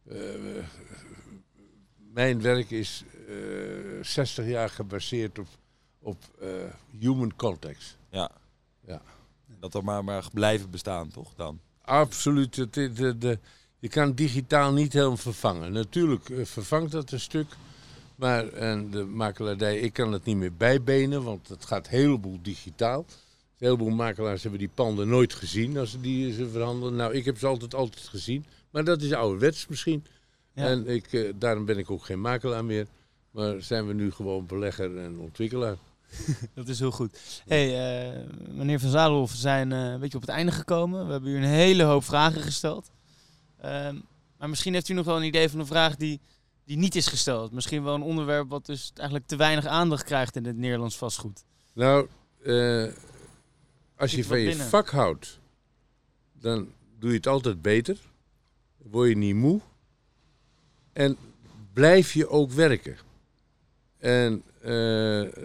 eh, 0.08 0.18
mijn 2.12 2.42
werk 2.42 2.70
is 2.70 3.04
eh 3.28 3.34
60 4.02 4.46
jaar 4.46 4.70
gebaseerd 4.70 5.38
op, 5.38 5.46
op 5.98 6.16
eh, 6.40 6.48
human 6.98 7.36
context. 7.36 7.98
Ja. 8.10 8.30
Ja. 8.86 9.02
Dat 9.60 9.74
er 9.74 9.84
maar, 9.84 10.04
maar 10.04 10.28
blijven 10.32 10.70
bestaan, 10.70 11.08
toch 11.08 11.34
dan? 11.34 11.60
Absoluut. 11.82 12.56
Het, 12.56 12.74
de, 12.74 12.92
de, 12.92 13.18
de- 13.18 13.38
je 13.82 13.88
kan 13.88 14.12
digitaal 14.12 14.72
niet 14.72 14.92
helemaal 14.92 15.16
vervangen. 15.16 15.72
Natuurlijk 15.72 16.30
eh, 16.30 16.44
vervangt 16.44 16.92
dat 16.92 17.10
een 17.10 17.20
stuk. 17.20 17.46
Maar 18.14 18.48
en 18.48 18.90
de 18.90 19.04
makelaardij, 19.04 19.78
ik 19.78 19.92
kan 19.92 20.12
het 20.12 20.24
niet 20.24 20.36
meer 20.36 20.54
bijbenen, 20.54 21.22
want 21.22 21.48
het 21.48 21.64
gaat 21.64 21.86
een 21.86 21.98
heleboel 21.98 22.38
digitaal. 22.42 22.98
Een 22.98 23.66
heleboel 23.66 23.90
makelaars 23.90 24.42
hebben 24.42 24.60
die 24.60 24.70
panden 24.74 25.08
nooit 25.08 25.32
gezien 25.32 25.78
als 25.78 25.90
ze 25.90 26.00
die 26.00 26.32
ze 26.32 26.48
verhandelen. 26.48 26.96
Nou, 26.96 27.14
ik 27.14 27.24
heb 27.24 27.38
ze 27.38 27.46
altijd, 27.46 27.74
altijd 27.74 28.02
gezien. 28.02 28.44
Maar 28.70 28.84
dat 28.84 29.02
is 29.02 29.12
ouderwets 29.12 29.66
misschien. 29.66 30.04
Ja. 30.54 30.66
En 30.66 30.86
ik, 30.86 31.12
eh, 31.12 31.32
daarom 31.34 31.64
ben 31.64 31.78
ik 31.78 31.90
ook 31.90 32.04
geen 32.04 32.20
makelaar 32.20 32.64
meer. 32.64 32.86
Maar 33.30 33.62
zijn 33.62 33.86
we 33.86 33.92
nu 33.92 34.10
gewoon 34.10 34.46
belegger 34.46 34.98
en 34.98 35.18
ontwikkelaar. 35.18 35.76
Dat 36.54 36.68
is 36.68 36.78
heel 36.78 36.90
goed. 36.90 37.42
hey, 37.46 37.68
eh, 37.68 38.20
meneer 38.48 38.80
Van 38.80 38.90
Zadelhoff, 38.90 39.32
we 39.32 39.38
zijn 39.38 39.72
eh, 39.72 39.78
een 39.78 40.00
beetje 40.00 40.16
op 40.16 40.22
het 40.22 40.30
einde 40.30 40.52
gekomen. 40.52 41.06
We 41.06 41.12
hebben 41.12 41.30
u 41.30 41.36
een 41.36 41.42
hele 41.42 41.82
hoop 41.82 42.04
vragen 42.04 42.40
gesteld. 42.40 42.90
Ehm, 43.62 43.96
maar 44.38 44.48
misschien 44.48 44.74
heeft 44.74 44.88
u 44.88 44.94
nog 44.94 45.04
wel 45.04 45.16
een 45.16 45.22
idee 45.22 45.48
van 45.48 45.60
een 45.60 45.66
vraag 45.66 45.96
die, 45.96 46.20
die 46.64 46.76
niet 46.76 46.94
is 46.94 47.06
gesteld? 47.06 47.52
Misschien 47.52 47.82
wel 47.82 47.94
een 47.94 48.02
onderwerp 48.02 48.48
wat 48.48 48.66
dus 48.66 48.92
eigenlijk 48.94 49.28
te 49.28 49.36
weinig 49.36 49.66
aandacht 49.66 50.04
krijgt 50.04 50.36
in 50.36 50.46
het 50.46 50.56
Nederlands 50.56 50.96
vastgoed. 50.96 51.44
Nou, 51.72 52.08
eh, 52.42 52.86
als 53.96 54.12
je 54.12 54.24
van 54.24 54.40
je 54.40 54.56
vak 54.56 54.90
houdt, 54.90 55.38
dan 56.32 56.68
doe 56.98 57.10
je 57.10 57.16
het 57.16 57.26
altijd 57.26 57.62
beter. 57.62 57.98
Word 58.76 59.08
je 59.08 59.16
niet 59.16 59.34
moe. 59.34 59.60
En 60.92 61.16
blijf 61.72 62.12
je 62.12 62.28
ook 62.28 62.50
werken. 62.50 62.96
En 63.98 64.42
eh, 64.60 64.70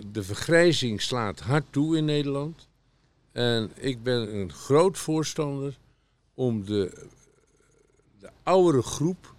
de 0.05 0.22
vergrijzing 0.24 1.01
slaat 1.01 1.39
hard 1.39 1.65
toe 1.70 1.97
in 1.97 2.05
Nederland. 2.05 2.68
En 3.32 3.72
ik 3.76 4.03
ben 4.03 4.36
een 4.36 4.53
groot 4.53 4.97
voorstander 4.97 5.78
om 6.34 6.65
de 6.65 7.07
oudere 8.47 8.81
groep 8.81 9.35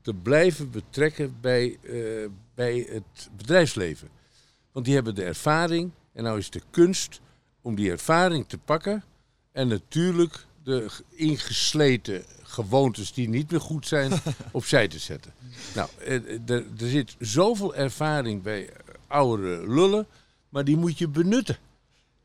te 0.00 0.14
blijven 0.14 0.70
betrekken 0.70 1.36
bij, 1.40 1.78
eh, 1.82 2.28
bij 2.54 2.86
het 2.88 3.30
bedrijfsleven. 3.36 4.08
Want 4.72 4.84
die 4.84 4.94
hebben 4.94 5.14
de 5.14 5.24
ervaring 5.24 5.90
en 6.12 6.22
nou 6.22 6.38
is 6.38 6.50
de 6.50 6.62
kunst 6.70 7.20
om 7.60 7.74
die 7.74 7.90
ervaring 7.90 8.48
te 8.48 8.58
pakken 8.58 9.04
en 9.52 9.68
natuurlijk 9.68 10.46
de 10.62 10.90
ingesleten 11.08 12.24
gewoontes 12.42 13.12
die 13.12 13.28
niet 13.28 13.50
meer 13.50 13.60
goed 13.60 13.86
zijn 13.86 14.12
opzij 14.52 14.88
te 14.88 14.98
zetten. 14.98 15.32
Nou, 15.74 15.88
eh, 15.98 16.14
eh, 16.14 16.40
er, 16.46 16.64
er 16.78 16.88
zit 16.88 17.16
zoveel 17.18 17.74
ervaring 17.74 18.42
bij 18.42 18.70
oudere 19.06 19.68
lullen, 19.68 20.06
maar 20.48 20.64
die 20.64 20.76
moet 20.76 20.98
je 20.98 21.08
benutten. 21.08 21.56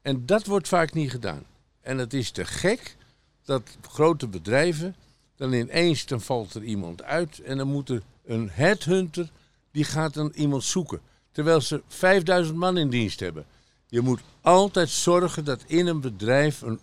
En 0.02 0.26
dat 0.26 0.46
wordt 0.46 0.68
vaak 0.68 0.94
niet 0.94 1.12
gedaan. 1.12 1.44
En 1.82 1.98
het 1.98 2.14
is 2.14 2.32
te 2.32 2.46
gek 2.46 2.96
dat 3.44 3.78
grote 3.82 4.28
bedrijven 4.28 4.96
dan 5.38 5.54
ineens 5.54 6.06
dan 6.06 6.22
valt 6.22 6.54
er 6.54 6.64
iemand 6.64 7.04
uit 7.04 7.40
en 7.40 7.58
dan 7.58 7.68
moet 7.68 7.90
er 7.90 8.02
een 8.26 8.50
headhunter 8.52 9.30
die 9.72 9.84
gaat 9.84 10.14
dan 10.14 10.32
iemand 10.36 10.64
zoeken. 10.64 11.02
Terwijl 11.32 11.62
ze 11.62 11.82
5000 11.88 12.58
man 12.58 12.78
in 12.78 12.90
dienst 12.90 13.20
hebben. 13.20 13.46
Je 13.88 14.02
moet 14.02 14.20
altijd 14.42 14.90
zorgen 14.90 15.46
dat 15.46 15.64
in 15.68 15.88
een 15.88 16.02
bedrijf 16.02 16.62
een 16.62 16.80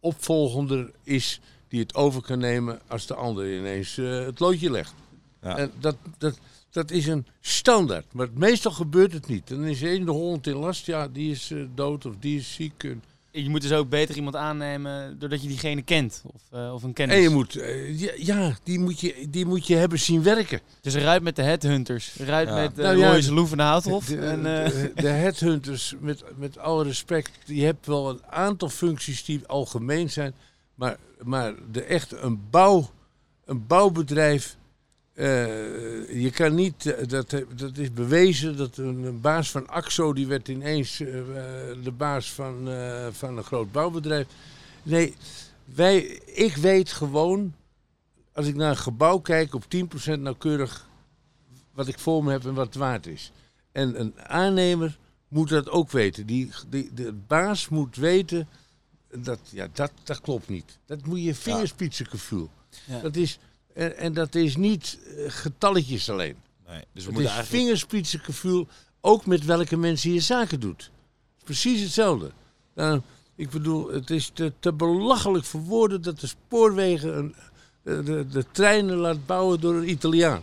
opvolgender 0.00 0.90
is 1.02 1.40
die 1.68 1.80
het 1.80 1.94
over 1.94 2.22
kan 2.22 2.38
nemen 2.38 2.80
als 2.86 3.06
de 3.06 3.14
ander 3.14 3.58
ineens 3.58 3.98
eh, 3.98 4.24
het 4.24 4.40
loodje 4.40 4.70
legt. 4.70 4.94
Ja. 5.42 5.56
En 5.56 5.72
dat, 5.80 5.96
dat, 6.18 6.38
dat 6.70 6.90
is 6.90 7.06
een 7.06 7.26
standaard. 7.40 8.12
Maar 8.12 8.28
meestal 8.34 8.72
gebeurt 8.72 9.12
het 9.12 9.26
niet. 9.26 9.48
Dan 9.48 9.64
is 9.64 9.82
één 9.82 10.04
de 10.04 10.10
hond 10.10 10.46
in 10.46 10.56
last, 10.56 10.86
ja, 10.86 11.08
die 11.08 11.30
is 11.30 11.50
eh, 11.50 11.58
dood 11.74 12.06
of 12.06 12.14
die 12.20 12.38
is 12.38 12.54
ziek. 12.54 12.84
En, 12.84 13.02
Je 13.42 13.50
moet 13.50 13.62
dus 13.62 13.72
ook 13.72 13.88
beter 13.88 14.16
iemand 14.16 14.36
aannemen 14.36 15.18
doordat 15.18 15.42
je 15.42 15.48
diegene 15.48 15.82
kent. 15.82 16.22
Of, 16.34 16.42
eh, 16.50 16.74
of 16.74 16.82
een 16.82 16.92
kennis. 16.92 17.16
en 17.16 17.22
je 17.22 17.28
moet, 17.28 17.56
eh, 17.56 18.00
ja, 18.00 18.12
ja 18.16 18.56
die, 18.62 18.78
moet 18.78 19.00
je, 19.00 19.26
die 19.30 19.46
moet 19.46 19.66
je 19.66 19.76
hebben 19.76 19.98
zien 19.98 20.22
werken. 20.22 20.60
Dus 20.80 20.94
eruit 20.94 21.22
met 21.22 21.36
de 21.36 21.42
headhunters. 21.42 22.18
Eruit 22.18 22.48
Ja. 22.48 22.54
met 22.54 22.78
uh, 22.78 22.84
Nou 22.84 23.02
Royce 23.04 23.56
de 23.56 23.62
Houthof. 23.62 24.06
De, 24.06 24.18
en, 24.18 24.42
de, 24.42 24.92
de 24.94 25.08
headhunters, 25.08 25.94
met, 26.00 26.24
met 26.36 26.58
alle 26.58 26.84
respect, 26.84 27.30
je 27.44 27.64
hebt 27.64 27.86
wel 27.86 28.10
een 28.10 28.22
aantal 28.30 28.68
functies 28.68 29.24
die 29.24 29.46
algemeen 29.46 30.10
zijn. 30.10 30.34
Maar, 30.74 30.96
maar 31.22 31.54
de 31.72 31.82
echt 31.82 32.12
een, 32.12 32.40
bouw, 32.50 32.90
een 33.44 33.66
bouwbedrijf, 33.66 34.56
eh, 35.14 36.22
je 36.22 36.30
kan 36.30 36.54
niet, 36.54 36.86
eh, 36.86 37.08
dat, 37.08 37.30
dat 37.56 37.76
is 37.76 37.92
bewezen, 37.92 38.56
dat 38.56 38.76
een, 38.76 39.20
baas 39.20 39.50
van 39.50 39.68
AXO, 39.68 40.12
die 40.12 40.26
werd 40.26 40.48
ineens 40.48 41.00
eh, 41.00 41.18
eh, 41.18 41.76
de 41.82 41.92
baas 41.92 42.32
van, 42.32 42.68
eh, 42.68 43.06
van 43.12 43.36
een 43.36 43.44
groot 43.44 43.72
bouwbedrijf. 43.72 44.26
Nee, 44.82 45.14
wij, 45.64 45.98
ik 46.24 46.56
weet 46.56 46.92
gewoon, 46.92 47.54
als 48.32 48.46
ik 48.46 48.54
naar 48.54 48.70
een 48.70 48.76
gebouw 48.76 49.18
kijk, 49.18 49.54
op 49.54 49.64
10% 49.68 50.20
nauwkeurig 50.20 50.88
wat 51.72 51.88
ik 51.88 51.98
voor 51.98 52.24
me 52.24 52.30
heb 52.32 52.44
en 52.44 52.54
wat 52.54 52.66
het 52.66 52.74
waard 52.74 53.06
is. 53.06 53.32
En 53.72 54.00
een 54.00 54.20
aannemer 54.20 54.98
moet 55.28 55.48
dat 55.48 55.68
ook 55.68 55.90
weten. 55.90 56.26
Die, 56.26 56.50
die, 56.68 56.90
de 56.94 57.12
baas 57.12 57.68
moet 57.68 57.96
weten 57.96 58.48
dat, 59.14 59.38
ja, 59.50 59.68
dat, 59.72 59.92
dat 60.02 60.20
klopt 60.20 60.48
niet. 60.48 60.78
Dat 60.86 61.06
moet 61.06 61.22
je 61.22 61.34
vingerspitsengevoel. 61.34 62.50
Ja. 62.86 63.00
Dat 63.00 63.16
is, 63.16 63.38
en, 63.74 63.96
en 63.96 64.12
dat 64.12 64.34
is 64.34 64.56
niet 64.56 64.98
eh, 65.16 65.24
getalletjes 65.28 66.10
alleen. 66.10 66.36
Nee, 66.68 66.76
dus 66.76 66.84
we 66.92 67.00
Het 67.00 67.04
moeten 67.04 67.22
is 67.22 67.30
eigenlijk... 67.30 67.48
vingerspitsengevoel 67.62 68.66
ook 69.00 69.26
met 69.26 69.44
welke 69.44 69.76
mensen 69.76 70.12
je 70.12 70.20
zaken 70.20 70.60
doet. 70.60 70.82
Het 70.82 71.36
is 71.36 71.42
precies 71.44 71.80
hetzelfde. 71.80 72.30
Nou, 72.74 73.00
ik 73.36 73.50
bedoel, 73.50 73.88
het 73.92 74.10
is 74.10 74.30
te, 74.34 74.52
te 74.58 74.72
belachelijk 74.72 75.44
voor 75.44 75.60
woorden 75.60 76.02
dat 76.02 76.20
de 76.20 76.26
spoorwegen 76.26 77.18
een, 77.18 77.34
de, 77.82 78.02
de, 78.02 78.26
de 78.26 78.44
treinen 78.52 78.96
laat 78.96 79.26
bouwen 79.26 79.60
door 79.60 79.74
een 79.74 79.88
Italiaan. 79.90 80.42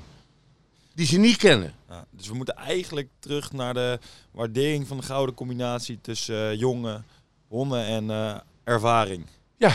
Die 0.93 1.05
ze 1.05 1.17
niet 1.17 1.37
kennen. 1.37 1.73
Ja, 1.89 2.05
dus 2.09 2.27
we 2.27 2.33
moeten 2.35 2.55
eigenlijk 2.55 3.09
terug 3.19 3.51
naar 3.51 3.73
de 3.73 3.99
waardering 4.31 4.87
van 4.87 4.97
de 4.97 5.03
gouden 5.03 5.35
combinatie 5.35 5.99
tussen 6.01 6.49
eh, 6.49 6.59
jonge 6.59 7.01
honden 7.47 7.85
en 7.85 8.09
eh, 8.09 8.37
ervaring. 8.63 9.25
en 9.57 9.71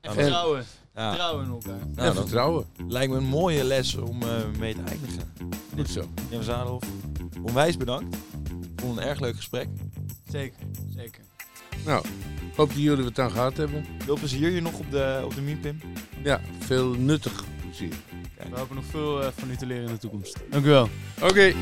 en- 0.00 0.12
vertrouwen. 0.14 0.58
Ja, 0.58 0.64
Vertrouwen 0.94 1.44
in 1.44 1.50
elkaar. 1.50 1.86
nou, 1.94 2.08
en 2.08 2.14
vertrouwen. 2.14 2.66
lijkt 2.88 3.12
me 3.12 3.18
een 3.18 3.24
mooie 3.24 3.64
les 3.64 3.94
om 3.96 4.22
eh, 4.22 4.28
mee 4.58 4.74
te 4.74 4.82
eindigen. 4.82 5.32
Goed 5.76 5.88
zo. 5.88 6.04
Jan 6.30 6.42
Zadelhoff, 6.42 6.86
onwijs 7.42 7.76
bedankt. 7.76 8.14
Ik 8.14 8.80
vond 8.80 8.94
het 8.94 9.04
een 9.04 9.10
erg 9.10 9.20
leuk 9.20 9.36
gesprek. 9.36 9.68
Zeker, 10.30 10.58
zeker. 10.96 11.22
Nou, 11.84 12.04
hoop 12.56 12.68
dat 12.68 12.82
jullie 12.82 13.04
het 13.04 13.18
aan 13.18 13.30
gehad 13.30 13.56
hebben. 13.56 13.84
Veel 13.98 14.16
plezier 14.18 14.50
hier 14.50 14.62
nog 14.62 14.78
op 14.78 14.90
de, 14.90 15.20
op 15.24 15.34
de 15.34 15.40
Miepim. 15.40 15.80
Ja, 16.22 16.40
veel 16.58 16.94
nuttig 16.94 17.44
plezier. 17.60 17.94
We 18.50 18.58
hopen 18.58 18.76
nog 18.76 18.84
veel 18.84 19.22
eh, 19.22 19.28
van 19.36 19.50
u 19.50 19.56
te 19.56 19.66
leren 19.66 19.84
in 19.86 19.92
de 19.92 19.98
toekomst. 19.98 20.36
Dank 20.50 20.64
u 20.64 20.68
wel. 20.68 20.88
Oké. 21.22 21.52